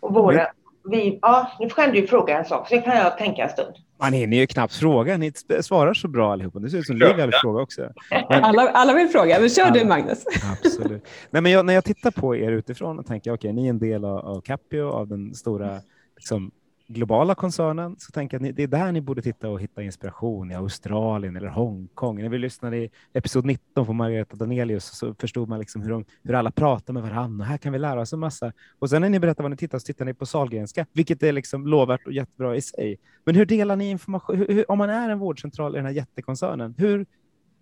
Och 0.00 0.14
våra, 0.14 0.46
vi, 0.84 1.18
ja, 1.22 1.52
nu 1.60 1.68
kan 1.68 1.92
du 1.92 2.06
fråga 2.06 2.38
en 2.38 2.44
sak, 2.44 2.68
så 2.68 2.80
kan 2.80 2.96
jag 2.96 3.18
tänka 3.18 3.42
en 3.42 3.50
stund. 3.50 3.74
Man 4.00 4.12
hinner 4.12 4.36
ju 4.36 4.46
knappt 4.46 4.74
fråga. 4.74 5.16
Ni 5.16 5.32
svarar 5.60 5.94
så 5.94 6.08
bra 6.08 6.32
allihopa. 6.32 6.58
Det 6.58 6.70
ser 6.70 6.78
ut 6.78 6.86
som 6.86 6.96
Liv 6.96 7.16
vill 7.16 7.30
fråga 7.42 7.62
också. 7.62 7.92
Men... 8.10 8.44
Alla, 8.44 8.70
alla 8.70 8.94
vill 8.94 9.08
fråga, 9.08 9.40
men 9.40 9.48
kör 9.48 9.62
alla, 9.62 9.74
du 9.74 9.84
Magnus. 9.84 10.24
Absolut. 10.52 11.06
Nej, 11.30 11.42
men 11.42 11.52
jag, 11.52 11.66
när 11.66 11.74
jag 11.74 11.84
tittar 11.84 12.10
på 12.10 12.36
er 12.36 12.52
utifrån 12.52 12.98
och 12.98 13.06
tänker, 13.06 13.30
okej, 13.30 13.50
okay, 13.50 13.52
ni 13.52 13.66
är 13.66 13.70
en 13.70 13.78
del 13.78 14.04
av, 14.04 14.18
av 14.18 14.40
Capio, 14.40 14.90
av 14.90 15.08
den 15.08 15.34
stora 15.34 15.80
liksom, 16.16 16.50
globala 16.92 17.34
koncernen 17.34 17.96
så 17.98 18.12
tänker 18.12 18.34
jag 18.34 18.38
att 18.38 18.42
ni, 18.42 18.52
det 18.52 18.62
är 18.62 18.66
där 18.66 18.92
ni 18.92 19.00
borde 19.00 19.22
titta 19.22 19.48
och 19.48 19.60
hitta 19.60 19.82
inspiration 19.82 20.50
i 20.50 20.54
Australien 20.54 21.36
eller 21.36 21.48
Hongkong. 21.48 22.22
När 22.22 22.28
vi 22.28 22.38
lyssnade 22.38 22.76
i 22.76 22.90
episod 23.12 23.44
19 23.44 23.86
på 23.86 23.92
Margareta 23.92 24.36
Danelius 24.36 24.84
så 24.84 25.14
förstod 25.14 25.48
man 25.48 25.58
liksom 25.58 25.82
hur, 25.82 25.90
de, 25.90 26.04
hur 26.22 26.34
alla 26.34 26.50
pratar 26.50 26.92
med 26.92 27.02
varandra. 27.02 27.44
Här 27.44 27.56
kan 27.56 27.72
vi 27.72 27.78
lära 27.78 28.00
oss 28.00 28.12
en 28.12 28.18
massa. 28.18 28.52
Och 28.78 28.90
sen 28.90 29.02
när 29.02 29.08
ni 29.08 29.20
berättar 29.20 29.44
vad 29.44 29.50
ni 29.50 29.56
tittar 29.56 29.78
så 29.78 29.86
tittar 29.86 30.04
ni 30.04 30.14
på 30.14 30.26
Salgrenska, 30.26 30.86
vilket 30.92 31.22
är 31.22 31.32
liksom 31.32 31.66
lovvärt 31.66 32.06
och 32.06 32.12
jättebra 32.12 32.56
i 32.56 32.60
sig. 32.60 32.98
Men 33.24 33.34
hur 33.34 33.46
delar 33.46 33.76
ni 33.76 33.90
information? 33.90 34.36
Hur, 34.36 34.48
hur, 34.48 34.70
om 34.70 34.78
man 34.78 34.90
är 34.90 35.10
en 35.10 35.18
vårdcentral 35.18 35.74
i 35.74 35.78
den 35.78 35.86
här 35.86 35.92
jättekoncernen, 35.92 36.74
hur, 36.78 37.06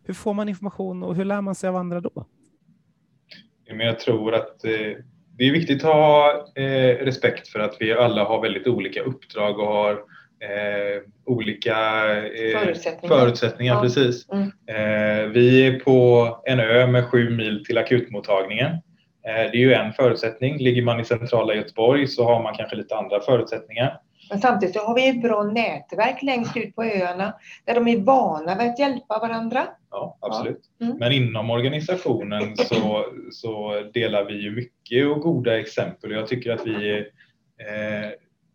hur 0.02 0.14
får 0.14 0.34
man 0.34 0.48
information 0.48 1.02
och 1.02 1.14
hur 1.14 1.24
lär 1.24 1.40
man 1.40 1.54
sig 1.54 1.68
av 1.68 1.76
andra 1.76 2.00
då? 2.00 2.26
Men 3.68 3.86
jag 3.86 4.00
tror 4.00 4.34
att 4.34 4.64
eh 4.64 4.72
det 5.38 5.48
är 5.48 5.52
viktigt 5.52 5.84
att 5.84 5.92
ha 5.92 6.46
eh, 6.54 7.04
respekt 7.04 7.48
för 7.48 7.60
att 7.60 7.76
vi 7.80 7.92
alla 7.92 8.24
har 8.24 8.42
väldigt 8.42 8.66
olika 8.66 9.02
uppdrag 9.02 9.58
och 9.58 9.66
har 9.66 9.92
eh, 10.40 11.02
olika 11.24 11.76
eh, 12.16 12.60
förutsättningar. 12.60 13.16
förutsättningar 13.16 13.74
ja. 13.74 13.80
precis. 13.80 14.26
Mm. 14.32 14.46
Eh, 14.66 15.28
vi 15.28 15.66
är 15.66 15.80
på 15.80 16.28
en 16.46 16.60
ö 16.60 16.86
med 16.86 17.04
sju 17.04 17.30
mil 17.30 17.64
till 17.64 17.78
akutmottagningen. 17.78 18.70
Eh, 19.28 19.50
det 19.52 19.56
är 19.56 19.60
ju 19.60 19.72
en 19.72 19.92
förutsättning. 19.92 20.58
Ligger 20.58 20.82
man 20.82 21.00
i 21.00 21.04
centrala 21.04 21.54
Göteborg 21.54 22.06
så 22.06 22.24
har 22.24 22.42
man 22.42 22.54
kanske 22.54 22.76
lite 22.76 22.96
andra 22.96 23.20
förutsättningar. 23.20 24.00
Men 24.30 24.40
samtidigt 24.40 24.74
så 24.74 24.80
har 24.80 24.94
vi 24.94 25.08
ett 25.08 25.22
bra 25.22 25.42
nätverk 25.42 26.22
längst 26.22 26.56
ut 26.56 26.74
på 26.74 26.84
öarna 26.84 27.34
där 27.64 27.74
de 27.74 27.88
är 27.88 27.98
vana 27.98 28.58
vid 28.58 28.68
att 28.68 28.78
hjälpa 28.78 29.18
varandra. 29.18 29.66
Ja, 29.90 30.18
absolut. 30.20 30.60
Ja. 30.78 30.86
Mm. 30.86 30.98
Men 30.98 31.12
inom 31.12 31.50
organisationen 31.50 32.56
så, 32.56 33.06
så 33.32 33.82
delar 33.94 34.24
vi 34.24 34.42
ju 34.42 34.50
mycket 34.50 35.06
och 35.06 35.20
goda 35.20 35.58
exempel. 35.58 36.10
Jag 36.10 36.26
tycker 36.26 36.52
att 36.52 36.66
vi 36.66 36.90
är 36.90 36.98
eh, 37.58 38.10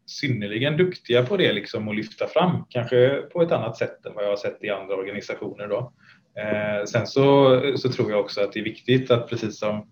synnerligen 0.05 0.78
duktiga 0.78 1.26
på 1.26 1.38
det 1.38 1.53
liksom 1.53 1.88
att 1.88 1.95
lyfta 1.95 2.28
fram, 2.28 2.65
kanske 2.69 3.09
på 3.09 3.41
ett 3.41 3.51
annat 3.51 3.78
sätt 3.78 4.05
än 4.05 4.13
vad 4.15 4.24
jag 4.24 4.30
har 4.30 4.38
sett 4.38 4.63
i 4.63 4.69
andra 4.69 4.95
organisationer. 4.95 5.67
Då. 5.67 5.93
Eh, 6.38 6.86
sen 6.86 7.07
så, 7.07 7.61
så 7.78 7.91
tror 7.91 8.11
jag 8.11 8.19
också 8.19 8.41
att 8.41 8.53
det 8.53 8.59
är 8.59 8.63
viktigt 8.63 9.11
att 9.11 9.30
precis 9.30 9.59
som 9.59 9.88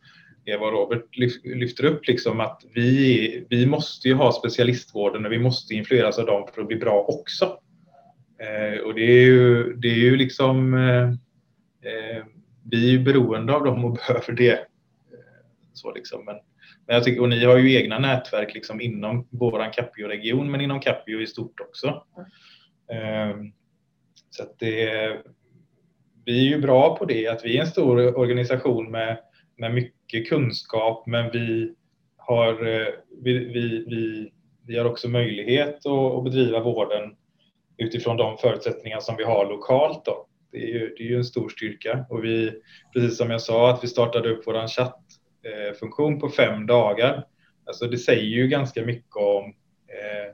Eva 0.45 0.65
och 0.65 0.71
Robert 0.71 1.17
lyfter 1.43 1.85
upp 1.85 2.07
liksom 2.07 2.39
att 2.39 2.65
vi, 2.73 3.45
vi 3.49 3.65
måste 3.65 4.07
ju 4.07 4.13
ha 4.13 4.31
specialistvården 4.31 5.25
och 5.25 5.31
vi 5.31 5.39
måste 5.39 5.73
influeras 5.73 6.19
av 6.19 6.25
dem 6.25 6.47
för 6.53 6.61
att 6.61 6.67
bli 6.67 6.77
bra 6.77 7.05
också. 7.07 7.59
Eh, 8.39 8.79
och 8.79 8.95
det 8.95 9.01
är 9.01 9.25
ju, 9.25 9.73
det 9.73 9.87
är 9.87 9.95
ju 9.95 10.17
liksom 10.17 10.73
eh, 10.73 11.09
eh 11.91 12.23
vi 12.63 12.87
är 12.87 12.91
ju 12.91 12.99
beroende 12.99 13.53
av 13.53 13.63
dem 13.63 13.85
och 13.85 13.93
behöver 14.07 14.33
det. 14.33 14.51
Eh, 14.51 14.59
så 15.73 15.93
liksom. 15.93 16.25
men, 16.25 16.35
men 16.87 16.95
jag 16.95 17.03
tycker, 17.03 17.21
och 17.21 17.29
ni 17.29 17.45
har 17.45 17.57
ju 17.57 17.75
egna 17.75 17.99
nätverk 17.99 18.53
liksom 18.53 18.81
inom 18.81 19.27
våran 19.29 19.71
Capio-region 19.71 20.51
men 20.51 20.61
inom 20.61 20.79
Capio 20.79 21.21
i 21.21 21.27
stort 21.27 21.59
också. 21.59 22.03
Eh, 22.91 23.35
så 24.29 24.43
att 24.43 24.59
det, 24.59 25.17
vi 26.25 26.47
är 26.47 26.49
ju 26.49 26.61
bra 26.61 26.97
på 26.97 27.05
det, 27.05 27.27
att 27.27 27.45
vi 27.45 27.57
är 27.57 27.61
en 27.61 27.67
stor 27.67 28.17
organisation 28.17 28.91
med 28.91 29.17
med 29.61 29.73
mycket 29.73 30.29
kunskap 30.29 31.07
men 31.07 31.31
vi 31.31 31.75
har, 32.17 32.67
eh, 32.67 32.87
vi, 33.23 33.37
vi, 33.37 33.85
vi, 33.87 34.31
vi 34.67 34.77
har 34.77 34.85
också 34.85 35.09
möjlighet 35.09 35.85
att, 35.85 36.15
att 36.15 36.23
bedriva 36.23 36.59
vården 36.59 37.15
utifrån 37.77 38.17
de 38.17 38.37
förutsättningar 38.37 38.99
som 38.99 39.15
vi 39.17 39.23
har 39.23 39.45
lokalt. 39.45 40.05
Då. 40.05 40.27
Det, 40.51 40.57
är 40.57 40.67
ju, 40.67 40.93
det 40.97 41.03
är 41.03 41.07
ju 41.07 41.17
en 41.17 41.23
stor 41.23 41.49
styrka 41.49 42.05
och 42.09 42.23
vi, 42.23 42.51
precis 42.93 43.17
som 43.17 43.29
jag 43.29 43.41
sa, 43.41 43.69
att 43.69 43.83
vi 43.83 43.87
startade 43.87 44.29
upp 44.29 44.43
vår 44.45 44.67
chattfunktion 44.67 46.13
eh-, 46.13 46.19
på 46.19 46.29
fem 46.29 46.65
dagar. 46.65 47.25
Alltså 47.65 47.87
det 47.87 47.97
säger 47.97 48.23
ju 48.23 48.47
ganska 48.47 48.85
mycket 48.85 49.15
om 49.15 49.53
eh, 49.87 50.27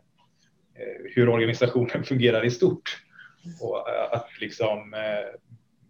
eh 0.82 1.12
hur 1.16 1.30
organisationen 1.30 2.04
fungerar 2.04 2.46
i 2.46 2.52
stort. 2.52 2.98
Och 3.62 3.86
att 4.16 4.28
liksom 4.42 4.94
eh, 4.94 5.47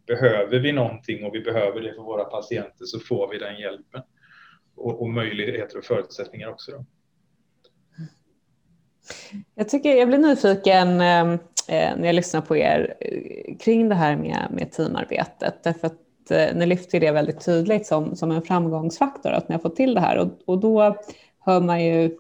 behöver 0.08 0.60
vi 0.60 0.72
någonting 0.72 1.26
och 1.26 1.36
vi 1.36 1.40
behöver 1.40 1.82
det 1.82 1.94
för 1.94 2.02
våra 2.02 2.24
patienter 2.24 2.86
så 2.86 3.00
får 3.00 3.30
vi 3.32 3.38
den 3.38 3.60
hjälpen. 3.60 4.02
Och, 4.76 5.02
och 5.02 5.10
möjligheter 5.10 5.78
och 5.78 5.84
förutsättningar 5.84 6.50
också. 6.50 6.72
Då. 6.72 6.86
Jag, 9.56 9.70
tycker, 9.70 9.96
jag 9.96 10.08
blir 10.08 10.18
nyfiken 10.18 11.02
ehm, 11.02 11.34
eh, 11.68 11.98
när 11.98 12.06
jag 12.06 12.16
lyssnar 12.16 12.42
på 12.42 12.58
er 12.58 12.96
eh, 13.00 13.58
kring 13.58 13.90
det 13.90 13.96
här 13.96 14.16
med, 14.16 14.48
med 14.52 14.72
teamarbetet. 14.72 15.64
Därför 15.64 15.88
att 15.88 16.32
eh, 16.32 16.56
ni 16.56 16.66
lyfter 16.66 17.00
det 17.00 17.12
väldigt 17.12 17.46
tydligt 17.46 17.88
som, 17.88 18.16
som 18.16 18.32
en 18.32 18.42
framgångsfaktor 18.42 19.32
att 19.32 19.50
ni 19.50 19.56
har 19.56 19.60
fått 19.60 19.76
till 19.76 19.94
det 19.94 20.02
här. 20.02 20.18
Och, 20.18 20.28
och 20.46 20.60
då 20.60 20.98
hör 21.40 21.62
man 21.62 21.86
ju 21.86 22.18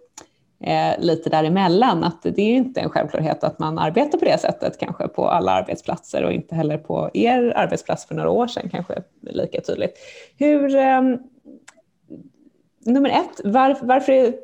eh, 0.59 0.99
lite 0.99 1.29
däremellan. 1.29 2.03
Att 2.03 2.21
det 2.21 2.41
är 2.41 2.55
inte 2.55 2.79
en 2.79 2.89
självklarhet 2.89 3.43
att 3.43 3.59
man 3.59 3.79
arbetar 3.79 4.17
på 4.17 4.25
det 4.25 4.37
sättet 4.37 4.79
kanske 4.79 5.07
på 5.07 5.27
alla 5.27 5.51
arbetsplatser 5.51 6.23
och 6.23 6.31
inte 6.31 6.55
heller 6.55 6.77
på 6.77 7.09
er 7.13 7.53
arbetsplats 7.55 8.05
för 8.05 8.15
några 8.15 8.29
år 8.29 8.47
sedan 8.47 8.69
kanske 8.69 9.03
lika 9.21 9.61
tydligt. 9.61 9.97
Hur, 10.37 10.75
eh, 10.75 11.01
nummer 12.85 13.09
ett, 13.09 13.41
var, 13.43 13.77
varför 13.81 14.13
är 14.13 14.23
det 14.23 14.37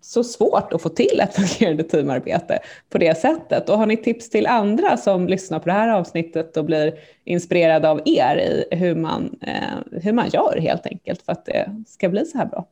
så 0.00 0.24
svårt 0.24 0.72
att 0.72 0.82
få 0.82 0.88
till 0.88 1.20
ett 1.20 1.34
fungerande 1.34 1.82
teamarbete 1.82 2.58
på 2.90 2.98
det 2.98 3.18
sättet? 3.18 3.68
Och 3.68 3.78
har 3.78 3.86
ni 3.86 3.96
tips 3.96 4.30
till 4.30 4.46
andra 4.46 4.96
som 4.96 5.26
lyssnar 5.26 5.58
på 5.58 5.64
det 5.64 5.72
här 5.72 5.88
avsnittet 5.88 6.56
och 6.56 6.64
blir 6.64 6.94
inspirerade 7.24 7.90
av 7.90 8.00
er 8.04 8.36
i 8.36 8.76
hur 8.76 8.94
man, 8.94 9.38
eh, 9.42 10.00
hur 10.02 10.12
man 10.12 10.28
gör 10.28 10.58
helt 10.60 10.86
enkelt 10.86 11.22
för 11.22 11.32
att 11.32 11.46
det 11.46 11.84
ska 11.86 12.08
bli 12.08 12.24
så 12.24 12.38
här 12.38 12.46
bra? 12.46 12.66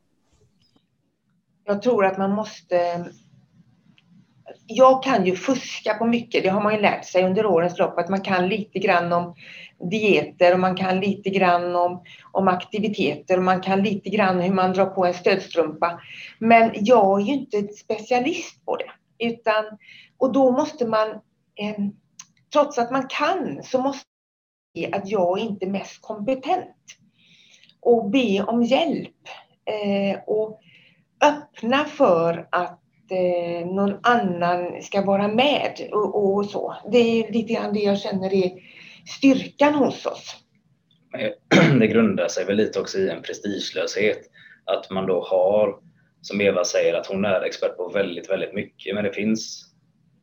Jag 1.66 1.82
tror 1.82 2.04
att 2.04 2.18
man 2.18 2.32
måste... 2.32 3.04
Jag 4.66 5.02
kan 5.02 5.26
ju 5.26 5.36
fuska 5.36 5.94
på 5.94 6.04
mycket, 6.04 6.42
det 6.42 6.48
har 6.48 6.62
man 6.62 6.74
ju 6.74 6.80
lärt 6.80 7.04
sig 7.04 7.24
under 7.24 7.46
årens 7.46 7.78
lopp, 7.78 7.98
att 7.98 8.08
man 8.08 8.20
kan 8.20 8.48
lite 8.48 8.78
grann 8.78 9.12
om 9.12 9.34
dieter 9.90 10.52
och 10.52 10.60
man 10.60 10.76
kan 10.76 11.00
lite 11.00 11.30
grann 11.30 11.76
om, 11.76 12.02
om 12.32 12.48
aktiviteter 12.48 13.36
och 13.36 13.42
man 13.42 13.60
kan 13.60 13.82
lite 13.82 14.10
grann 14.10 14.40
hur 14.40 14.54
man 14.54 14.72
drar 14.72 14.86
på 14.86 15.06
en 15.06 15.14
stödstrumpa. 15.14 16.00
Men 16.38 16.70
jag 16.74 17.20
är 17.20 17.24
ju 17.24 17.32
inte 17.32 17.62
specialist 17.62 18.64
på 18.64 18.76
det. 18.76 18.90
Utan, 19.18 19.64
och 20.18 20.32
då 20.32 20.50
måste 20.50 20.86
man, 20.86 21.08
eh, 21.56 21.76
trots 22.52 22.78
att 22.78 22.90
man 22.90 23.06
kan, 23.08 23.62
så 23.62 23.80
måste 23.80 24.06
man 24.06 24.84
se 24.84 24.92
att 24.92 25.08
jag 25.08 25.38
inte 25.38 25.66
är 25.66 25.70
mest 25.70 26.02
kompetent. 26.02 26.76
Och 27.80 28.10
be 28.10 28.42
om 28.42 28.62
hjälp. 28.62 29.28
Eh, 29.64 30.18
och 30.26 30.60
öppna 31.20 31.84
för 31.84 32.48
att 32.52 32.80
eh, 33.10 33.66
någon 33.66 33.94
annan 34.02 34.82
ska 34.82 35.02
vara 35.02 35.28
med 35.28 35.88
och, 35.92 36.36
och, 36.36 36.46
så. 36.46 36.76
Det 36.92 36.98
är 36.98 37.32
lite 37.32 37.52
grann 37.52 37.74
det 37.74 37.80
jag 37.80 37.98
känner 37.98 38.34
är 38.34 38.52
styrkan 39.18 39.74
hos 39.74 40.06
oss. 40.06 40.36
Det 41.80 41.86
grundar 41.86 42.28
sig 42.28 42.44
väl 42.44 42.56
lite 42.56 42.80
också 42.80 42.98
i 42.98 43.08
en 43.08 43.22
prestigelöshet. 43.22 44.18
Att 44.64 44.90
man 44.90 45.06
då 45.06 45.22
har, 45.22 45.78
som 46.22 46.40
Eva 46.40 46.64
säger, 46.64 46.94
att 46.94 47.06
hon 47.06 47.24
är 47.24 47.40
expert 47.40 47.76
på 47.76 47.88
väldigt, 47.88 48.30
väldigt 48.30 48.54
mycket. 48.54 48.94
Men 48.94 49.04
det 49.04 49.12
finns, 49.12 49.64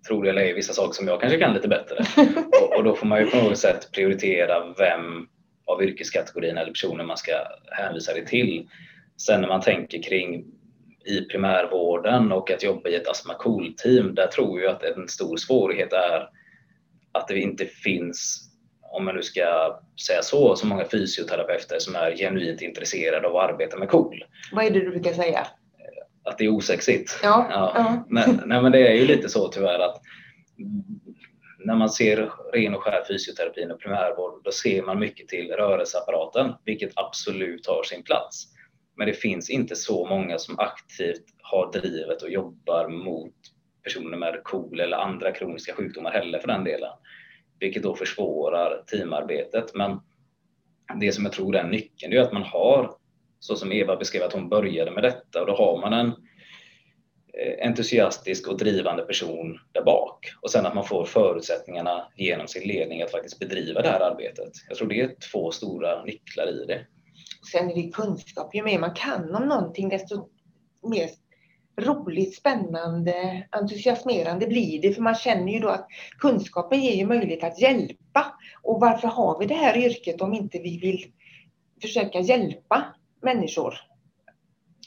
tror 0.07 0.23
det 0.23 0.29
eller 0.29 0.41
ej, 0.41 0.53
vissa 0.53 0.73
saker 0.73 0.93
som 0.93 1.07
jag 1.07 1.21
kanske 1.21 1.39
kan 1.39 1.53
lite 1.53 1.67
bättre. 1.67 2.05
och, 2.61 2.77
och 2.77 2.83
då 2.83 2.95
får 2.95 3.07
man 3.07 3.19
ju 3.19 3.25
på 3.25 3.37
något 3.37 3.57
sätt 3.57 3.91
prioritera 3.91 4.73
vem 4.77 5.27
av 5.65 5.83
yrkeskategorin 5.83 6.57
eller 6.57 6.71
personen 6.71 7.07
man 7.07 7.17
ska 7.17 7.31
hänvisa 7.71 8.13
det 8.13 8.25
till. 8.25 8.67
Sen 9.17 9.41
när 9.41 9.47
man 9.47 9.61
tänker 9.61 10.03
kring 10.03 10.45
i 11.05 11.21
primärvården 11.21 12.31
och 12.31 12.51
att 12.51 12.63
jobba 12.63 12.89
i 12.89 12.95
ett 12.95 13.07
astma 13.07 13.33
team 13.83 14.15
där 14.15 14.27
tror 14.27 14.61
jag 14.61 14.71
att 14.71 14.83
en 14.83 15.07
stor 15.07 15.37
svårighet 15.37 15.93
är 15.93 16.29
att 17.11 17.27
det 17.27 17.39
inte 17.39 17.65
finns, 17.65 18.49
om 18.81 19.05
man 19.05 19.15
nu 19.15 19.21
ska 19.21 19.79
säga 20.07 20.21
så, 20.21 20.55
så 20.55 20.67
många 20.67 20.85
fysioterapeuter 20.85 21.79
som 21.79 21.95
är 21.95 22.15
genuint 22.17 22.61
intresserade 22.61 23.27
av 23.27 23.35
att 23.35 23.49
arbeta 23.49 23.77
med 23.77 23.89
KOL. 23.89 24.23
Vad 24.51 24.65
är 24.65 24.69
det 24.71 24.79
du 24.79 24.89
brukar 24.89 25.13
säga? 25.13 25.47
att 26.23 26.37
det 26.37 26.45
är 26.45 26.49
osexigt. 26.49 27.19
Ja, 27.23 27.47
Ja. 27.49 27.71
ja. 27.75 28.05
Men, 28.09 28.41
nej, 28.45 28.61
men 28.61 28.71
det 28.71 28.87
är 28.87 28.93
ju 28.93 29.05
lite 29.05 29.29
så 29.29 29.47
tyvärr 29.47 29.79
att 29.79 30.01
när 31.65 31.75
man 31.75 31.89
ser 31.89 32.31
ren 32.53 32.75
och 32.75 32.83
skär 32.83 33.03
fysioterapin 33.07 33.71
och 33.71 33.79
primärvård, 33.79 34.43
då 34.43 34.51
ser 34.51 34.81
man 34.81 34.99
mycket 34.99 35.27
till 35.27 35.51
rörelseapparaten, 35.51 36.53
vilket 36.65 36.91
absolut 36.95 37.67
har 37.67 37.83
sin 37.83 38.03
plats. 38.03 38.47
Men 38.95 39.07
det 39.07 39.13
finns 39.13 39.49
inte 39.49 39.75
så 39.75 40.05
många 40.05 40.37
som 40.37 40.59
aktivt 40.59 41.23
har 41.41 41.71
drivet 41.71 42.21
och 42.21 42.29
jobbar 42.29 42.87
mot 42.87 43.35
personer 43.83 44.17
med 44.17 44.43
KOL 44.43 44.79
eller 44.79 44.97
andra 44.97 45.31
kroniska 45.31 45.73
sjukdomar 45.73 46.11
heller 46.11 46.39
för 46.39 46.47
den 46.47 46.63
delen. 46.63 46.91
Vilket 47.59 47.83
då 47.83 47.95
försvårar 47.95 48.83
teamarbetet. 48.87 49.75
Men 49.75 49.99
det 50.99 51.11
som 51.11 51.23
jag 51.23 51.33
tror 51.33 51.55
är 51.55 51.63
nyckeln, 51.63 52.11
det 52.11 52.17
är 52.17 52.21
att 52.21 52.33
man 52.33 52.43
har, 52.43 52.95
så 53.39 53.55
som 53.55 53.71
Eva 53.71 53.95
beskrev 53.95 54.23
att 54.23 54.33
hon 54.33 54.49
började 54.49 54.91
med 54.91 55.03
detta, 55.03 55.41
och 55.41 55.47
då 55.47 55.55
har 55.55 55.81
man 55.81 55.93
en 55.93 56.07
eh, 57.37 57.67
entusiastisk 57.67 58.47
och 58.47 58.57
drivande 58.57 59.03
person 59.03 59.59
där 59.71 59.83
bak. 59.83 60.33
Och 60.41 60.51
sen 60.51 60.65
att 60.65 60.75
man 60.75 60.85
får 60.85 61.05
förutsättningarna 61.05 62.07
genom 62.15 62.47
sin 62.47 62.67
ledning 62.67 63.01
att 63.01 63.11
faktiskt 63.11 63.39
bedriva 63.39 63.81
det 63.81 63.89
här 63.89 63.99
arbetet. 63.99 64.51
Jag 64.67 64.77
tror 64.77 64.87
det 64.87 65.01
är 65.01 65.15
två 65.31 65.51
stora 65.51 66.03
nycklar 66.03 66.47
i 66.47 66.65
det. 66.65 66.85
Sen 67.51 67.71
är 67.71 67.75
det 67.75 67.91
kunskap. 67.91 68.55
Ju 68.55 68.63
mer 68.63 68.79
man 68.79 68.93
kan 68.93 69.35
om 69.35 69.47
någonting 69.47 69.89
desto 69.89 70.29
mer 70.87 71.09
roligt, 71.81 72.35
spännande, 72.35 73.47
entusiasmerande 73.51 74.47
blir 74.47 74.81
det. 74.81 74.93
För 74.93 75.01
man 75.01 75.15
känner 75.15 75.53
ju 75.53 75.59
då 75.59 75.69
att 75.69 75.87
kunskapen 76.19 76.81
ger 76.81 76.95
ju 76.95 77.05
möjlighet 77.05 77.43
att 77.43 77.61
hjälpa. 77.61 78.39
Och 78.63 78.79
varför 78.79 79.07
har 79.07 79.39
vi 79.39 79.45
det 79.45 79.53
här 79.53 79.77
yrket 79.77 80.21
om 80.21 80.33
inte 80.33 80.59
vi 80.59 80.79
vill 80.79 81.05
försöka 81.81 82.19
hjälpa 82.19 82.85
människor 83.21 83.73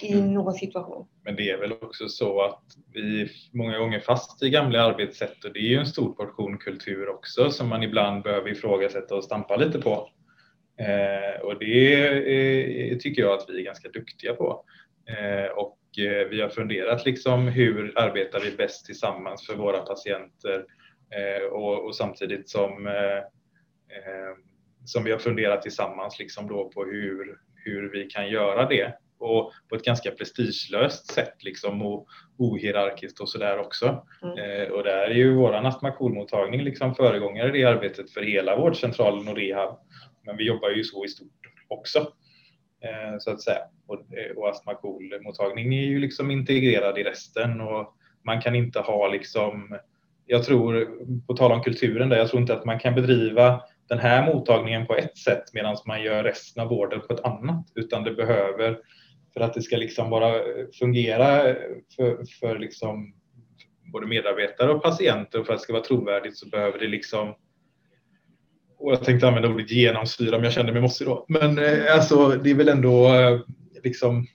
i 0.03 0.13
Mm. 0.13 0.35
någon 0.35 0.55
situation? 0.55 1.07
Men 1.25 1.37
det 1.37 1.51
är 1.51 1.59
väl 1.59 1.73
också 1.73 2.09
så 2.09 2.45
att 2.45 2.63
vi 2.93 3.29
många 3.53 3.79
gånger 3.79 4.01
fast 4.01 4.43
i 4.43 4.51
gamla 4.51 4.83
arbetssätt 4.83 5.45
och 5.45 5.53
det 5.53 5.59
är 5.59 5.69
ju 5.69 5.79
en 5.79 5.87
stor 5.87 6.13
portion 6.13 6.59
kultur 6.59 7.09
också 7.09 7.51
som 7.51 7.69
man 7.69 7.83
ibland 7.83 8.23
behöver 8.23 8.51
ifrågasätta 8.51 9.15
och 9.15 9.25
stampa 9.25 9.57
lite 9.57 9.79
på. 9.79 10.09
Eh, 10.79 11.41
och 11.41 11.59
det 11.59 12.07
eh, 12.93 12.99
tycker 12.99 13.23
jag 13.23 13.33
att 13.33 13.47
vi 13.49 13.61
är 13.61 13.65
ganska 13.65 13.89
duktiga 13.89 14.35
på. 14.35 14.65
Eh, 15.09 15.51
och 15.51 15.79
eh, 15.99 16.29
vi 16.29 16.41
har 16.41 16.49
funderat 16.49 17.07
liksom 17.07 17.49
hur 17.49 17.99
arbetar 17.99 18.41
vi 18.41 18.51
bäst 18.57 18.87
tillsammans 18.87 19.47
för 19.47 19.55
våra 19.55 19.79
patienter 19.79 20.65
eh, 21.11 21.47
och, 21.47 21.87
och 21.87 21.97
samtidigt 21.97 22.49
som, 22.49 22.87
eh, 22.87 23.23
som 24.85 25.05
vi 25.05 25.13
har 25.13 25.19
funderat 25.19 25.63
tillsammans 25.63 26.19
liksom 26.19 26.49
då 26.49 26.69
på 26.69 26.85
hur, 26.85 27.39
hur 27.55 27.93
vi 27.93 28.05
kan 28.05 28.29
göra 28.29 28.69
det 28.69 28.95
och 29.19 29.53
på 29.69 29.77
ett 29.77 29.85
ganska 29.85 30.11
prestigelöst 30.11 31.13
sätt 31.13 31.45
liksom 31.45 31.83
och 31.83 32.07
ohierarkiskt 32.39 33.21
och 33.21 33.29
sådär 33.29 33.59
också. 33.59 34.07
Mm. 34.23 34.39
Eh, 34.39 34.69
och 34.69 34.83
där 34.83 35.11
är 35.11 35.15
ju 35.15 35.35
våran 35.35 35.67
astmakolmottagning 35.67 36.63
liksom 36.63 36.95
föregångare 36.95 37.49
i 37.49 37.63
det 37.63 37.65
arbetet 37.65 38.11
för 38.11 38.23
hela 38.23 38.57
vårdcentralen 38.57 39.29
och 39.29 39.37
rehab. 39.37 39.79
Men 40.27 40.37
vi 40.37 40.47
jobbar 40.47 40.71
ju 40.71 40.85
så 40.85 41.05
i 41.05 41.09
stort 41.09 41.31
också 41.69 41.99
eh, 42.81 43.19
så 43.19 43.31
att 43.31 43.43
säga. 43.43 43.61
Och, 43.87 44.49
astma 44.49 44.73
och 44.73 45.03
mottagning 45.23 45.75
är 45.75 45.87
ju 45.87 45.99
liksom 45.99 46.31
integrerad 46.31 46.99
i 46.99 47.03
resten 47.03 47.61
och 47.61 47.95
man 48.25 48.41
kan 48.41 48.55
inte 48.55 48.81
ha 48.81 49.09
liksom 49.09 49.79
jag 50.27 50.45
tror, 50.45 50.89
på 51.27 51.35
tal 51.35 51.53
om 51.53 51.63
kulturen 51.63 52.09
där, 52.09 52.17
jag 52.17 52.29
tror 52.29 52.41
inte 52.41 52.55
att 52.55 52.65
man 52.65 52.79
kan 52.79 52.95
bedriva 52.95 53.63
den 53.89 53.99
här 53.99 54.35
mottagningen 54.35 54.87
på 54.87 54.97
ett 54.97 55.19
sätt 55.19 55.45
medan 55.53 55.77
man 55.87 56.03
gör 56.03 56.25
resten 56.25 56.63
av 56.63 56.69
vården 56.69 57.01
på 57.01 57.15
ett 57.15 57.25
annat, 57.25 57.67
utan 57.75 58.05
det 58.05 58.15
behöver, 58.15 58.79
för 59.35 59.41
att 59.41 59.55
det 59.55 59.63
ska 59.63 59.77
liksom 59.77 60.11
bara 60.11 60.33
fungera 60.79 61.55
för, 61.97 62.39
för 62.41 62.59
liksom 62.59 63.15
både 63.93 64.07
medarbetare 64.07 64.71
och 64.71 64.83
patienter 64.83 65.41
och 65.41 65.47
för 65.47 65.53
att 65.53 65.59
det 65.59 65.63
ska 65.63 65.73
vara 65.73 65.85
trovärdigt 65.85 66.37
så 66.37 66.49
behöver 66.49 66.79
det 66.79 66.89
liksom 66.89 67.35
och 68.79 68.93
jag 68.93 69.05
tänkte 69.05 69.29
använda 69.29 69.49
ordet 69.49 69.71
genomsyra, 69.71 70.31
men 70.31 70.45
jag 70.45 70.53
kände 70.53 70.73
mig 70.73 70.83
mossig 70.83 71.07
då. 71.07 71.25
Men 71.29 71.59
eh, 71.59 71.95
alltså, 71.95 72.29
det 72.29 72.51
är 72.51 72.55
väl 72.55 72.69
ändå 72.69 73.15
eh, 73.15 73.41
liksom 73.85 74.27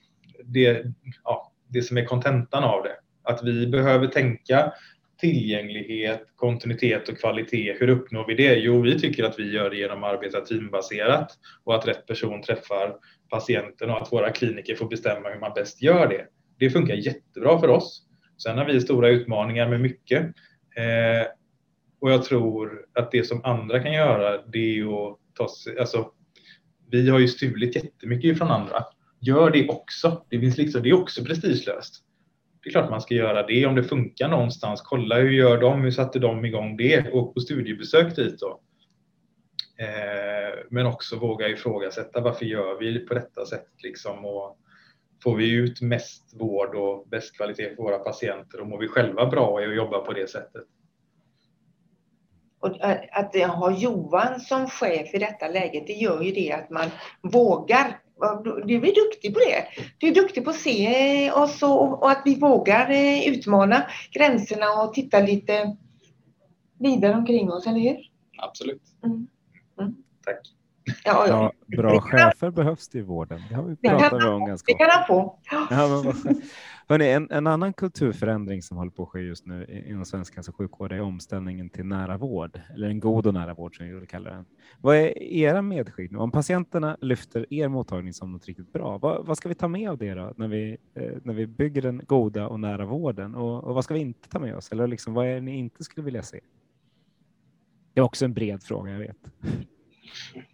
det, 0.44 0.84
ja, 1.24 1.52
det 1.68 1.82
som 1.82 1.98
är 1.98 2.04
kontentan 2.04 2.64
av 2.64 2.82
det. 2.82 2.96
Att 3.24 3.44
vi 3.44 3.66
behöver 3.66 4.06
tänka 4.06 4.72
tillgänglighet, 5.20 6.22
kontinuitet 6.36 7.08
och 7.08 7.18
kvalitet. 7.18 7.76
Hur 7.78 7.88
uppnår 7.88 8.26
vi 8.26 8.34
det? 8.34 8.54
Jo, 8.54 8.80
vi 8.80 9.00
tycker 9.00 9.24
att 9.24 9.38
vi 9.38 9.52
gör 9.52 9.70
det 9.70 9.76
genom 9.76 10.04
att 10.04 10.12
arbeta 10.12 10.40
teambaserat 10.40 11.32
och 11.64 11.74
att 11.74 11.88
rätt 11.88 12.06
person 12.06 12.42
träffar 12.42 12.96
patienten 13.30 13.90
och 13.90 14.02
att 14.02 14.12
våra 14.12 14.30
kliniker 14.30 14.74
får 14.74 14.88
bestämma 14.88 15.28
hur 15.28 15.40
man 15.40 15.52
bäst 15.54 15.82
gör 15.82 16.08
det. 16.08 16.26
Det 16.58 16.70
funkar 16.70 16.94
jättebra 16.94 17.60
för 17.60 17.68
oss. 17.68 18.02
Sen 18.42 18.58
har 18.58 18.64
vi 18.64 18.80
stora 18.80 19.08
utmaningar 19.08 19.68
med 19.68 19.80
mycket. 19.80 20.22
Eh, 20.76 21.26
och 22.02 22.10
jag 22.10 22.24
tror 22.24 22.86
att 22.94 23.10
det 23.10 23.24
som 23.24 23.44
andra 23.44 23.80
kan 23.82 23.92
göra, 23.92 24.42
det 24.46 24.78
är 24.78 25.06
att 25.06 25.18
ta 25.34 25.48
sig, 25.48 25.78
alltså, 25.78 26.10
vi 26.90 27.10
har 27.10 27.18
ju 27.18 27.28
stulit 27.28 27.76
jättemycket 27.76 28.38
från 28.38 28.50
andra. 28.50 28.84
Gör 29.20 29.50
det 29.50 29.68
också. 29.68 30.24
Det, 30.30 30.40
finns 30.40 30.58
liksom, 30.58 30.82
det 30.82 30.88
är 30.88 31.02
också 31.02 31.24
prestigelöst. 31.24 32.04
Det 32.62 32.68
är 32.68 32.72
klart 32.72 32.90
man 32.90 33.00
ska 33.00 33.14
göra 33.14 33.46
det 33.46 33.66
om 33.66 33.74
det 33.74 33.84
funkar 33.84 34.28
någonstans. 34.28 34.80
Kolla 34.80 35.16
hur 35.16 35.30
gör 35.30 35.60
de? 35.60 35.82
Hur 35.82 35.90
satte 35.90 36.18
de 36.18 36.44
igång 36.44 36.76
det? 36.76 37.12
Och 37.12 37.34
på 37.34 37.40
studiebesök 37.40 38.16
dit 38.16 38.38
då. 38.38 38.60
Eh, 39.78 40.58
men 40.70 40.86
också 40.86 41.16
våga 41.16 41.48
ifrågasätta 41.48 42.20
varför 42.20 42.44
gör 42.44 42.78
vi 42.78 42.98
på 42.98 43.14
detta 43.14 43.46
sätt 43.46 43.68
liksom 43.82 44.24
och 44.24 44.58
får 45.22 45.36
vi 45.36 45.50
ut 45.50 45.80
mest 45.80 46.40
vård 46.40 46.74
och 46.74 47.08
bäst 47.08 47.36
kvalitet 47.36 47.76
för 47.76 47.82
våra 47.82 47.98
patienter 47.98 48.60
och 48.60 48.66
mår 48.66 48.78
vi 48.78 48.88
själva 48.88 49.26
bra 49.26 49.62
i 49.62 49.66
att 49.66 49.76
jobba 49.76 49.98
på 49.98 50.12
det 50.12 50.30
sättet. 50.30 50.64
Och 52.62 52.76
att 53.12 53.34
ha 53.34 53.70
Johan 53.70 54.40
som 54.40 54.66
chef 54.66 55.14
i 55.14 55.18
detta 55.18 55.48
läget, 55.48 55.86
det 55.86 55.92
gör 55.92 56.22
ju 56.22 56.32
det 56.32 56.52
att 56.52 56.70
man 56.70 56.90
vågar. 57.22 57.98
Du 58.64 58.76
är 58.76 58.94
duktig 58.94 59.34
på 59.34 59.40
det. 59.40 59.64
Du 59.98 60.08
är 60.08 60.14
duktig 60.14 60.44
på 60.44 60.50
att 60.50 60.56
se 60.56 61.30
oss 61.32 61.62
och, 61.62 62.02
och 62.02 62.10
att 62.10 62.22
vi 62.24 62.34
vågar 62.34 62.90
eh, 62.90 63.28
utmana 63.28 63.86
gränserna 64.12 64.82
och 64.82 64.94
titta 64.94 65.20
lite 65.20 65.76
vidare 66.78 67.14
omkring 67.14 67.52
oss, 67.52 67.66
eller 67.66 67.80
hur? 67.80 67.96
Absolut. 68.38 68.82
Mm. 69.04 69.26
Mm. 69.80 69.94
Tack. 70.24 70.61
Ja, 71.04 71.26
ja. 71.28 71.52
Bra, 71.66 71.90
bra 71.90 72.00
chefer 72.00 72.50
behövs 72.50 72.88
det 72.88 72.98
i 72.98 73.02
vården. 73.02 73.40
Det 73.48 73.54
har 73.54 73.62
vi 73.62 73.76
pratat 73.76 74.24
om 74.24 74.44
ganska 74.44 74.72
Det 74.72 74.78
kan 74.78 74.88
han 74.90 75.06
få. 75.06 75.38
Ja. 75.50 75.66
Hörrni, 76.88 77.08
en, 77.08 77.30
en 77.30 77.46
annan 77.46 77.72
kulturförändring 77.72 78.62
som 78.62 78.76
håller 78.76 78.90
på 78.90 79.02
att 79.02 79.08
ske 79.08 79.20
just 79.20 79.46
nu 79.46 79.84
inom 79.86 80.04
svensk 80.04 80.36
hälso 80.36 80.50
och 80.50 80.56
sjukvård 80.56 80.92
är 80.92 81.00
omställningen 81.00 81.70
till 81.70 81.86
nära 81.86 82.16
vård, 82.16 82.60
eller 82.74 82.88
en 82.88 83.00
god 83.00 83.26
och 83.26 83.34
nära 83.34 83.54
vård 83.54 83.76
som 83.76 83.86
vi 83.86 83.92
vill 83.92 84.08
kalla 84.08 84.30
den. 84.30 84.44
Vad 84.80 84.96
är 84.96 85.22
era 85.22 85.62
medskick 85.62 86.10
nu? 86.10 86.18
Om 86.18 86.30
patienterna 86.30 86.96
lyfter 87.00 87.46
er 87.54 87.68
mottagning 87.68 88.12
som 88.12 88.32
något 88.32 88.46
riktigt 88.46 88.72
bra, 88.72 88.98
vad, 88.98 89.26
vad 89.26 89.36
ska 89.36 89.48
vi 89.48 89.54
ta 89.54 89.68
med 89.68 89.90
av 89.90 89.98
det 89.98 90.14
då 90.14 90.32
när 90.36 90.48
vi, 90.48 90.76
eh, 90.94 91.12
när 91.22 91.34
vi 91.34 91.46
bygger 91.46 91.82
den 91.82 92.02
goda 92.06 92.48
och 92.48 92.60
nära 92.60 92.84
vården? 92.84 93.34
Och, 93.34 93.64
och 93.64 93.74
vad 93.74 93.84
ska 93.84 93.94
vi 93.94 94.00
inte 94.00 94.28
ta 94.28 94.38
med 94.38 94.56
oss? 94.56 94.72
Eller 94.72 94.86
liksom, 94.86 95.14
vad 95.14 95.26
är 95.26 95.34
det 95.34 95.40
ni 95.40 95.58
inte 95.58 95.84
skulle 95.84 96.04
vilja 96.04 96.22
se? 96.22 96.40
Det 97.94 98.00
är 98.00 98.04
också 98.04 98.24
en 98.24 98.32
bred 98.34 98.62
fråga, 98.62 98.92
jag 98.92 98.98
vet. 98.98 99.16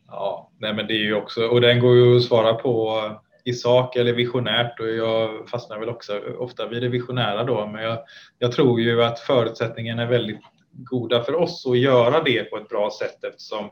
Ja, 0.07 0.53
nej 0.59 0.75
men 0.75 0.87
det 0.87 0.93
är 0.93 1.05
ju 1.05 1.15
också, 1.15 1.47
och 1.47 1.61
den 1.61 1.81
går 1.81 1.97
ju 1.97 2.17
att 2.17 2.25
svara 2.25 2.55
på 2.55 3.03
i 3.45 3.53
sak 3.53 3.97
eller 3.97 4.13
visionärt 4.13 4.81
och 4.81 4.89
jag 4.89 5.49
fastnar 5.49 5.79
väl 5.79 5.89
också 5.89 6.21
ofta 6.39 6.69
vid 6.69 6.83
det 6.83 6.89
visionära 6.89 7.45
då, 7.45 7.67
men 7.67 7.83
jag, 7.83 7.99
jag 8.39 8.53
tror 8.53 8.81
ju 8.81 9.03
att 9.03 9.21
förutsättningarna 9.21 10.03
är 10.03 10.07
väldigt 10.07 10.41
goda 10.73 11.23
för 11.23 11.35
oss 11.35 11.67
att 11.67 11.79
göra 11.79 12.23
det 12.23 12.45
på 12.45 12.57
ett 12.57 12.69
bra 12.69 12.91
sätt 13.01 13.25
eftersom 13.25 13.71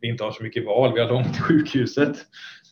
vi 0.00 0.08
inte 0.08 0.24
har 0.24 0.32
så 0.32 0.42
mycket 0.42 0.66
val. 0.66 0.94
Vi 0.94 1.00
har 1.00 1.08
långt 1.08 1.34
till 1.34 1.42
sjukhuset 1.42 2.16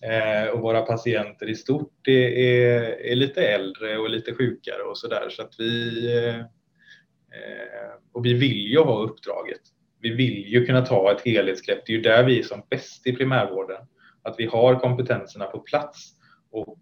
eh, 0.02 0.50
och 0.50 0.60
våra 0.60 0.82
patienter 0.82 1.50
i 1.50 1.54
stort 1.54 2.08
är, 2.08 2.28
är, 2.28 2.82
är 3.00 3.14
lite 3.14 3.48
äldre 3.48 3.98
och 3.98 4.10
lite 4.10 4.34
sjukare 4.34 4.82
och 4.82 4.98
så 4.98 5.08
där 5.08 5.28
så 5.30 5.42
att 5.42 5.54
vi 5.58 6.06
eh, 6.16 6.36
eh, 6.36 7.94
och 8.12 8.24
vi 8.24 8.34
vill 8.34 8.70
ju 8.70 8.78
ha 8.78 9.02
uppdraget. 9.02 9.60
Vi 10.06 10.14
vill 10.14 10.52
ju 10.52 10.66
kunna 10.66 10.86
ta 10.86 11.12
ett 11.12 11.20
helhetsgrepp. 11.24 11.82
Det 11.86 11.92
är 11.92 11.96
ju 11.96 12.02
där 12.02 12.24
vi 12.24 12.38
är 12.38 12.42
som 12.42 12.62
bäst 12.70 13.06
i 13.06 13.12
primärvården. 13.12 13.86
Att 14.22 14.34
vi 14.38 14.46
har 14.46 14.74
kompetenserna 14.74 15.44
på 15.44 15.58
plats 15.58 16.12
och 16.50 16.78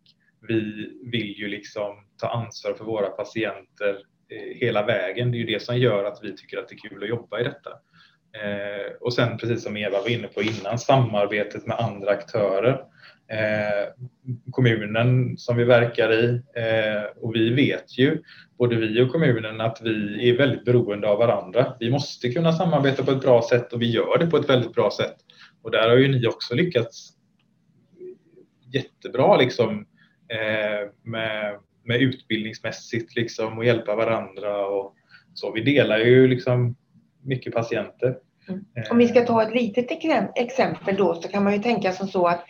vi 0.49 0.91
vill 1.13 1.39
ju 1.39 1.49
liksom 1.49 2.07
ta 2.19 2.29
ansvar 2.29 2.75
för 2.75 2.85
våra 2.85 3.09
patienter 3.09 3.99
eh, 4.29 4.57
hela 4.57 4.87
vägen. 4.87 5.31
Det 5.31 5.37
är 5.37 5.39
ju 5.39 5.47
det 5.47 5.63
som 5.63 5.79
gör 5.79 6.05
att 6.05 6.19
vi 6.23 6.37
tycker 6.37 6.59
att 6.59 6.69
det 6.69 6.75
är 6.75 6.89
kul 6.89 7.03
att 7.03 7.09
jobba 7.09 7.41
i 7.41 7.45
detta. 7.45 7.71
Eh, 8.43 8.93
och 9.01 9.13
sen 9.13 9.39
precis 9.39 9.63
som 9.63 9.77
Eva 9.77 10.01
var 10.01 10.11
inne 10.11 10.29
på 10.29 10.43
innan, 10.43 10.79
samarbetet 10.79 11.67
med 11.67 11.79
andra 11.79 12.11
aktörer. 12.11 12.85
Eh, 13.29 13.89
kommunen 14.51 15.39
som 15.39 15.57
vi 15.57 15.65
verkar 15.65 16.13
i 16.13 16.41
eh, 16.57 17.23
och 17.23 17.35
vi 17.35 17.51
vet 17.51 17.99
ju, 17.99 18.23
både 18.59 18.77
vi 18.77 19.01
och 19.01 19.13
kommunen, 19.13 19.61
att 19.61 19.81
vi 19.83 20.29
är 20.31 20.37
väldigt 20.37 20.65
beroende 20.65 21.09
av 21.09 21.19
varandra. 21.19 21.77
Vi 21.81 21.91
måste 21.91 22.31
kunna 22.31 22.53
samarbeta 22.53 23.05
på 23.05 23.11
ett 23.11 23.21
bra 23.21 23.43
sätt 23.43 23.73
och 23.73 23.83
vi 23.83 23.91
gör 23.91 24.19
det 24.19 24.27
på 24.27 24.37
ett 24.37 24.51
väldigt 24.51 24.75
bra 24.75 24.91
sätt. 24.91 25.17
Och 25.63 25.71
där 25.71 25.89
har 25.89 25.97
ju 25.97 26.09
ni 26.09 26.27
också 26.27 26.55
lyckats 26.55 27.11
jättebra 28.73 29.37
liksom, 29.37 29.87
eh, 30.29 30.91
med 31.03 31.59
med 31.85 32.03
utbildningsmässigt 32.03 33.17
liksom 33.17 33.59
och 33.59 33.65
hjälpa 33.65 33.97
varandra 33.97 34.67
och 34.67 34.95
så. 35.35 35.53
Vi 35.53 35.61
delar 35.61 35.99
ju 35.99 36.29
liksom 36.29 36.77
mycket 37.23 37.55
patienter. 37.55 38.19
Mm. 38.49 38.65
Om 38.91 38.99
vi 38.99 39.09
ska 39.09 39.25
ta 39.25 39.43
ett 39.43 39.55
litet 39.55 39.87
exempel 40.35 40.97
då 40.97 41.15
så 41.15 41.29
kan 41.29 41.45
man 41.45 41.53
ju 41.53 41.59
tänka 41.59 41.93
som 41.93 42.09
så 42.09 42.27
att 42.27 42.45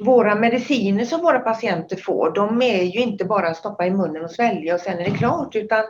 våra 0.00 0.34
mediciner 0.34 1.04
som 1.04 1.20
våra 1.20 1.38
patienter 1.38 1.96
får, 1.96 2.34
de 2.34 2.62
är 2.62 2.82
ju 2.82 3.00
inte 3.00 3.24
bara 3.24 3.48
att 3.48 3.56
stoppa 3.56 3.86
i 3.86 3.90
munnen 3.90 4.24
och 4.24 4.30
svälja 4.30 4.74
och 4.74 4.80
sen 4.80 4.98
är 4.98 5.04
det 5.04 5.16
klart, 5.18 5.56
utan 5.56 5.84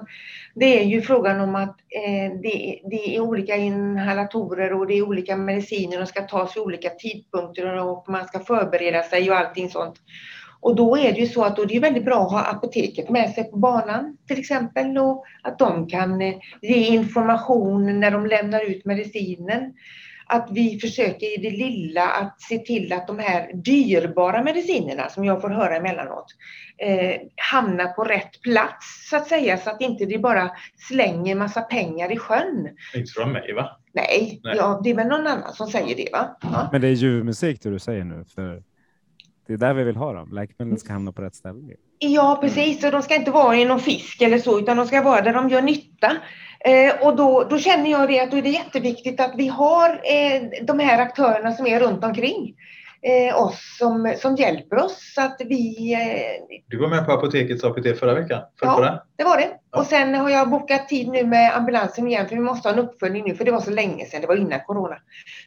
det 0.55 0.81
är 0.81 0.85
ju 0.85 1.03
frågan 1.03 1.41
om 1.41 1.55
att 1.55 1.77
eh, 1.91 2.41
det, 2.43 2.81
det, 2.91 3.17
är 3.17 3.21
olika 3.21 3.57
inhalatorer 3.57 4.73
och 4.73 4.87
det 4.87 4.95
är 4.95 5.09
olika 5.09 5.37
mediciner 5.37 6.03
och 6.03 6.09
ska 6.09 6.23
tas 6.23 6.57
vid 6.57 6.63
olika 6.63 6.91
tidpunkter 6.91 7.85
och 7.85 8.09
man 8.09 8.25
ska 8.25 8.41
förbereda 8.41 9.03
sig 9.03 9.31
och 9.31 9.37
allting 9.37 9.71
sånt. 9.71 9.97
Och 10.61 10.77
då 10.77 10.97
är 10.97 11.13
det 11.13 11.21
ju 11.21 11.27
så 11.27 11.45
att 11.45 11.57
då 11.57 11.63
är 11.63 11.67
det 11.67 11.81
väldigt 11.81 12.05
bra 12.05 12.23
att 12.23 12.33
ha 12.33 12.43
apoteket 12.43 13.11
med 13.11 13.31
sig 13.31 13.45
på 13.45 13.57
banan 13.57 14.17
till 14.29 14.39
exempel 14.39 14.99
och 14.99 15.25
att 15.43 15.59
de 15.59 15.89
kan 15.89 16.23
eh, 16.23 16.35
ge 16.63 16.87
information 16.87 18.01
när 18.01 18.11
de 18.11 18.27
lämnar 18.27 18.71
ut 18.71 18.85
medicinen 18.85 19.73
att 20.29 20.49
vi 20.51 20.81
försöker 20.81 21.39
i 21.39 21.43
det 21.43 21.57
lilla 21.57 22.09
att 22.09 22.41
se 22.41 22.59
till 22.59 22.93
att 22.93 23.07
de 23.07 23.19
här 23.19 23.51
dyrbara 23.55 24.43
medicinerna 24.43 25.09
som 25.09 25.25
jag 25.25 25.41
får 25.41 25.51
höra 25.51 25.77
emellanåt 25.77 26.27
eh, 26.79 27.21
hamnar 27.53 27.87
på 27.87 28.05
rätt 28.05 28.43
plats 28.43 29.09
så 29.11 29.17
att 29.17 29.29
säga 29.29 29.59
så 29.59 29.71
att 29.71 29.81
inte 29.81 30.05
det 30.05 30.19
bara 30.19 30.51
slänger 30.89 31.35
massa 31.35 31.61
pengar 31.61 32.13
i 32.13 32.17
sjön. 32.17 32.69
Inte 32.95 33.13
från 33.13 33.33
mig 33.33 33.53
va? 33.55 33.81
Nej, 33.93 34.41
Nej. 34.45 34.57
Ja, 34.57 34.81
det 34.85 34.91
är 34.91 34.95
väl 34.95 35.09
någon 35.09 35.27
annan 35.27 35.53
som 35.53 35.67
säger 35.67 35.97
det 35.97 36.09
va? 36.13 36.37
Ja. 36.43 36.69
Men 36.73 36.81
det 36.81 36.89
är 36.89 36.93
ju 36.93 37.25
musik 37.25 37.63
det 37.63 37.71
du 37.71 37.79
säger 37.79 38.05
nu 38.05 38.25
för 38.35 38.63
det 39.47 39.53
är 39.53 39.57
där 39.57 39.75
vi 39.75 39.85
vill 39.85 39.97
ha 39.97 40.13
dem. 40.13 40.33
Läkemedlen 40.33 40.79
ska 40.79 40.93
hamna 40.93 41.13
på 41.13 41.23
rätt 41.23 41.35
ställe. 41.35 41.75
Ja, 41.99 42.39
precis. 42.41 42.85
Och 42.85 42.91
de 42.91 43.03
ska 43.03 43.15
inte 43.15 43.31
vara 43.31 43.57
i 43.57 43.65
någon 43.65 43.81
fisk 43.81 44.23
eller 44.23 44.39
så, 44.39 44.59
utan 44.59 44.77
de 44.77 44.87
ska 44.87 45.03
vara 45.03 45.21
där 45.21 45.35
de 45.35 45.49
gör 45.49 45.63
nytta. 45.63 46.17
Eh, 46.67 47.07
och 47.07 47.17
då, 47.17 47.47
då 47.51 47.59
känner 47.59 47.91
jag 47.91 48.09
det 48.09 48.21
att 48.21 48.31
då 48.31 48.37
är 48.37 48.43
det 48.43 48.49
jätteviktigt 48.49 49.21
att 49.21 49.33
vi 49.37 49.49
har 49.49 49.91
eh, 49.91 50.43
de 50.63 50.79
här 50.79 50.99
aktörerna 50.99 51.53
som 51.53 51.67
är 51.67 51.81
runt 51.81 52.05
omkring 52.05 52.55
eh, 53.03 53.43
oss 53.43 53.77
som, 53.79 54.15
som 54.19 54.37
hjälper 54.37 54.77
oss 54.77 55.13
så 55.15 55.23
att 55.23 55.41
vi... 55.45 55.93
Eh, 55.95 56.59
du 56.67 56.79
var 56.79 56.89
med 56.89 57.07
på 57.07 57.13
Apotekets 57.13 57.65
APT 57.65 57.99
förra 57.99 58.15
veckan? 58.15 58.43
För 58.59 58.67
ja, 58.67 58.77
förra. 58.77 59.03
det 59.17 59.25
var 59.25 59.37
det. 59.37 59.51
Ja. 59.71 59.79
Och 59.79 59.87
sen 59.87 60.15
har 60.15 60.31
jag 60.31 60.51
bokat 60.51 60.89
tid 60.89 61.09
nu 61.09 61.25
med 61.25 61.57
ambulansen 61.57 62.09
igen 62.09 62.29
för 62.29 62.35
vi 62.37 62.43
måste 62.43 62.69
ha 62.69 62.73
en 62.73 62.85
uppföljning 62.85 63.25
nu 63.27 63.35
för 63.35 63.45
det 63.45 63.51
var 63.51 63.61
så 63.61 63.71
länge 63.71 64.05
sedan, 64.05 64.21
det 64.21 64.27
var 64.27 64.37
innan 64.37 64.61
corona. 64.61 64.97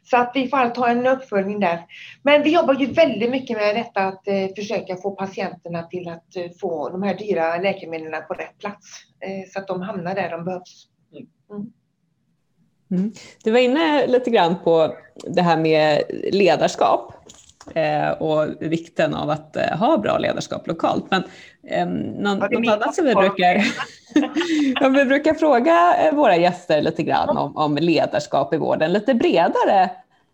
Så 0.04 0.18
att 0.18 0.32
vi 0.36 0.48
får 0.48 0.80
ha 0.80 0.90
en 0.90 1.08
uppföljning 1.08 1.60
där. 1.60 1.86
Men 2.24 2.44
vi 2.44 2.54
jobbar 2.54 2.74
ju 2.74 2.86
väldigt 2.86 3.32
mycket 3.32 3.58
med 3.58 3.76
detta 3.76 4.02
att 4.02 4.28
eh, 4.28 4.48
försöka 4.56 4.96
få 4.96 5.12
patienterna 5.12 5.84
till 5.84 6.10
att 6.10 6.36
eh, 6.36 6.44
få 6.62 6.90
de 6.90 7.04
här 7.04 7.16
dyra 7.16 7.58
läkemedlen 7.58 8.24
på 8.28 8.34
rätt 8.34 8.60
plats 8.60 9.06
så 9.54 9.60
att 9.60 9.68
de 9.68 9.82
hamnar 9.82 10.16
där 10.16 10.30
de 10.30 10.46
behövs. 10.46 10.88
Mm. 11.50 11.72
mm. 12.92 13.12
Du 13.44 13.52
var 13.52 13.60
inne 13.60 14.08
lite 14.08 14.30
grann 14.30 14.56
på 14.64 14.94
det 15.24 15.42
här 15.42 15.58
med 15.58 16.04
ledarskap 16.32 17.14
eh, 17.76 18.10
och 18.10 18.46
vikten 18.60 19.14
av 19.14 19.30
att 19.30 19.56
eh, 19.56 19.78
ha 19.78 19.98
bra 19.98 20.18
ledarskap 20.18 20.68
lokalt. 20.68 21.06
Men 21.12 21.24
eh, 21.64 21.88
någon, 22.22 22.38
något 22.38 22.74
annat 22.74 22.96
som 22.96 23.06
vi 23.06 23.16
brukar, 23.16 23.64
vi 24.94 25.06
brukar 25.06 25.34
fråga 25.34 25.96
eh, 25.98 26.16
våra 26.16 26.38
gäster 26.38 26.82
lite 26.82 27.04
grann 27.04 27.38
om, 27.38 27.58
om 27.58 27.76
ledarskap 27.76 28.54
i 28.54 28.58
vården, 28.58 28.94
lite 28.94 29.14
bredare 29.14 29.90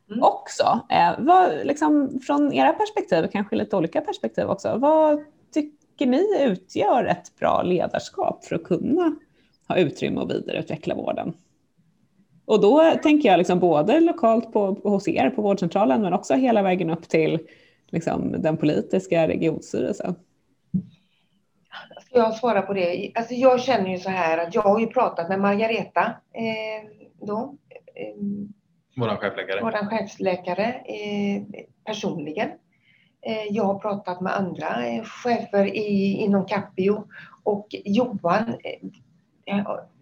mm. 0.09 0.23
också. 0.23 0.79
Eh, 0.89 1.11
vad, 1.17 1.49
liksom, 1.63 2.19
från 2.27 2.53
era 2.53 2.73
perspektiv, 2.73 3.27
kanske 3.31 3.55
lite 3.55 3.75
olika 3.75 4.01
perspektiv 4.01 4.45
också, 4.45 4.77
vad 4.77 5.23
tycker 5.53 6.05
ni 6.05 6.25
utgör 6.41 7.05
ett 7.05 7.39
bra 7.39 7.61
ledarskap 7.61 8.45
för 8.45 8.55
att 8.55 8.63
kunna 8.63 9.15
ha 9.67 9.77
utrymme 9.77 10.21
att 10.21 10.31
vidareutveckla 10.31 10.95
vården. 10.95 11.33
Och 12.45 12.61
då 12.61 12.91
tänker 13.03 13.29
jag 13.29 13.37
liksom 13.37 13.59
både 13.59 13.99
lokalt 13.99 14.53
på, 14.53 14.65
hos 14.83 15.07
er 15.07 15.29
på 15.29 15.41
vårdcentralen 15.41 16.01
men 16.01 16.13
också 16.13 16.33
hela 16.33 16.61
vägen 16.61 16.89
upp 16.89 17.09
till 17.09 17.39
liksom, 17.89 18.41
den 18.41 18.57
politiska 18.57 19.27
regionstyrelsen. 19.27 20.15
Ska 22.01 22.19
jag 22.19 22.35
svara 22.35 22.61
på 22.61 22.73
det? 22.73 23.11
Alltså 23.15 23.33
jag 23.33 23.61
känner 23.61 23.89
ju 23.91 23.97
så 23.97 24.09
här 24.09 24.37
att 24.37 24.55
jag 24.55 24.61
har 24.61 24.79
ju 24.79 24.87
pratat 24.87 25.29
med 25.29 25.39
Margareta 25.39 26.15
eh, 26.33 26.89
då. 27.21 27.57
Eh, 27.95 28.15
våran 29.01 29.17
chefläkare. 29.17 29.61
Våran 29.61 29.89
chefsläkare 29.89 30.65
eh, 30.65 31.43
personligen. 31.85 32.49
Eh, 33.21 33.45
jag 33.49 33.63
har 33.63 33.79
pratat 33.79 34.21
med 34.21 34.35
andra 34.35 34.87
eh, 34.87 35.03
chefer 35.03 35.65
i, 35.65 36.13
inom 36.13 36.45
Capio 36.45 37.03
och 37.43 37.67
Johan 37.85 38.49
eh, 38.49 38.89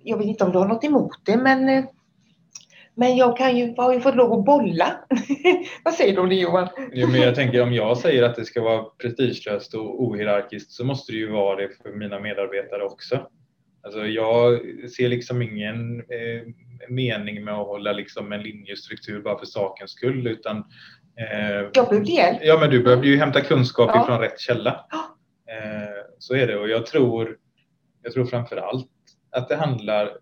jag 0.03 0.17
vet 0.17 0.27
inte 0.27 0.43
om 0.43 0.51
du 0.51 0.57
har 0.57 0.67
något 0.67 0.83
emot 0.83 1.11
det, 1.25 1.37
men, 1.37 1.69
eh, 1.69 1.85
men 2.95 3.15
jag 3.15 3.37
kan 3.37 3.57
ju, 3.57 3.73
har 3.77 3.93
ju 3.93 3.99
fått 3.99 4.15
lov 4.15 4.39
att 4.39 4.45
bolla. 4.45 4.99
Vad 5.83 5.93
säger 5.93 6.13
du 6.13 6.21
om 6.21 6.29
det 6.29 6.35
Johan? 6.35 6.67
Jo, 6.91 7.07
men 7.07 7.21
jag 7.21 7.35
tänker 7.35 7.61
om 7.61 7.73
jag 7.73 7.97
säger 7.97 8.23
att 8.23 8.35
det 8.35 8.45
ska 8.45 8.61
vara 8.61 8.83
prestigelöst 8.83 9.73
och 9.73 10.03
ohierarkiskt 10.03 10.71
så 10.71 10.85
måste 10.85 11.11
det 11.11 11.17
ju 11.17 11.31
vara 11.31 11.55
det 11.55 11.69
för 11.83 11.91
mina 11.91 12.19
medarbetare 12.19 12.83
också. 12.83 13.27
Alltså 13.83 14.05
jag 14.05 14.61
ser 14.89 15.09
liksom 15.09 15.41
ingen 15.41 15.99
eh, 15.99 16.47
mening 16.89 17.43
med 17.43 17.53
att 17.53 17.67
hålla 17.67 17.93
liksom 17.93 18.31
en 18.31 18.41
linjestruktur 18.41 19.21
bara 19.21 19.39
för 19.39 19.45
sakens 19.45 19.91
skull 19.91 20.27
utan 20.27 20.57
eh, 21.19 21.69
jag 21.73 21.89
behövde 21.89 22.11
hjälp. 22.11 22.39
Ja, 22.41 22.57
men 22.59 22.69
du 22.69 22.83
behövde 22.83 23.07
ju 23.07 23.17
hämta 23.17 23.41
kunskap 23.41 23.91
ja. 23.93 24.03
ifrån 24.03 24.19
rätt 24.19 24.39
källa. 24.39 24.85
Eh, 25.49 26.05
så 26.19 26.35
är 26.35 26.47
det 26.47 26.57
och 26.57 26.69
jag 26.69 26.85
tror, 26.85 27.37
jag 28.03 28.13
tror 28.13 28.25
framför 28.25 28.57
allt 28.57 28.89
att 29.33 29.49
det 29.49 29.55
handlar, 29.55 30.17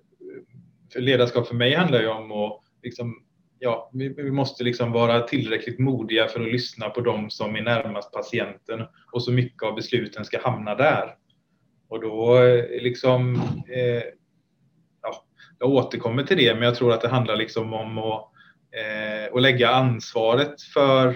för 0.94 1.02
ledarskap 1.02 1.48
för 1.48 1.56
mig 1.56 1.76
handlar 1.76 2.00
ju 2.00 2.08
om 2.08 2.32
att 2.32 2.62
liksom, 2.84 3.24
ja, 3.60 3.90
vi, 3.94 4.10
vi, 4.10 4.32
måste 4.32 4.64
liksom 4.64 4.92
vara 4.92 5.22
tillräckligt 5.22 5.80
modiga 5.80 6.28
för 6.28 6.42
att 6.42 6.52
lyssna 6.52 6.90
på 6.90 7.02
dem 7.02 7.30
som 7.30 7.56
är 7.56 7.62
närmast 7.62 8.12
patienten 8.12 8.86
och 9.12 9.24
så 9.24 9.32
mycket 9.32 9.64
av 9.64 9.76
besluten 9.76 10.26
ska 10.26 10.42
hamna 10.42 10.76
där. 10.76 11.16
Och 11.90 12.02
då 12.02 12.44
eh, 12.44 12.82
liksom, 12.82 13.36
eh, 13.76 14.04
ja, 15.02 15.26
jag 15.60 15.70
återkommer 15.70 16.24
till 16.24 16.38
det, 16.38 16.54
men 16.54 16.64
jag 16.64 16.76
tror 16.76 16.94
att 16.94 17.02
det 17.02 17.08
handlar 17.08 17.36
liksom 17.36 17.74
om 17.74 17.98
att, 17.98 18.32
eh, 18.72 19.36
att 19.36 19.42
lägga 19.42 19.70
ansvaret 19.70 20.62
för 20.62 21.16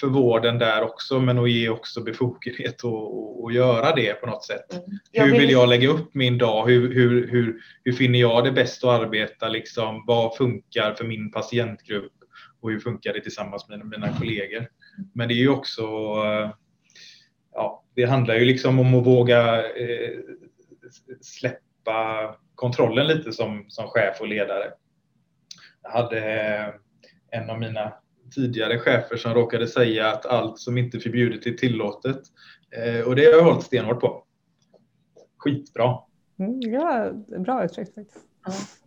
för 0.00 0.06
vården 0.06 0.58
där 0.58 0.82
också, 0.82 1.20
men 1.20 1.38
att 1.38 1.50
ge 1.50 1.68
också 1.68 2.00
befogenhet 2.00 2.84
att 2.84 3.54
göra 3.54 3.94
det 3.94 4.14
på 4.14 4.26
något 4.26 4.44
sätt. 4.44 4.72
Mm. 4.72 5.30
Hur 5.30 5.38
vill 5.38 5.50
jag 5.50 5.68
lägga 5.68 5.88
upp 5.88 6.14
min 6.14 6.38
dag? 6.38 6.66
Hur, 6.66 6.94
hur, 6.94 7.28
hur, 7.28 7.60
hur 7.84 7.92
finner 7.92 8.18
jag 8.18 8.44
det 8.44 8.52
bäst 8.52 8.84
att 8.84 9.00
arbeta? 9.00 9.48
Liksom, 9.48 10.04
vad 10.06 10.36
funkar 10.36 10.94
för 10.94 11.04
min 11.04 11.30
patientgrupp? 11.30 12.12
Och 12.60 12.70
hur 12.70 12.80
funkar 12.80 13.12
det 13.12 13.20
tillsammans 13.20 13.68
med 13.68 13.86
mina 13.86 14.12
kollegor? 14.18 14.68
Men 15.14 15.28
det 15.28 15.34
är 15.34 15.38
ju 15.38 15.48
också, 15.48 15.82
eh, 15.82 16.50
ja, 17.52 17.84
det 17.94 18.04
handlar 18.04 18.34
ju 18.34 18.44
liksom 18.44 18.78
om 18.78 18.94
att 18.94 19.06
våga 19.06 19.56
eh, 19.76 20.18
släppa 21.20 22.34
kontrollen 22.54 23.06
lite 23.06 23.32
som, 23.32 23.64
som 23.68 23.88
chef 23.88 24.20
och 24.20 24.28
ledare. 24.28 24.72
Jag 25.82 25.90
hade 25.90 26.20
en 27.30 27.50
av 27.50 27.58
mina 27.58 27.92
tidigare 28.30 28.78
chefer 28.78 29.16
som 29.16 29.34
råkade 29.34 29.66
säga 29.66 30.08
att 30.08 30.26
allt 30.26 30.58
som 30.58 30.78
inte 30.78 30.96
är 30.96 31.00
förbjudet 31.00 31.46
är 31.46 31.52
tillåtet. 31.52 32.20
Eh, 32.70 33.06
och 33.06 33.16
det 33.16 33.24
har 33.24 33.32
jag 33.32 33.44
hållit 33.44 33.64
stenhårt 33.64 34.00
på. 34.00 34.24
Skitbra. 35.38 35.98
Mm, 36.38 36.60
ja, 36.60 37.12
bra 37.38 37.64
uttryckt 37.64 37.94
faktiskt. 37.94 38.26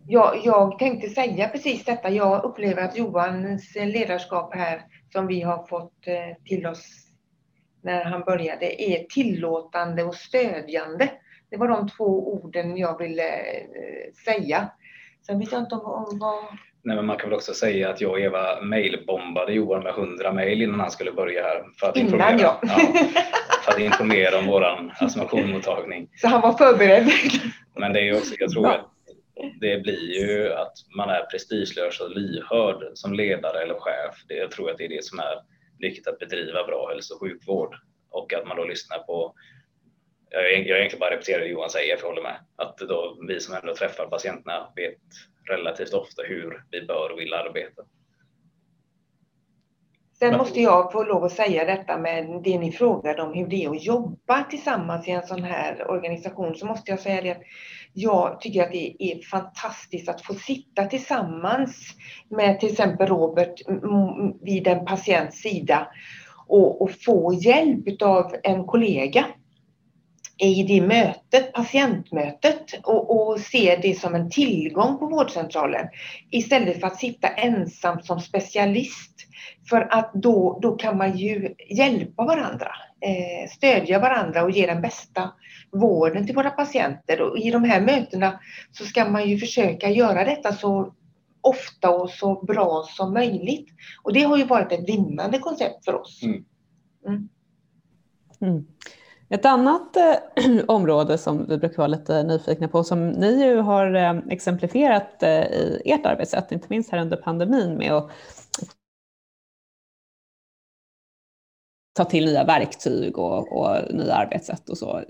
Ja, 0.06 0.34
jag 0.44 0.78
tänkte 0.78 1.08
säga 1.08 1.48
precis 1.48 1.84
detta. 1.84 2.10
Jag 2.10 2.44
upplever 2.44 2.82
att 2.82 2.98
Johans 2.98 3.74
ledarskap 3.74 4.54
här 4.54 4.82
som 5.12 5.26
vi 5.26 5.40
har 5.40 5.66
fått 5.66 6.06
eh, 6.06 6.44
till 6.44 6.66
oss 6.66 7.10
när 7.82 8.04
han 8.04 8.20
började 8.20 8.82
är 8.82 9.04
tillåtande 9.04 10.04
och 10.04 10.14
stödjande. 10.14 11.10
Det 11.50 11.56
var 11.56 11.68
de 11.68 11.88
två 11.88 12.34
orden 12.34 12.76
jag 12.76 12.98
ville 12.98 13.28
eh, 13.28 14.12
säga. 14.24 14.70
Sen 15.26 15.38
vet 15.38 15.52
jag 15.52 15.62
inte 15.62 15.74
om, 15.74 15.84
om 15.84 16.18
vad 16.18 16.44
Nej, 16.82 16.96
men 16.96 17.06
man 17.06 17.16
kan 17.16 17.30
väl 17.30 17.36
också 17.36 17.54
säga 17.54 17.90
att 17.90 18.00
jag 18.00 18.10
och 18.10 18.20
Eva 18.20 18.60
mejlbombade 18.60 19.52
Johan 19.52 19.82
med 19.82 19.90
100 19.92 20.32
mejl 20.32 20.62
innan 20.62 20.80
han 20.80 20.90
skulle 20.90 21.12
börja 21.12 21.42
här. 21.42 21.64
För 21.80 21.88
att 21.88 21.96
innan 21.96 22.38
ja. 22.38 22.60
ja. 22.62 22.80
För 23.64 23.72
att 23.72 23.78
informera 23.78 24.38
om 24.38 24.46
våran 24.46 24.92
astmakonmottagning. 25.00 26.08
Så 26.16 26.28
han 26.28 26.40
var 26.40 26.52
förberedd. 26.52 27.10
Men 27.76 27.92
det 27.92 28.08
är 28.08 28.16
också, 28.16 28.34
jag 28.38 28.50
tror 28.50 28.66
att 28.66 28.90
det 29.60 29.82
blir 29.82 30.20
ju 30.20 30.52
att 30.52 30.72
man 30.96 31.08
är 31.08 31.22
prestigelös 31.22 32.00
och 32.00 32.10
lyhörd 32.10 32.84
som 32.94 33.14
ledare 33.14 33.62
eller 33.62 33.74
chef. 33.74 34.24
Det, 34.28 34.34
jag 34.34 34.50
tror 34.50 34.70
att 34.70 34.78
det 34.78 34.84
är 34.84 34.88
det 34.88 35.04
som 35.04 35.18
är 35.18 35.34
viktigt 35.78 36.06
att 36.06 36.18
bedriva 36.18 36.64
bra 36.64 36.88
hälso 36.88 37.14
och 37.14 37.20
sjukvård 37.20 37.76
och 38.10 38.32
att 38.32 38.46
man 38.46 38.56
då 38.56 38.64
lyssnar 38.64 38.98
på 38.98 39.34
jag, 40.30 40.42
jag 40.42 40.78
egentligen 40.78 41.00
bara 41.00 41.10
repeterar 41.10 41.40
det 41.40 41.46
Johan 41.46 41.70
säger, 41.70 41.96
för 41.96 42.02
jag 42.02 42.08
håller 42.08 42.22
med. 42.22 42.36
Att 42.56 42.78
då 42.78 43.18
vi 43.28 43.40
som 43.40 43.54
ändå 43.54 43.74
träffar 43.74 44.06
patienterna 44.06 44.72
vet 44.76 44.98
relativt 45.50 45.94
ofta 45.94 46.22
hur 46.22 46.64
vi 46.70 46.86
bör 46.86 47.12
och 47.12 47.18
vill 47.18 47.34
arbeta. 47.34 47.82
Sen 50.18 50.36
måste 50.36 50.60
jag 50.60 50.92
få 50.92 51.04
lov 51.04 51.24
att 51.24 51.32
säga 51.32 51.64
detta 51.64 51.98
med 51.98 52.40
det 52.44 52.58
ni 52.58 52.72
frågade 52.72 53.22
om 53.22 53.34
hur 53.34 53.46
det 53.46 53.64
är 53.64 53.70
att 53.70 53.84
jobba 53.84 54.42
tillsammans 54.42 55.08
i 55.08 55.10
en 55.10 55.26
sån 55.26 55.42
här 55.42 55.90
organisation 55.90 56.54
så 56.54 56.66
måste 56.66 56.90
jag 56.90 57.00
säga 57.00 57.22
det 57.22 57.30
att 57.30 57.42
jag 57.92 58.40
tycker 58.40 58.62
att 58.62 58.72
det 58.72 58.96
är 58.98 59.22
fantastiskt 59.22 60.08
att 60.08 60.22
få 60.22 60.34
sitta 60.34 60.84
tillsammans 60.84 61.96
med 62.28 62.60
till 62.60 62.70
exempel 62.70 63.06
Robert 63.06 63.60
vid 64.42 64.66
en 64.66 64.84
patients 64.84 65.42
sida 65.42 65.88
och, 66.46 66.82
och 66.82 66.90
få 67.04 67.34
hjälp 67.34 68.02
av 68.02 68.34
en 68.42 68.64
kollega 68.64 69.26
i 70.40 70.62
det 70.62 70.80
mötet, 70.86 71.52
patientmötet 71.52 72.64
och, 72.84 73.30
och 73.30 73.40
se 73.40 73.78
det 73.82 73.94
som 73.94 74.14
en 74.14 74.30
tillgång 74.30 74.98
på 74.98 75.06
vårdcentralen 75.06 75.88
istället 76.30 76.80
för 76.80 76.86
att 76.86 76.98
sitta 76.98 77.28
ensam 77.28 78.02
som 78.02 78.20
specialist. 78.20 79.16
För 79.68 79.88
att 79.90 80.12
då, 80.14 80.58
då 80.62 80.76
kan 80.76 80.96
man 80.96 81.16
ju 81.16 81.54
hjälpa 81.70 82.24
varandra, 82.24 82.70
eh, 83.00 83.50
stödja 83.50 83.98
varandra 83.98 84.44
och 84.44 84.50
ge 84.50 84.66
den 84.66 84.82
bästa 84.82 85.30
vården 85.72 86.26
till 86.26 86.34
våra 86.34 86.50
patienter. 86.50 87.20
Och 87.20 87.38
I 87.38 87.50
de 87.50 87.64
här 87.64 87.80
mötena 87.80 88.40
så 88.72 88.84
ska 88.84 89.04
man 89.04 89.28
ju 89.28 89.38
försöka 89.38 89.90
göra 89.90 90.24
detta 90.24 90.52
så 90.52 90.94
ofta 91.40 91.90
och 91.90 92.10
så 92.10 92.44
bra 92.44 92.86
som 92.88 93.12
möjligt. 93.12 93.68
Och 94.02 94.12
det 94.12 94.22
har 94.22 94.36
ju 94.36 94.44
varit 94.44 94.72
ett 94.72 94.88
vinnande 94.88 95.38
koncept 95.38 95.84
för 95.84 95.94
oss. 95.94 96.22
Mm. 96.22 97.28
Mm. 98.42 98.66
Ett 99.30 99.44
annat 99.44 99.96
eh, 99.96 100.14
område 100.68 101.18
som 101.18 101.46
vi 101.46 101.58
brukar 101.58 101.76
vara 101.76 101.86
lite 101.86 102.22
nyfikna 102.22 102.68
på, 102.68 102.84
som 102.84 103.08
ni 103.08 103.44
ju 103.44 103.56
har 103.56 103.94
eh, 103.94 104.18
exemplifierat 104.28 105.22
eh, 105.22 105.42
i 105.42 105.82
ert 105.84 106.06
arbetssätt, 106.06 106.52
inte 106.52 106.66
minst 106.70 106.90
här 106.90 107.00
under 107.00 107.16
pandemin, 107.16 107.74
med 107.74 107.92
att 107.92 108.10
ta 111.96 112.04
till 112.04 112.24
nya 112.24 112.44
verktyg 112.44 113.18
och, 113.18 113.52
och 113.52 113.94
nya 113.94 114.14
arbetssätt 114.14 114.68
och 114.68 114.78
så. 114.78 115.02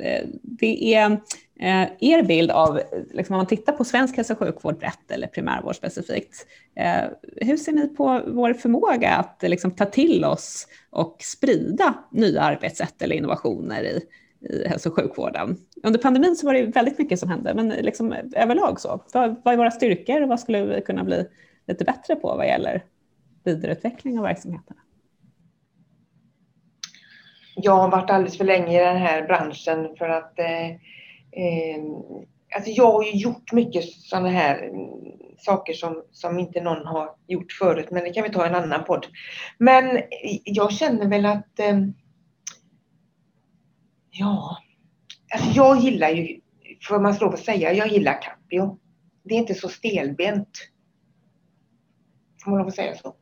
Det 0.43 0.95
är 0.95 1.21
eh, 1.61 1.89
er 2.01 2.23
bild 2.23 2.51
av, 2.51 2.81
liksom, 3.11 3.35
om 3.35 3.39
man 3.39 3.47
tittar 3.47 3.73
på 3.73 3.85
svensk 3.85 4.17
hälso 4.17 4.33
och 4.33 4.39
sjukvård 4.39 4.79
brett 4.79 5.11
eller 5.11 5.27
primärvård 5.27 5.77
specifikt, 5.77 6.47
eh, 6.77 7.05
hur 7.37 7.57
ser 7.57 7.73
ni 7.73 7.89
på 7.89 8.21
vår 8.27 8.55
förmåga 8.55 9.11
att 9.11 9.43
liksom, 9.43 9.71
ta 9.71 9.85
till 9.85 10.25
oss 10.25 10.67
och 10.91 11.17
sprida 11.21 11.95
nya 12.11 12.43
arbetssätt 12.43 13.03
eller 13.03 13.17
innovationer 13.17 13.83
i, 13.83 14.03
i 14.49 14.69
hälso 14.69 14.89
och 14.89 14.97
sjukvården? 14.97 15.57
Under 15.83 15.99
pandemin 15.99 16.37
så 16.37 16.47
var 16.47 16.55
det 16.55 16.63
väldigt 16.63 16.99
mycket 16.99 17.19
som 17.19 17.29
hände, 17.29 17.55
men 17.55 17.69
liksom, 17.69 18.15
överlag 18.37 18.81
så, 18.81 19.05
vad, 19.13 19.41
vad 19.45 19.55
är 19.55 19.59
våra 19.59 19.71
styrkor 19.71 20.23
och 20.23 20.29
vad 20.29 20.41
skulle 20.41 20.65
vi 20.65 20.81
kunna 20.81 21.05
bli 21.05 21.27
lite 21.69 21.85
bättre 21.85 22.17
på 22.17 22.37
vad 22.37 22.47
gäller 22.47 22.85
vidareutveckling 23.45 24.19
av 24.19 24.25
verksamheterna? 24.25 24.81
jag 27.63 27.77
har 27.77 27.91
varit 27.91 28.11
alldeles 28.11 28.39
för 28.39 28.45
länge 28.45 28.81
i 28.81 28.85
den 28.85 28.97
här 28.97 29.23
branschen 29.23 29.97
för 29.99 30.09
att 30.09 30.39
eh, 30.39 30.71
eh, 31.33 31.83
alltså 32.55 32.71
jag 32.71 32.93
har 32.93 33.05
ju 33.05 33.11
gjort 33.11 33.53
mycket 33.53 33.85
sådana 33.85 34.29
här 34.29 34.71
saker 35.39 35.73
som, 35.73 36.05
som 36.11 36.39
inte 36.39 36.61
någon 36.61 36.87
har 36.87 37.17
gjort 37.27 37.53
förut, 37.53 37.91
men 37.91 38.05
det 38.05 38.11
kan 38.11 38.23
vi 38.23 38.31
ta 38.31 38.45
i 38.45 38.49
en 38.49 38.55
annan 38.55 38.85
podd. 38.85 39.07
Men 39.59 40.03
jag 40.45 40.73
känner 40.73 41.09
väl 41.09 41.27
att 41.27 41.59
eh, 41.59 41.79
ja, 44.11 44.57
alltså 45.35 45.51
jag 45.51 45.79
gillar 45.79 46.11
ju, 46.11 46.41
får 46.89 47.01
man 47.01 47.15
slå 47.15 47.29
att 47.29 47.39
säga, 47.39 47.73
jag 47.73 47.89
gillar 47.89 48.23
Capio. 48.23 48.79
Det 49.23 49.35
är 49.35 49.39
inte 49.39 49.55
så 49.55 49.69
stelbent. 49.69 50.69
Får 52.45 52.51
man 52.51 52.59
lov 52.59 52.69
att 52.69 52.75
säga 52.75 52.95
så? 52.95 53.15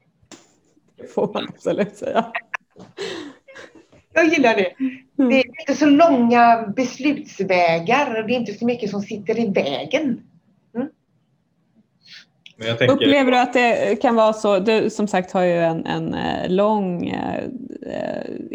Det 0.96 1.06
får 1.06 1.32
man 1.32 1.48
absolut 1.48 1.96
säga. 1.96 2.32
Jag 4.12 4.26
gillar 4.28 4.56
det. 4.56 4.74
Mm. 5.18 5.30
Det 5.30 5.36
är 5.36 5.46
inte 5.46 5.74
så 5.74 5.86
långa 5.86 6.72
beslutsvägar 6.76 8.20
och 8.20 8.26
det 8.26 8.34
är 8.34 8.38
inte 8.38 8.54
så 8.54 8.66
mycket 8.66 8.90
som 8.90 9.02
sitter 9.02 9.38
i 9.38 9.46
vägen. 9.46 10.20
Mm. 10.74 10.88
Tänker... 12.58 12.90
Upplever 12.90 13.32
du 13.32 13.38
att 13.38 13.52
det 13.52 14.02
kan 14.02 14.14
vara 14.14 14.32
så? 14.32 14.58
Du 14.58 14.90
som 14.90 15.06
sagt 15.06 15.32
har 15.32 15.42
ju 15.42 15.58
en, 15.58 15.86
en 15.86 16.14
eh, 16.14 16.50
lång 16.50 17.06
eh, 17.06 17.44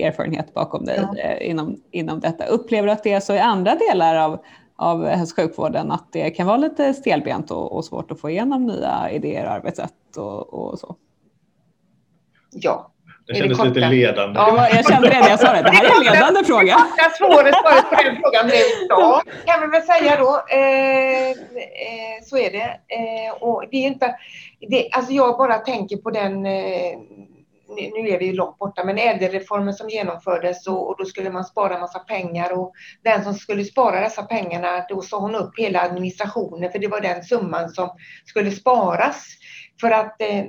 erfarenhet 0.05 0.53
bakom 0.53 0.85
dig 0.85 0.99
ja. 1.01 1.17
Eh, 1.17 1.49
inom, 1.49 1.81
inom 1.91 2.19
detta. 2.19 2.45
Upplever 2.45 2.87
du 2.87 2.93
att 2.93 3.03
det 3.03 3.13
är 3.13 3.19
så 3.19 3.33
i 3.33 3.39
andra 3.39 3.75
delar 3.75 4.15
av, 4.15 4.39
av 4.75 5.05
hälso 5.05 5.33
och 5.33 5.35
sjukvården 5.35 5.91
att 5.91 6.07
det 6.11 6.29
kan 6.29 6.47
vara 6.47 6.57
lite 6.57 6.93
stelbent 6.93 7.51
och, 7.51 7.71
och 7.71 7.85
svårt 7.85 8.11
att 8.11 8.19
få 8.19 8.29
igenom 8.29 8.65
nya 8.65 9.11
idéer 9.11 9.45
och 9.45 9.51
arbetssätt 9.51 10.17
och, 10.17 10.53
och 10.53 10.79
så? 10.79 10.95
Ja, 12.51 12.92
det 13.27 13.35
kändes 13.35 13.57
det 13.57 13.67
lite 13.67 13.89
ledande. 13.89 14.39
Ja, 14.39 14.69
jag 14.69 14.87
kände 14.87 15.09
det 15.09 15.19
när 15.19 15.29
jag 15.29 15.39
sa 15.39 15.53
det. 15.53 15.61
Det 15.61 15.71
här 15.71 15.85
är 15.85 15.97
en 15.97 16.13
ledande 16.13 16.43
fråga. 16.43 16.77
Det 16.97 17.17
svåra 17.17 17.51
svaret 17.51 17.89
på 17.89 17.95
den 18.03 18.15
frågan 18.21 18.45
blev 18.45 18.59
ja, 18.89 19.21
kan 19.45 19.61
vi 19.61 19.67
väl 19.67 19.81
säga 19.81 20.17
då. 20.17 20.43
Eh, 20.49 21.29
eh, 21.29 22.23
så 22.23 22.37
är 22.37 22.51
det. 22.51 22.79
Eh, 22.87 23.33
och 23.39 23.63
det 23.71 23.77
är 23.77 23.87
inte, 23.87 24.15
det, 24.69 24.89
alltså 24.91 25.11
jag 25.11 25.37
bara 25.37 25.57
tänker 25.57 25.97
på 25.97 26.09
den 26.11 26.45
eh, 26.45 26.97
nu 27.75 28.09
är 28.09 28.19
vi 28.19 28.25
ju 28.25 28.33
långt 28.33 28.57
borta, 28.57 28.83
men 28.83 28.97
ädelreformen 28.97 29.73
som 29.73 29.89
genomfördes 29.89 30.67
och, 30.67 30.89
och, 30.89 30.95
då 30.97 31.05
skulle 31.05 31.29
man 31.29 31.45
spara 31.45 31.79
massa 31.79 31.99
pengar 31.99 32.59
och 32.59 32.73
den 33.03 33.23
som 33.23 33.33
skulle 33.33 33.65
spara 33.65 34.01
dessa 34.01 34.23
pengarna, 34.23 34.85
då 34.89 35.01
sa 35.01 35.19
hon 35.19 35.35
upp 35.35 35.59
hela 35.59 35.81
administrationen 35.81 36.71
för 36.71 36.79
det 36.79 36.87
var 36.87 37.01
den 37.01 37.23
summan 37.23 37.69
som 37.69 37.89
skulle 38.25 38.51
sparas. 38.51 39.25
För 39.81 39.91
att, 39.91 40.21
eh, 40.21 40.45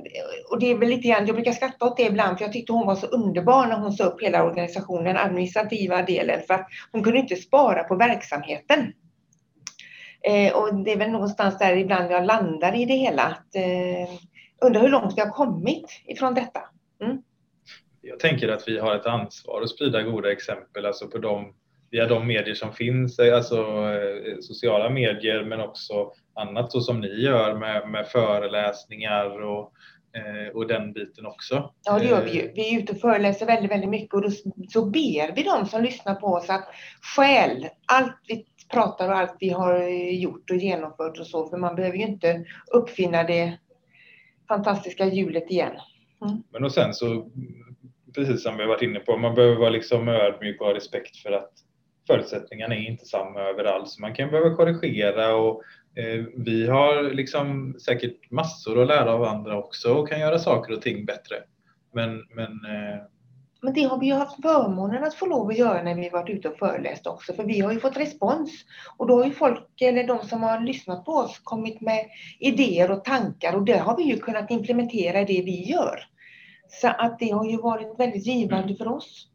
och 0.50 0.60
det 0.60 0.70
är 0.70 0.78
väl 0.78 0.88
lite 0.88 1.08
grann, 1.08 1.26
jag 1.26 1.36
brukar 1.36 1.52
skratta 1.52 1.86
åt 1.86 1.96
det 1.96 2.02
ibland, 2.02 2.38
för 2.38 2.44
jag 2.44 2.52
tyckte 2.52 2.72
hon 2.72 2.86
var 2.86 2.94
så 2.94 3.06
underbar 3.06 3.66
när 3.66 3.76
hon 3.76 3.92
sa 3.92 4.04
upp 4.04 4.22
hela 4.22 4.44
organisationen, 4.44 5.16
administrativa 5.16 6.02
delen, 6.02 6.40
för 6.46 6.54
att 6.54 6.66
hon 6.92 7.04
kunde 7.04 7.18
inte 7.18 7.36
spara 7.36 7.84
på 7.84 7.96
verksamheten. 7.96 8.92
Eh, 10.24 10.56
och 10.56 10.74
det 10.74 10.92
är 10.92 10.96
väl 10.96 11.10
någonstans 11.10 11.58
där 11.58 11.76
ibland 11.76 12.12
jag 12.12 12.26
landar 12.26 12.76
i 12.76 12.84
det 12.84 12.94
hela. 12.94 13.22
Att, 13.22 13.56
eh, 13.56 14.14
undrar 14.66 14.80
hur 14.80 14.88
långt 14.88 15.14
vi 15.16 15.20
har 15.20 15.30
kommit 15.30 16.02
ifrån 16.06 16.34
detta. 16.34 16.60
Mm. 17.02 17.22
Jag 18.00 18.18
tänker 18.18 18.48
att 18.48 18.68
vi 18.68 18.78
har 18.78 18.94
ett 18.94 19.06
ansvar 19.06 19.62
att 19.62 19.70
sprida 19.70 20.02
goda 20.02 20.32
exempel, 20.32 20.86
alltså 20.86 21.08
på 21.08 21.18
de, 21.18 21.54
via 21.94 22.06
de 22.06 22.26
medier 22.26 22.54
som 22.54 22.72
finns, 22.72 23.18
alltså 23.18 23.56
eh, 23.56 24.38
sociala 24.40 24.90
medier, 24.90 25.44
men 25.44 25.60
också 25.60 26.12
annat 26.34 26.72
så 26.72 26.80
som 26.80 27.00
ni 27.00 27.20
gör 27.22 27.54
med, 27.54 27.88
med 27.88 28.06
föreläsningar 28.06 29.42
och, 29.42 29.72
eh, 30.16 30.54
och 30.54 30.66
den 30.66 30.92
biten 30.92 31.26
också. 31.26 31.72
Ja, 31.84 31.98
det 31.98 32.04
gör 32.04 32.24
vi 32.24 32.30
ju. 32.30 32.52
Vi 32.54 32.74
är 32.74 32.78
ute 32.78 32.92
och 32.92 33.00
föreläser 33.00 33.46
väldigt, 33.46 33.70
väldigt 33.70 33.90
mycket 33.90 34.14
och 34.14 34.22
då 34.22 34.30
så 34.68 34.84
ber 34.84 35.34
vi 35.34 35.42
dem 35.42 35.66
som 35.66 35.82
lyssnar 35.82 36.14
på 36.14 36.26
oss 36.26 36.50
att 36.50 36.68
skäl 37.16 37.68
allt 37.92 38.20
vi 38.28 38.44
pratar 38.72 39.08
och 39.08 39.18
allt 39.18 39.36
vi 39.40 39.48
har 39.48 39.88
gjort 40.10 40.50
och 40.50 40.56
genomfört 40.56 41.18
och 41.18 41.26
så, 41.26 41.48
för 41.48 41.56
man 41.56 41.76
behöver 41.76 41.96
ju 41.96 42.04
inte 42.04 42.44
uppfinna 42.72 43.22
det 43.22 43.58
fantastiska 44.48 45.06
hjulet 45.06 45.50
igen. 45.50 45.72
Mm. 46.24 46.42
Men 46.52 46.64
och 46.64 46.72
sen 46.72 46.94
så, 46.94 47.30
precis 48.14 48.42
som 48.42 48.56
vi 48.56 48.66
varit 48.66 48.82
inne 48.82 49.00
på, 49.00 49.16
man 49.16 49.34
behöver 49.34 49.56
vara 49.56 49.70
liksom 49.70 50.08
ödmjuk 50.08 50.60
och 50.60 50.66
ha 50.66 50.74
respekt 50.74 51.16
för 51.16 51.32
att 51.32 51.52
förutsättningarna 52.06 52.74
är 52.74 52.90
inte 52.90 53.06
samma 53.06 53.40
överallt, 53.40 53.88
så 53.88 54.00
man 54.00 54.14
kan 54.14 54.30
behöva 54.30 54.56
korrigera 54.56 55.34
och 55.34 55.62
Eh, 55.96 56.24
vi 56.36 56.66
har 56.68 57.02
liksom 57.02 57.76
säkert 57.84 58.30
massor 58.30 58.82
att 58.82 58.88
lära 58.88 59.14
av 59.14 59.24
andra 59.24 59.58
också 59.58 59.94
och 59.94 60.08
kan 60.08 60.20
göra 60.20 60.38
saker 60.38 60.72
och 60.72 60.82
ting 60.82 61.04
bättre. 61.04 61.36
Men, 61.92 62.22
men, 62.34 62.46
eh... 62.46 63.02
men 63.62 63.74
det 63.74 63.82
har 63.82 64.00
vi 64.00 64.06
ju 64.06 64.14
haft 64.14 64.42
förmånen 64.42 65.04
att 65.04 65.14
få 65.14 65.26
lov 65.26 65.48
att 65.48 65.58
göra 65.58 65.82
när 65.82 65.94
vi 65.94 66.08
varit 66.08 66.30
ute 66.30 66.48
och 66.48 66.58
föreläst 66.58 67.06
också, 67.06 67.32
för 67.32 67.44
vi 67.44 67.60
har 67.60 67.72
ju 67.72 67.80
fått 67.80 67.96
respons 67.96 68.50
och 68.96 69.06
då 69.06 69.18
har 69.18 69.24
ju 69.24 69.32
folk, 69.32 69.80
eller 69.80 70.06
de 70.06 70.18
som 70.18 70.42
har 70.42 70.60
lyssnat 70.60 71.04
på 71.04 71.12
oss, 71.12 71.40
kommit 71.44 71.80
med 71.80 72.06
idéer 72.40 72.90
och 72.90 73.04
tankar 73.04 73.56
och 73.56 73.64
det 73.64 73.78
har 73.78 73.96
vi 73.96 74.02
ju 74.02 74.18
kunnat 74.18 74.50
implementera 74.50 75.20
i 75.20 75.24
det 75.24 75.42
vi 75.42 75.62
gör. 75.62 76.00
Så 76.68 76.88
att 76.88 77.18
det 77.18 77.30
har 77.30 77.50
ju 77.50 77.56
varit 77.56 77.98
väldigt 77.98 78.26
givande 78.26 78.64
mm. 78.64 78.76
för 78.76 78.88
oss. 78.88 79.28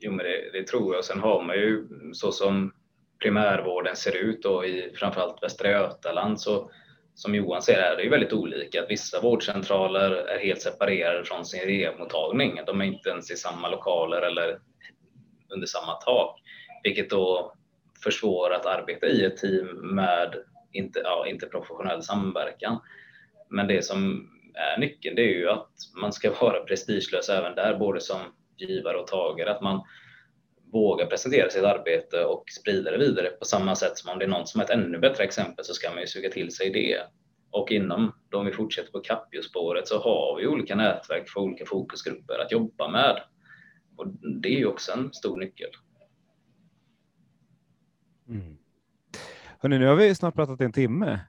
Jo, 0.00 0.12
men 0.12 0.26
det, 0.26 0.50
det 0.52 0.66
tror 0.66 0.94
jag. 0.94 1.04
Sen 1.04 1.20
har 1.20 1.42
man 1.42 1.56
ju 1.56 1.88
så 2.12 2.32
som 2.32 2.72
primärvården 3.22 3.96
ser 3.96 4.16
ut 4.16 4.44
och 4.44 4.66
i 4.66 4.92
framförallt 4.94 5.42
Västra 5.42 5.70
Götaland 5.70 6.40
så 6.40 6.70
som 7.14 7.34
Johan 7.34 7.62
säger 7.62 7.78
är 7.78 7.96
det 7.96 8.02
ju 8.02 8.10
väldigt 8.10 8.32
olika. 8.32 8.82
Att 8.82 8.90
vissa 8.90 9.20
vårdcentraler 9.20 10.10
är 10.10 10.38
helt 10.38 10.62
separerade 10.62 11.24
från 11.24 11.44
sin 11.44 11.60
rehmottagning. 11.60 12.60
De 12.66 12.80
är 12.80 12.84
inte 12.84 13.10
ens 13.10 13.30
i 13.30 13.36
samma 13.36 13.68
lokaler 13.68 14.22
eller 14.22 14.58
under 15.48 15.66
samma 15.66 15.92
tak, 15.92 16.40
vilket 16.82 17.10
då 17.10 17.54
försvårar 18.04 18.54
att 18.54 18.66
arbeta 18.66 19.06
i 19.06 19.24
ett 19.24 19.36
team 19.36 19.66
med 19.94 20.34
inte, 20.72 21.00
ja, 21.04 21.26
interprofessionell 21.28 22.02
samverkan. 22.02 22.80
Men 23.50 23.68
det 23.68 23.84
som 23.84 24.28
är 24.54 24.80
nyckeln, 24.80 25.16
det 25.16 25.22
är 25.22 25.38
ju 25.38 25.48
att 25.48 25.70
man 26.00 26.12
ska 26.12 26.32
vara 26.40 26.60
prestigelös 26.60 27.28
även 27.28 27.54
där, 27.54 27.78
både 27.78 28.00
som 28.00 28.20
givare 28.60 28.96
och 28.96 29.06
tagare. 29.06 29.50
Att 29.50 29.62
man 29.62 29.82
vågar 30.72 31.06
presentera 31.06 31.50
sitt 31.50 31.64
arbete 31.64 32.24
och 32.24 32.44
sprida 32.60 32.90
det 32.90 32.98
vidare 32.98 33.30
på 33.30 33.44
samma 33.44 33.74
sätt 33.74 33.98
som 33.98 34.12
om 34.12 34.18
det 34.18 34.24
är 34.24 34.28
någon 34.28 34.46
som 34.46 34.60
är 34.60 34.64
ett 34.64 34.70
ännu 34.70 34.98
bättre 34.98 35.24
exempel 35.24 35.64
så 35.64 35.74
ska 35.74 35.90
man 35.90 36.00
ju 36.00 36.06
suga 36.06 36.30
till 36.30 36.50
sig 36.50 36.70
det. 36.70 37.00
Och 37.50 37.72
inom, 37.72 38.12
om 38.34 38.46
vi 38.46 38.52
fortsätter 38.52 38.92
på 38.92 39.00
Capio-spåret, 39.00 39.88
så 39.88 39.98
har 39.98 40.36
vi 40.40 40.46
olika 40.46 40.74
nätverk 40.74 41.28
för 41.28 41.40
olika 41.40 41.66
fokusgrupper 41.66 42.38
att 42.38 42.52
jobba 42.52 42.88
med. 42.88 43.22
Och 43.96 44.06
det 44.42 44.48
är 44.48 44.58
ju 44.58 44.66
också 44.66 44.92
en 44.92 45.12
stor 45.12 45.38
nyckel. 45.38 45.70
Mm. 48.28 48.56
Hörrni, 49.58 49.78
nu 49.78 49.86
har 49.86 49.96
vi 49.96 50.14
snart 50.14 50.34
pratat 50.34 50.60
en 50.60 50.72
timme. 50.72 51.20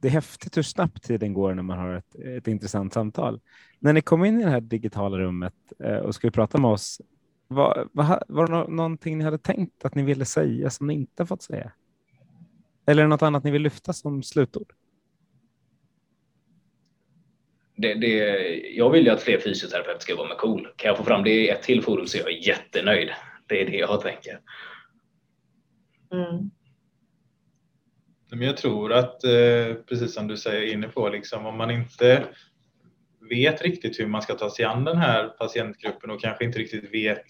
Det 0.00 0.08
är 0.08 0.12
häftigt 0.12 0.56
hur 0.56 0.62
snabbt 0.62 1.02
tiden 1.02 1.32
går 1.32 1.54
när 1.54 1.62
man 1.62 1.78
har 1.78 1.94
ett, 1.94 2.14
ett 2.14 2.48
intressant 2.48 2.92
samtal. 2.92 3.40
När 3.78 3.92
ni 3.92 4.00
kom 4.00 4.24
in 4.24 4.40
i 4.40 4.44
det 4.44 4.50
här 4.50 4.60
digitala 4.60 5.18
rummet 5.18 5.54
eh, 5.84 5.96
och 5.96 6.14
skulle 6.14 6.30
prata 6.30 6.58
med 6.58 6.70
oss, 6.70 7.00
var, 7.48 7.88
var, 7.92 8.24
var 8.28 8.46
det 8.46 8.72
någonting 8.72 9.18
ni 9.18 9.24
hade 9.24 9.38
tänkt 9.38 9.84
att 9.84 9.94
ni 9.94 10.02
ville 10.02 10.24
säga 10.24 10.70
som 10.70 10.86
ni 10.86 10.94
inte 10.94 11.26
fått 11.26 11.42
säga? 11.42 11.72
Eller 12.86 13.02
är 13.02 13.04
det 13.04 13.10
något 13.10 13.22
annat 13.22 13.44
ni 13.44 13.50
vill 13.50 13.62
lyfta 13.62 13.92
som 13.92 14.22
slutord? 14.22 14.72
Det, 17.76 17.94
det, 17.94 18.16
jag 18.76 18.90
vill 18.90 19.04
ju 19.04 19.10
att 19.10 19.22
fler 19.22 19.38
fysioterapeuter 19.38 20.00
ska 20.00 20.16
vara 20.16 20.28
med 20.28 20.36
KOL. 20.36 20.68
Kan 20.76 20.88
jag 20.88 20.96
få 20.96 21.04
fram 21.04 21.24
det 21.24 21.30
i 21.30 21.48
ett 21.48 21.62
till 21.62 21.82
forum 21.82 22.06
så 22.06 22.18
är 22.18 22.22
jag 22.22 22.40
jättenöjd. 22.40 23.10
Det 23.46 23.62
är 23.62 23.66
det 23.66 23.76
jag 23.76 24.00
tänker. 24.00 24.40
Mm. 26.12 26.50
Men 28.36 28.46
jag 28.46 28.56
tror 28.56 28.92
att, 28.92 29.24
eh, 29.24 29.74
precis 29.88 30.14
som 30.14 30.28
du 30.28 30.36
säger 30.36 30.72
inne 30.72 30.88
på, 30.88 31.08
liksom, 31.08 31.46
om 31.46 31.56
man 31.56 31.70
inte 31.70 32.24
vet 33.30 33.62
riktigt 33.62 34.00
hur 34.00 34.06
man 34.06 34.22
ska 34.22 34.34
ta 34.34 34.50
sig 34.50 34.64
an 34.64 34.84
den 34.84 34.96
här 34.96 35.28
patientgruppen 35.28 36.10
och 36.10 36.20
kanske 36.20 36.44
inte 36.44 36.58
riktigt 36.58 36.94
vet 36.94 37.22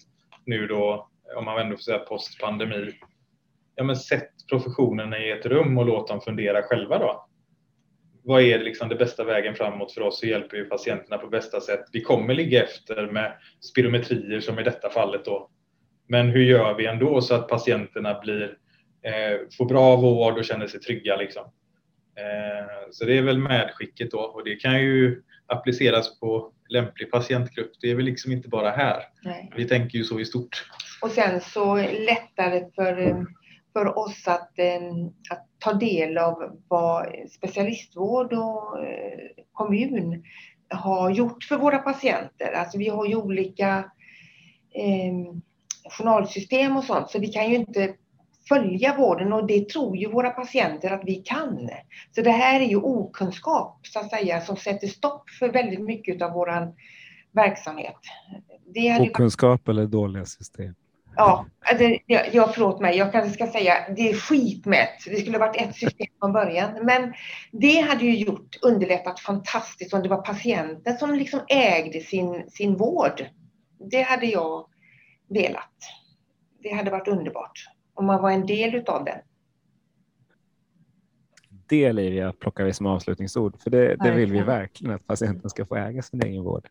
nu 0.45 0.67
då, 0.67 1.09
om 1.35 1.45
man 1.45 1.61
ändå 1.61 1.75
får 1.75 1.81
säga 1.81 1.99
post 1.99 2.39
pandemi, 2.39 2.93
ja 3.75 3.83
men 3.83 3.95
sätt 3.95 4.29
professionerna 4.49 5.19
i 5.19 5.31
ett 5.31 5.45
rum 5.45 5.77
och 5.77 5.85
låt 5.85 6.07
dem 6.07 6.21
fundera 6.21 6.61
själva 6.61 6.99
då. 6.99 7.27
Vad 8.23 8.41
är 8.41 8.59
liksom 8.59 8.89
det 8.89 8.95
bästa 8.95 9.23
vägen 9.23 9.55
framåt 9.55 9.91
för 9.91 10.01
oss 10.01 10.23
hur 10.23 10.27
hjälper 10.27 10.57
vi 10.57 10.63
patienterna 10.63 11.17
på 11.17 11.27
bästa 11.27 11.61
sätt. 11.61 11.85
Vi 11.91 12.01
kommer 12.01 12.33
ligga 12.33 12.63
efter 12.63 13.11
med 13.11 13.33
spirometrier 13.61 14.39
som 14.39 14.59
i 14.59 14.63
detta 14.63 14.89
fallet 14.89 15.25
då. 15.25 15.49
Men 16.07 16.29
hur 16.29 16.43
gör 16.43 16.73
vi 16.73 16.85
ändå 16.85 17.21
så 17.21 17.35
att 17.35 17.47
patienterna 17.47 18.19
blir 18.19 18.57
får 19.57 19.65
bra 19.65 19.95
vård 19.95 20.37
och 20.37 20.45
känner 20.45 20.67
sig 20.67 20.79
trygga. 20.79 21.15
Liksom. 21.15 21.43
Eh, 22.15 22.91
så 22.91 23.05
det 23.05 23.17
är 23.17 23.21
väl 23.21 23.37
medskicket 23.37 24.11
då 24.11 24.19
och 24.19 24.43
det 24.43 24.55
kan 24.55 24.81
ju 24.81 25.23
appliceras 25.47 26.19
på 26.19 26.51
lämplig 26.69 27.11
patientgrupp. 27.11 27.71
Det 27.81 27.91
är 27.91 27.95
väl 27.95 28.05
liksom 28.05 28.31
inte 28.31 28.49
bara 28.49 28.71
här. 28.71 29.03
Nej. 29.23 29.51
Vi 29.55 29.67
tänker 29.67 29.97
ju 29.97 30.03
så 30.03 30.19
i 30.19 30.25
stort. 30.25 30.65
Och 31.01 31.11
sen 31.11 31.41
så 31.41 31.75
lättare 31.75 32.65
för, 32.75 33.25
för 33.73 33.97
oss 33.97 34.27
att, 34.27 34.59
eh, 34.59 34.81
att 35.29 35.47
ta 35.59 35.73
del 35.73 36.17
av 36.17 36.59
vad 36.67 37.07
specialistvård 37.29 38.33
och 38.33 38.85
eh, 38.85 39.43
kommun 39.51 40.23
har 40.69 41.09
gjort 41.09 41.43
för 41.43 41.57
våra 41.57 41.77
patienter. 41.77 42.51
Alltså 42.51 42.77
vi 42.77 42.89
har 42.89 43.05
ju 43.05 43.15
olika 43.15 43.91
eh, 44.75 45.13
journalsystem 45.97 46.77
och 46.77 46.83
sånt 46.83 47.09
så 47.09 47.19
vi 47.19 47.27
kan 47.27 47.49
ju 47.49 47.55
inte 47.55 47.93
följa 48.47 48.97
vården 48.97 49.33
och 49.33 49.47
det 49.47 49.69
tror 49.69 49.97
ju 49.97 50.11
våra 50.11 50.29
patienter 50.29 50.91
att 50.91 51.03
vi 51.05 51.15
kan. 51.15 51.69
Så 52.15 52.21
det 52.21 52.31
här 52.31 52.61
är 52.61 52.65
ju 52.65 52.75
okunskap 52.75 53.79
så 53.87 53.99
att 53.99 54.09
säga 54.09 54.41
som 54.41 54.57
sätter 54.57 54.87
stopp 54.87 55.29
för 55.29 55.49
väldigt 55.49 55.81
mycket 55.81 56.21
av 56.21 56.31
vår 56.31 56.73
verksamhet. 57.31 57.99
Det 58.73 58.99
okunskap 58.99 59.67
varit... 59.67 59.69
eller 59.69 59.85
dåliga 59.85 60.25
system? 60.25 60.75
Ja, 61.17 61.45
alltså, 61.59 61.83
ja, 62.05 62.51
förlåt 62.53 62.81
mig, 62.81 62.97
jag 62.97 63.11
kanske 63.11 63.31
ska 63.31 63.47
säga 63.47 63.73
det 63.95 64.09
är 64.09 64.13
skitmätt. 64.13 65.05
Det 65.05 65.15
skulle 65.15 65.37
varit 65.37 65.61
ett 65.61 65.75
system 65.75 66.07
från 66.19 66.33
början. 66.33 66.71
Men 66.81 67.13
det 67.51 67.79
hade 67.79 68.05
ju 68.05 68.17
gjort, 68.17 68.55
underlättat 68.61 69.19
fantastiskt 69.19 69.93
om 69.93 70.03
det 70.03 70.09
var 70.09 70.21
patienten 70.21 70.97
som 70.97 71.15
liksom 71.15 71.39
ägde 71.47 71.99
sin, 71.99 72.49
sin 72.49 72.77
vård. 72.77 73.25
Det 73.91 74.01
hade 74.01 74.25
jag 74.25 74.65
velat. 75.29 75.75
Det 76.63 76.73
hade 76.73 76.91
varit 76.91 77.07
underbart 77.07 77.74
om 77.95 78.05
man 78.05 78.21
var 78.21 78.31
en 78.31 78.45
del 78.45 78.75
utav 78.75 79.05
den. 79.05 79.17
Det 81.67 81.93
Livia 81.93 82.33
plockar 82.33 82.63
vi 82.63 82.73
som 82.73 82.85
avslutningsord, 82.85 83.61
för 83.61 83.69
det, 83.69 83.95
det 83.95 84.11
vill 84.11 84.31
vi 84.31 84.41
verkligen 84.41 84.95
att 84.95 85.07
patienten 85.07 85.49
ska 85.49 85.65
få 85.65 85.75
äga 85.75 86.01
sin 86.01 86.23
egen 86.23 86.43
vård. 86.43 86.67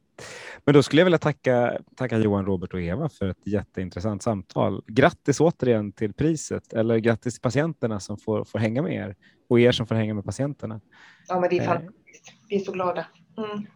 Men 0.65 0.75
då 0.75 0.83
skulle 0.83 1.01
jag 1.01 1.05
vilja 1.05 1.19
tacka, 1.19 1.79
tacka 1.97 2.19
Johan, 2.19 2.47
Robert 2.47 2.75
och 2.75 2.81
Eva 2.81 3.09
för 3.09 3.29
ett 3.29 3.47
jätteintressant 3.47 4.23
samtal. 4.23 4.83
Grattis 4.87 5.41
återigen 5.41 5.93
till 5.93 6.13
priset, 6.13 6.73
eller 6.73 6.99
grattis 6.99 7.35
till 7.35 7.43
patienterna 7.43 8.01
som 8.01 8.19
får, 8.19 8.45
får 8.45 8.59
hänga 8.59 8.83
med 8.83 8.95
er 8.95 9.17
och 9.49 9.61
er 9.61 9.73
som 9.73 9.87
får 9.87 9.95
hänga 9.95 10.15
med 10.15 10.25
patienterna. 10.25 10.81
Ja, 11.29 11.41
men 11.41 11.51
det 11.51 11.59
är 11.59 11.63
eh. 11.63 11.67
fantastiskt. 11.67 12.33
Vi 12.49 12.57
är 12.57 12.61
så 12.61 12.73
glada. 12.73 13.07
Mm. 13.37 13.67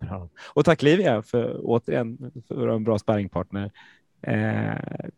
Bra. 0.00 0.28
Och 0.54 0.64
tack 0.64 0.82
Livia 0.82 1.22
för 1.22 1.60
återigen 1.62 2.32
för 2.48 2.68
en 2.68 2.84
bra 2.84 2.98
sparringpartner. 2.98 3.70
Eh, 4.22 5.08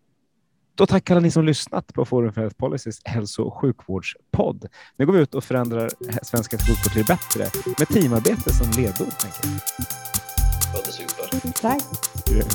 då 0.75 0.87
tackar 0.87 1.21
ni 1.21 1.31
som 1.31 1.45
lyssnat 1.45 1.95
på 1.95 2.05
Forum 2.05 2.33
för 2.33 2.41
Health 2.41 2.57
Policies 2.57 3.01
hälso 3.05 3.43
och 3.43 3.55
sjukvårdspodd. 3.55 4.67
Nu 4.97 5.07
går 5.07 5.13
vi 5.13 5.19
ut 5.21 5.35
och 5.35 5.45
förändrar 5.45 5.91
svenska 6.23 6.59
sjukvård 6.59 6.93
till 6.93 7.05
bättre 7.05 7.51
med 7.79 7.89
teamarbete 7.89 8.53
som 8.53 8.71
ledord. 8.71 9.19
Tänker 9.21 9.41
jag. 9.43 9.53
Låter 10.75 10.93
super. 10.93 11.53
Tack. 11.61 11.83
Yeah. 12.31 12.49